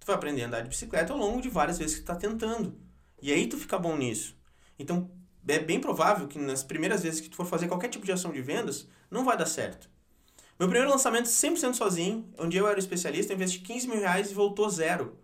Tu 0.00 0.06
vai 0.06 0.16
aprender 0.16 0.42
a 0.42 0.46
andar 0.48 0.60
de 0.62 0.68
bicicleta 0.68 1.12
ao 1.12 1.18
longo 1.18 1.40
de 1.40 1.48
várias 1.48 1.78
vezes 1.78 1.96
que 1.96 2.02
tu 2.02 2.06
tá 2.06 2.16
tentando. 2.16 2.76
E 3.22 3.32
aí 3.32 3.46
tu 3.46 3.56
fica 3.56 3.78
bom 3.78 3.96
nisso. 3.96 4.36
Então, 4.76 5.10
é 5.46 5.58
bem 5.58 5.80
provável 5.80 6.26
que 6.26 6.38
nas 6.38 6.64
primeiras 6.64 7.02
vezes 7.02 7.20
que 7.20 7.28
tu 7.28 7.36
for 7.36 7.46
fazer 7.46 7.68
qualquer 7.68 7.88
tipo 7.88 8.04
de 8.04 8.12
ação 8.12 8.32
de 8.32 8.42
vendas, 8.42 8.88
não 9.10 9.24
vai 9.24 9.36
dar 9.36 9.46
certo. 9.46 9.88
Meu 10.58 10.68
primeiro 10.68 10.90
lançamento 10.90 11.26
100% 11.26 11.74
sozinho, 11.74 12.28
onde 12.38 12.56
eu 12.56 12.66
era 12.66 12.78
especialista, 12.78 13.32
investi 13.32 13.60
15 13.60 13.88
mil 13.88 13.98
reais 13.98 14.30
e 14.30 14.34
voltou 14.34 14.68
zero. 14.68 15.16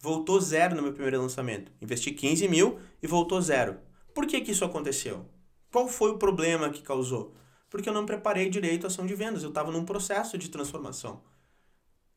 Voltou 0.00 0.40
zero 0.40 0.74
no 0.74 0.82
meu 0.82 0.92
primeiro 0.92 1.20
lançamento. 1.20 1.72
Investi 1.80 2.10
15 2.10 2.48
mil 2.48 2.78
e 3.02 3.06
voltou 3.06 3.40
zero. 3.40 3.78
Por 4.14 4.26
que, 4.26 4.40
que 4.40 4.50
isso 4.50 4.64
aconteceu? 4.64 5.26
Qual 5.70 5.88
foi 5.88 6.10
o 6.10 6.18
problema 6.18 6.70
que 6.70 6.82
causou? 6.82 7.34
Porque 7.68 7.88
eu 7.88 7.92
não 7.92 8.06
preparei 8.06 8.48
direito 8.48 8.84
a 8.84 8.86
ação 8.86 9.06
de 9.06 9.14
vendas. 9.14 9.42
Eu 9.42 9.50
estava 9.50 9.70
num 9.70 9.84
processo 9.84 10.38
de 10.38 10.48
transformação. 10.48 11.22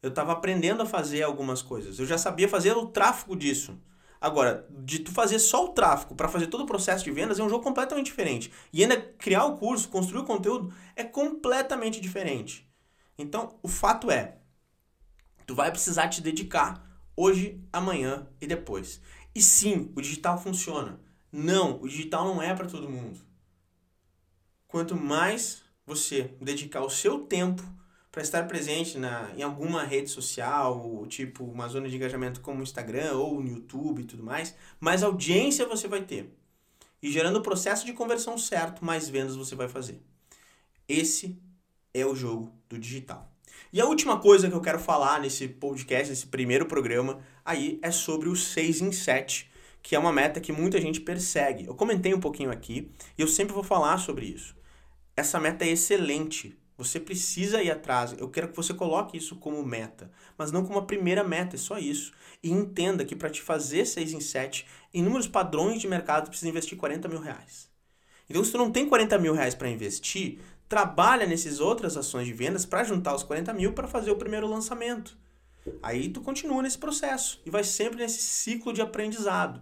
Eu 0.01 0.09
estava 0.09 0.31
aprendendo 0.31 0.81
a 0.81 0.85
fazer 0.85 1.21
algumas 1.23 1.61
coisas. 1.61 1.99
Eu 1.99 2.05
já 2.05 2.17
sabia 2.17 2.47
fazer 2.47 2.75
o 2.75 2.87
tráfego 2.87 3.35
disso. 3.35 3.77
Agora, 4.19 4.67
de 4.69 4.99
tu 4.99 5.11
fazer 5.11 5.39
só 5.39 5.65
o 5.65 5.69
tráfego 5.69 6.15
para 6.15 6.29
fazer 6.29 6.47
todo 6.47 6.63
o 6.63 6.67
processo 6.67 7.03
de 7.03 7.11
vendas 7.11 7.39
é 7.39 7.43
um 7.43 7.49
jogo 7.49 7.63
completamente 7.63 8.05
diferente. 8.05 8.51
E 8.71 8.81
ainda 8.83 8.99
criar 8.99 9.45
o 9.45 9.57
curso, 9.57 9.89
construir 9.89 10.21
o 10.21 10.25
conteúdo 10.25 10.73
é 10.95 11.03
completamente 11.03 11.99
diferente. 11.99 12.71
Então, 13.17 13.59
o 13.61 13.67
fato 13.67 14.09
é, 14.09 14.37
tu 15.45 15.55
vai 15.55 15.71
precisar 15.71 16.07
te 16.07 16.21
dedicar 16.21 16.87
hoje, 17.15 17.59
amanhã 17.73 18.27
e 18.39 18.47
depois. 18.47 19.01
E 19.33 19.41
sim, 19.41 19.91
o 19.95 20.01
digital 20.01 20.39
funciona. 20.39 20.99
Não, 21.31 21.81
o 21.81 21.87
digital 21.87 22.25
não 22.25 22.41
é 22.41 22.53
para 22.53 22.67
todo 22.67 22.89
mundo. 22.89 23.30
Quanto 24.72 24.95
mais 24.95 25.63
você 25.86 26.34
dedicar 26.39 26.82
o 26.82 26.89
seu 26.89 27.19
tempo 27.19 27.61
para 28.09 28.22
estar 28.22 28.47
presente 28.47 28.97
na, 28.97 29.30
em 29.36 29.43
alguma 29.43 29.84
rede 29.84 30.09
social, 30.09 31.05
tipo 31.09 31.43
uma 31.43 31.67
zona 31.67 31.89
de 31.89 31.97
engajamento 31.97 32.39
como 32.39 32.61
o 32.61 32.63
Instagram 32.63 33.11
ou 33.17 33.41
no 33.41 33.49
YouTube 33.49 34.01
e 34.01 34.05
tudo 34.05 34.24
mais, 34.24 34.55
mais 34.80 35.03
audiência 35.03 35.67
você 35.67 35.89
vai 35.89 36.03
ter. 36.03 36.34
E 37.03 37.11
gerando 37.11 37.39
o 37.39 37.41
processo 37.41 37.86
de 37.86 37.91
conversão 37.91 38.38
certo, 38.38 38.86
mais 38.86 39.09
vendas 39.09 39.36
você 39.36 39.55
vai 39.55 39.67
fazer. 39.67 40.01
Esse 40.88 41.38
é 41.93 42.05
o 42.05 42.15
jogo 42.15 42.49
do 42.69 42.80
digital. 42.80 43.30
E 43.74 43.82
a 43.82 43.86
última 43.86 44.22
coisa 44.22 44.47
que 44.49 44.55
eu 44.55 44.61
quero 44.61 44.80
falar 44.80 45.19
nesse 45.19 45.49
podcast, 45.49 46.09
nesse 46.09 46.28
primeiro 46.28 46.65
programa, 46.65 47.19
aí 47.43 47.78
é 47.82 47.91
sobre 47.91 48.30
o 48.30 48.38
6 48.38 48.80
em 48.80 48.93
7, 48.93 49.51
que 49.84 49.97
é 49.97 49.99
uma 49.99 50.13
meta 50.13 50.39
que 50.39 50.53
muita 50.53 50.80
gente 50.80 51.01
persegue. 51.01 51.65
Eu 51.65 51.76
comentei 51.76 52.13
um 52.13 52.22
pouquinho 52.22 52.49
aqui 52.49 52.89
e 53.17 53.22
eu 53.22 53.28
sempre 53.28 53.53
vou 53.53 53.63
falar 53.63 53.97
sobre 53.97 54.28
isso. 54.28 54.61
Essa 55.16 55.39
meta 55.39 55.66
é 55.66 55.70
excelente, 55.70 56.57
você 56.78 56.99
precisa 56.99 57.62
ir 57.62 57.70
atrás. 57.70 58.16
Eu 58.18 58.30
quero 58.30 58.47
que 58.47 58.55
você 58.55 58.74
coloque 58.74 59.16
isso 59.16 59.36
como 59.36 59.64
meta, 59.64 60.12
mas 60.38 60.51
não 60.51 60.66
como 60.66 60.80
a 60.80 60.86
primeira 60.86 61.24
meta, 61.24 61.55
é 61.55 61.59
só 61.59 61.78
isso. 61.78 62.12
E 62.41 62.49
entenda 62.49 63.05
que 63.05 63.16
para 63.16 63.30
te 63.30 63.41
fazer 63.41 63.86
6 63.86 64.14
em 64.14 64.20
7, 64.20 64.66
em 64.93 65.03
números 65.03 65.28
padrões 65.28 65.80
de 65.80 65.88
mercado, 65.88 66.30
precisa 66.30 66.49
investir 66.49 66.78
40 66.78 67.07
mil 67.07 67.20
reais. 67.20 67.70
Então, 68.28 68.43
se 68.43 68.51
tu 68.51 68.57
não 68.57 68.72
tem 68.72 68.88
40 68.88 69.18
mil 69.20 69.34
reais 69.34 69.53
para 69.53 69.70
investir, 69.70 70.39
trabalha 70.68 71.28
nessas 71.28 71.59
outras 71.59 71.97
ações 71.97 72.26
de 72.26 72.34
vendas 72.34 72.66
para 72.66 72.84
juntar 72.84 73.14
os 73.14 73.24
40 73.24 73.53
mil 73.53 73.74
para 73.74 73.88
fazer 73.88 74.09
o 74.09 74.16
primeiro 74.16 74.47
lançamento. 74.47 75.18
Aí 75.84 76.09
tu 76.09 76.22
continua 76.22 76.64
nesse 76.64 76.78
processo 76.78 77.41
e 77.45 77.49
vai 77.49 77.64
sempre 77.64 77.99
nesse 77.99 78.22
ciclo 78.22 78.74
de 78.74 78.82
aprendizado. 78.82 79.62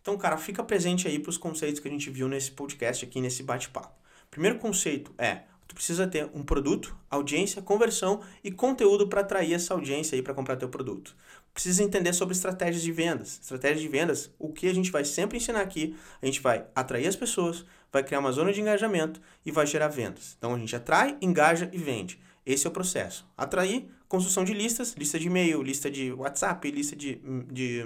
Então, 0.00 0.16
cara, 0.16 0.36
fica 0.36 0.62
presente 0.62 1.08
aí 1.08 1.18
para 1.18 1.30
os 1.30 1.38
conceitos 1.38 1.80
que 1.80 1.88
a 1.88 1.90
gente 1.90 2.10
viu 2.10 2.28
nesse 2.28 2.50
podcast 2.50 3.04
aqui, 3.04 3.20
nesse 3.20 3.42
bate-papo. 3.42 4.01
Primeiro 4.32 4.58
conceito 4.58 5.12
é 5.18 5.42
tu 5.68 5.74
precisa 5.74 6.06
ter 6.06 6.28
um 6.32 6.42
produto, 6.42 6.96
audiência, 7.10 7.60
conversão 7.60 8.22
e 8.42 8.50
conteúdo 8.50 9.06
para 9.06 9.20
atrair 9.20 9.52
essa 9.52 9.74
audiência 9.74 10.16
aí 10.16 10.22
para 10.22 10.32
comprar 10.32 10.56
teu 10.56 10.70
produto. 10.70 11.14
Precisa 11.52 11.82
entender 11.82 12.14
sobre 12.14 12.34
estratégias 12.34 12.82
de 12.82 12.90
vendas. 12.90 13.38
Estratégias 13.42 13.82
de 13.82 13.88
vendas, 13.88 14.30
o 14.38 14.50
que 14.50 14.68
a 14.68 14.74
gente 14.74 14.90
vai 14.90 15.04
sempre 15.04 15.36
ensinar 15.36 15.60
aqui, 15.60 15.94
a 16.22 16.24
gente 16.24 16.40
vai 16.40 16.64
atrair 16.74 17.06
as 17.06 17.14
pessoas, 17.14 17.66
vai 17.92 18.02
criar 18.02 18.20
uma 18.20 18.32
zona 18.32 18.54
de 18.54 18.60
engajamento 18.62 19.20
e 19.44 19.52
vai 19.52 19.66
gerar 19.66 19.88
vendas. 19.88 20.34
Então 20.38 20.54
a 20.54 20.58
gente 20.58 20.74
atrai, 20.74 21.14
engaja 21.20 21.68
e 21.70 21.76
vende. 21.76 22.18
Esse 22.46 22.66
é 22.66 22.70
o 22.70 22.72
processo. 22.72 23.26
Atrair, 23.36 23.86
construção 24.08 24.44
de 24.44 24.54
listas, 24.54 24.94
lista 24.94 25.18
de 25.18 25.26
e-mail, 25.26 25.62
lista 25.62 25.90
de 25.90 26.10
WhatsApp, 26.10 26.70
lista 26.70 26.96
de, 26.96 27.20
de, 27.52 27.84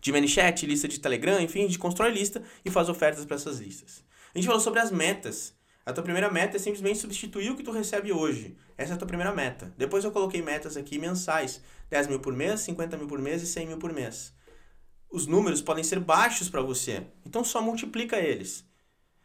de 0.00 0.12
ManyChat, 0.12 0.64
lista 0.64 0.86
de 0.86 1.00
Telegram, 1.00 1.40
enfim, 1.40 1.64
a 1.64 1.66
gente 1.66 1.78
constrói 1.78 2.12
lista 2.12 2.40
e 2.64 2.70
faz 2.70 2.88
ofertas 2.88 3.24
para 3.24 3.34
essas 3.34 3.58
listas. 3.58 4.04
A 4.34 4.38
gente 4.38 4.46
falou 4.48 4.60
sobre 4.60 4.80
as 4.80 4.90
metas. 4.90 5.54
A 5.86 5.92
tua 5.92 6.02
primeira 6.02 6.28
meta 6.28 6.56
é 6.56 6.58
simplesmente 6.58 6.98
substituir 6.98 7.50
o 7.50 7.56
que 7.56 7.62
tu 7.62 7.70
recebe 7.70 8.12
hoje. 8.12 8.56
Essa 8.76 8.94
é 8.94 8.96
a 8.96 8.98
tua 8.98 9.06
primeira 9.06 9.32
meta. 9.32 9.72
Depois 9.78 10.02
eu 10.02 10.10
coloquei 10.10 10.42
metas 10.42 10.76
aqui 10.76 10.98
mensais. 10.98 11.62
10 11.88 12.08
mil 12.08 12.18
por 12.18 12.34
mês, 12.34 12.60
50 12.62 12.96
mil 12.96 13.06
por 13.06 13.20
mês 13.20 13.42
e 13.42 13.46
100 13.46 13.68
mil 13.68 13.78
por 13.78 13.92
mês. 13.92 14.34
Os 15.08 15.28
números 15.28 15.62
podem 15.62 15.84
ser 15.84 16.00
baixos 16.00 16.48
para 16.48 16.62
você. 16.62 17.06
Então 17.24 17.44
só 17.44 17.62
multiplica 17.62 18.16
eles. 18.16 18.68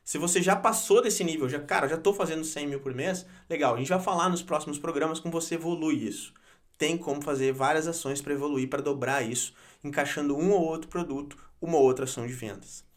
Se 0.03 0.19
você 0.19 0.43
já 0.43 0.55
passou 0.55 1.01
desse 1.01 1.23
nível, 1.23 1.49
já, 1.49 1.59
cara, 1.59 1.87
já 1.87 1.95
estou 1.95 2.13
fazendo 2.13 2.43
100 2.43 2.67
mil 2.67 2.79
por 2.79 2.93
mês, 2.93 3.25
legal. 3.49 3.73
A 3.73 3.77
gente 3.79 3.89
vai 3.89 3.99
falar 3.99 4.29
nos 4.29 4.43
próximos 4.43 4.77
programas 4.77 5.19
como 5.19 5.31
você 5.31 5.55
evolui 5.55 5.95
isso. 5.95 6.35
Tem 6.77 6.95
como 6.95 7.19
fazer 7.19 7.51
várias 7.51 7.87
ações 7.87 8.21
para 8.21 8.33
evoluir, 8.33 8.69
para 8.69 8.83
dobrar 8.83 9.23
isso, 9.23 9.55
encaixando 9.83 10.37
um 10.37 10.51
ou 10.51 10.61
outro 10.61 10.87
produto, 10.87 11.35
uma 11.59 11.77
ou 11.77 11.83
outra 11.83 12.05
ação 12.05 12.27
de 12.27 12.33
vendas. 12.33 12.87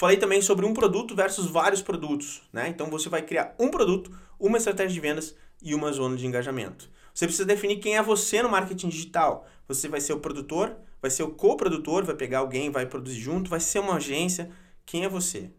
Falei 0.00 0.16
também 0.16 0.40
sobre 0.40 0.64
um 0.64 0.72
produto 0.72 1.14
versus 1.14 1.44
vários 1.44 1.82
produtos, 1.82 2.40
né? 2.50 2.68
Então 2.68 2.88
você 2.88 3.10
vai 3.10 3.20
criar 3.20 3.54
um 3.58 3.68
produto, 3.68 4.10
uma 4.38 4.56
estratégia 4.56 4.94
de 4.94 4.98
vendas 4.98 5.36
e 5.62 5.74
uma 5.74 5.92
zona 5.92 6.16
de 6.16 6.26
engajamento. 6.26 6.88
Você 7.12 7.26
precisa 7.26 7.44
definir 7.44 7.80
quem 7.80 7.98
é 7.98 8.02
você 8.02 8.42
no 8.42 8.48
marketing 8.48 8.88
digital. 8.88 9.46
Você 9.68 9.88
vai 9.88 10.00
ser 10.00 10.14
o 10.14 10.18
produtor, 10.18 10.74
vai 11.02 11.10
ser 11.10 11.22
o 11.22 11.32
coprodutor, 11.32 12.02
vai 12.02 12.14
pegar 12.14 12.38
alguém, 12.38 12.70
vai 12.70 12.86
produzir 12.86 13.20
junto, 13.20 13.50
vai 13.50 13.60
ser 13.60 13.78
uma 13.80 13.96
agência. 13.96 14.50
Quem 14.86 15.04
é 15.04 15.08
você? 15.08 15.50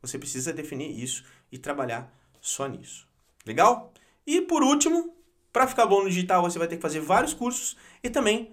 Você 0.00 0.16
precisa 0.16 0.52
definir 0.52 0.96
isso 0.96 1.24
e 1.50 1.58
trabalhar 1.58 2.08
só 2.40 2.68
nisso. 2.68 3.04
Legal? 3.44 3.92
E 4.24 4.40
por 4.40 4.62
último, 4.62 5.12
para 5.52 5.66
ficar 5.66 5.86
bom 5.86 6.04
no 6.04 6.08
digital, 6.08 6.42
você 6.42 6.56
vai 6.56 6.68
ter 6.68 6.76
que 6.76 6.82
fazer 6.82 7.00
vários 7.00 7.34
cursos 7.34 7.76
e 8.00 8.08
também 8.08 8.52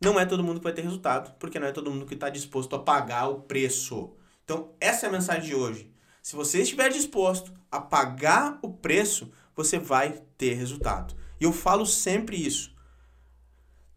não 0.00 0.18
é 0.18 0.24
todo 0.24 0.42
mundo 0.42 0.58
que 0.58 0.64
vai 0.64 0.72
ter 0.72 0.80
resultado, 0.80 1.36
porque 1.38 1.58
não 1.58 1.66
é 1.66 1.72
todo 1.72 1.90
mundo 1.90 2.06
que 2.06 2.14
está 2.14 2.30
disposto 2.30 2.74
a 2.74 2.78
pagar 2.78 3.28
o 3.28 3.42
preço. 3.42 4.15
Então, 4.46 4.70
essa 4.80 5.06
é 5.06 5.08
a 5.08 5.12
mensagem 5.12 5.48
de 5.48 5.56
hoje. 5.56 5.90
Se 6.22 6.36
você 6.36 6.62
estiver 6.62 6.88
disposto 6.88 7.52
a 7.68 7.80
pagar 7.80 8.60
o 8.62 8.72
preço, 8.72 9.28
você 9.56 9.76
vai 9.76 10.22
ter 10.38 10.54
resultado. 10.54 11.16
E 11.40 11.44
eu 11.44 11.52
falo 11.52 11.84
sempre 11.84 12.36
isso. 12.36 12.72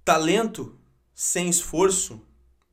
Talento 0.03 0.75
sem 1.13 1.47
esforço 1.47 2.19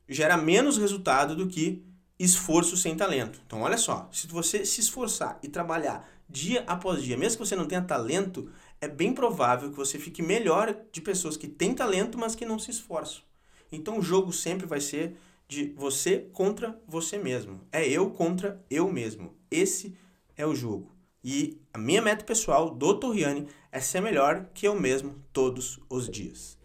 gera 0.09 0.35
menos 0.35 0.79
resultado 0.79 1.35
do 1.35 1.45
que 1.45 1.85
esforço 2.17 2.75
sem 2.75 2.95
talento. 2.95 3.39
Então, 3.45 3.61
olha 3.61 3.77
só, 3.77 4.09
se 4.11 4.25
você 4.25 4.65
se 4.65 4.81
esforçar 4.81 5.37
e 5.43 5.47
trabalhar 5.47 6.09
dia 6.27 6.63
após 6.65 7.03
dia, 7.03 7.15
mesmo 7.15 7.37
que 7.37 7.47
você 7.47 7.55
não 7.55 7.67
tenha 7.67 7.83
talento, 7.83 8.49
é 8.81 8.87
bem 8.87 9.13
provável 9.13 9.69
que 9.69 9.77
você 9.77 9.99
fique 9.99 10.23
melhor 10.23 10.75
de 10.91 10.99
pessoas 10.99 11.37
que 11.37 11.47
têm 11.47 11.75
talento, 11.75 12.17
mas 12.17 12.33
que 12.33 12.43
não 12.43 12.57
se 12.57 12.71
esforçam. 12.71 13.21
Então, 13.71 13.99
o 13.99 14.01
jogo 14.01 14.33
sempre 14.33 14.65
vai 14.65 14.81
ser 14.81 15.15
de 15.47 15.73
você 15.75 16.27
contra 16.33 16.79
você 16.87 17.17
mesmo. 17.17 17.61
É 17.71 17.87
eu 17.87 18.09
contra 18.09 18.63
eu 18.69 18.91
mesmo. 18.91 19.35
Esse 19.49 19.97
é 20.35 20.45
o 20.45 20.55
jogo. 20.55 20.91
E 21.23 21.59
a 21.73 21.77
minha 21.77 22.01
meta 22.01 22.23
pessoal 22.23 22.69
do 22.69 22.99
Torriani 22.99 23.47
é 23.71 23.79
ser 23.79 24.01
melhor 24.01 24.49
que 24.53 24.67
eu 24.67 24.79
mesmo 24.79 25.23
todos 25.31 25.79
os 25.89 26.09
dias. 26.09 26.57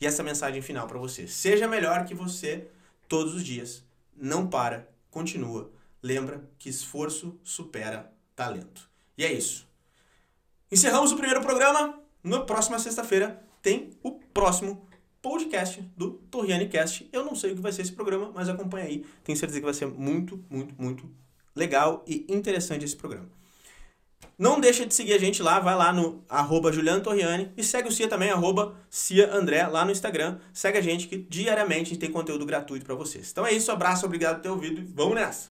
E 0.00 0.06
essa 0.06 0.22
mensagem 0.22 0.62
final 0.62 0.86
para 0.86 0.98
você. 0.98 1.26
Seja 1.26 1.66
melhor 1.66 2.04
que 2.04 2.14
você 2.14 2.68
todos 3.08 3.34
os 3.34 3.44
dias. 3.44 3.84
Não 4.16 4.46
para, 4.46 4.88
continua. 5.10 5.70
Lembra 6.02 6.48
que 6.58 6.68
esforço 6.68 7.38
supera 7.42 8.12
talento. 8.34 8.88
E 9.16 9.24
é 9.24 9.32
isso. 9.32 9.66
Encerramos 10.70 11.12
o 11.12 11.16
primeiro 11.16 11.42
programa. 11.42 12.00
Na 12.22 12.40
próxima 12.40 12.78
sexta-feira 12.78 13.42
tem 13.62 13.90
o 14.02 14.12
próximo 14.12 14.87
podcast 15.28 15.82
do 15.94 16.12
Torriani 16.30 16.66
Cast. 16.68 17.06
Eu 17.12 17.22
não 17.22 17.34
sei 17.34 17.52
o 17.52 17.54
que 17.54 17.60
vai 17.60 17.70
ser 17.70 17.82
esse 17.82 17.92
programa, 17.92 18.32
mas 18.34 18.48
acompanha 18.48 18.86
aí. 18.86 19.04
Tenho 19.22 19.36
certeza 19.36 19.60
que 19.60 19.64
vai 19.64 19.74
ser 19.74 19.86
muito, 19.86 20.42
muito, 20.48 20.74
muito 20.80 21.10
legal 21.54 22.02
e 22.06 22.24
interessante 22.28 22.84
esse 22.84 22.96
programa. 22.96 23.28
Não 24.38 24.58
deixa 24.58 24.86
de 24.86 24.94
seguir 24.94 25.12
a 25.12 25.18
gente 25.18 25.42
lá, 25.42 25.60
vai 25.60 25.76
lá 25.76 25.92
no 25.92 26.24
arroba 26.28 26.72
Juliano 26.72 27.02
Torriani 27.02 27.52
e 27.56 27.62
segue 27.62 27.88
o 27.88 27.92
Cia 27.92 28.08
também, 28.08 28.30
arroba 28.30 28.74
Cia 28.88 29.34
André, 29.34 29.66
lá 29.66 29.84
no 29.84 29.90
Instagram. 29.90 30.38
Segue 30.52 30.78
a 30.78 30.80
gente 30.80 31.08
que 31.08 31.18
diariamente 31.18 31.96
tem 31.96 32.10
conteúdo 32.10 32.46
gratuito 32.46 32.86
para 32.86 32.94
vocês. 32.94 33.30
Então 33.30 33.46
é 33.46 33.52
isso, 33.52 33.70
abraço, 33.70 34.06
obrigado 34.06 34.36
por 34.36 34.42
ter 34.42 34.48
ouvido 34.48 34.80
e 34.80 34.84
vamos 34.84 35.14
nessa! 35.14 35.46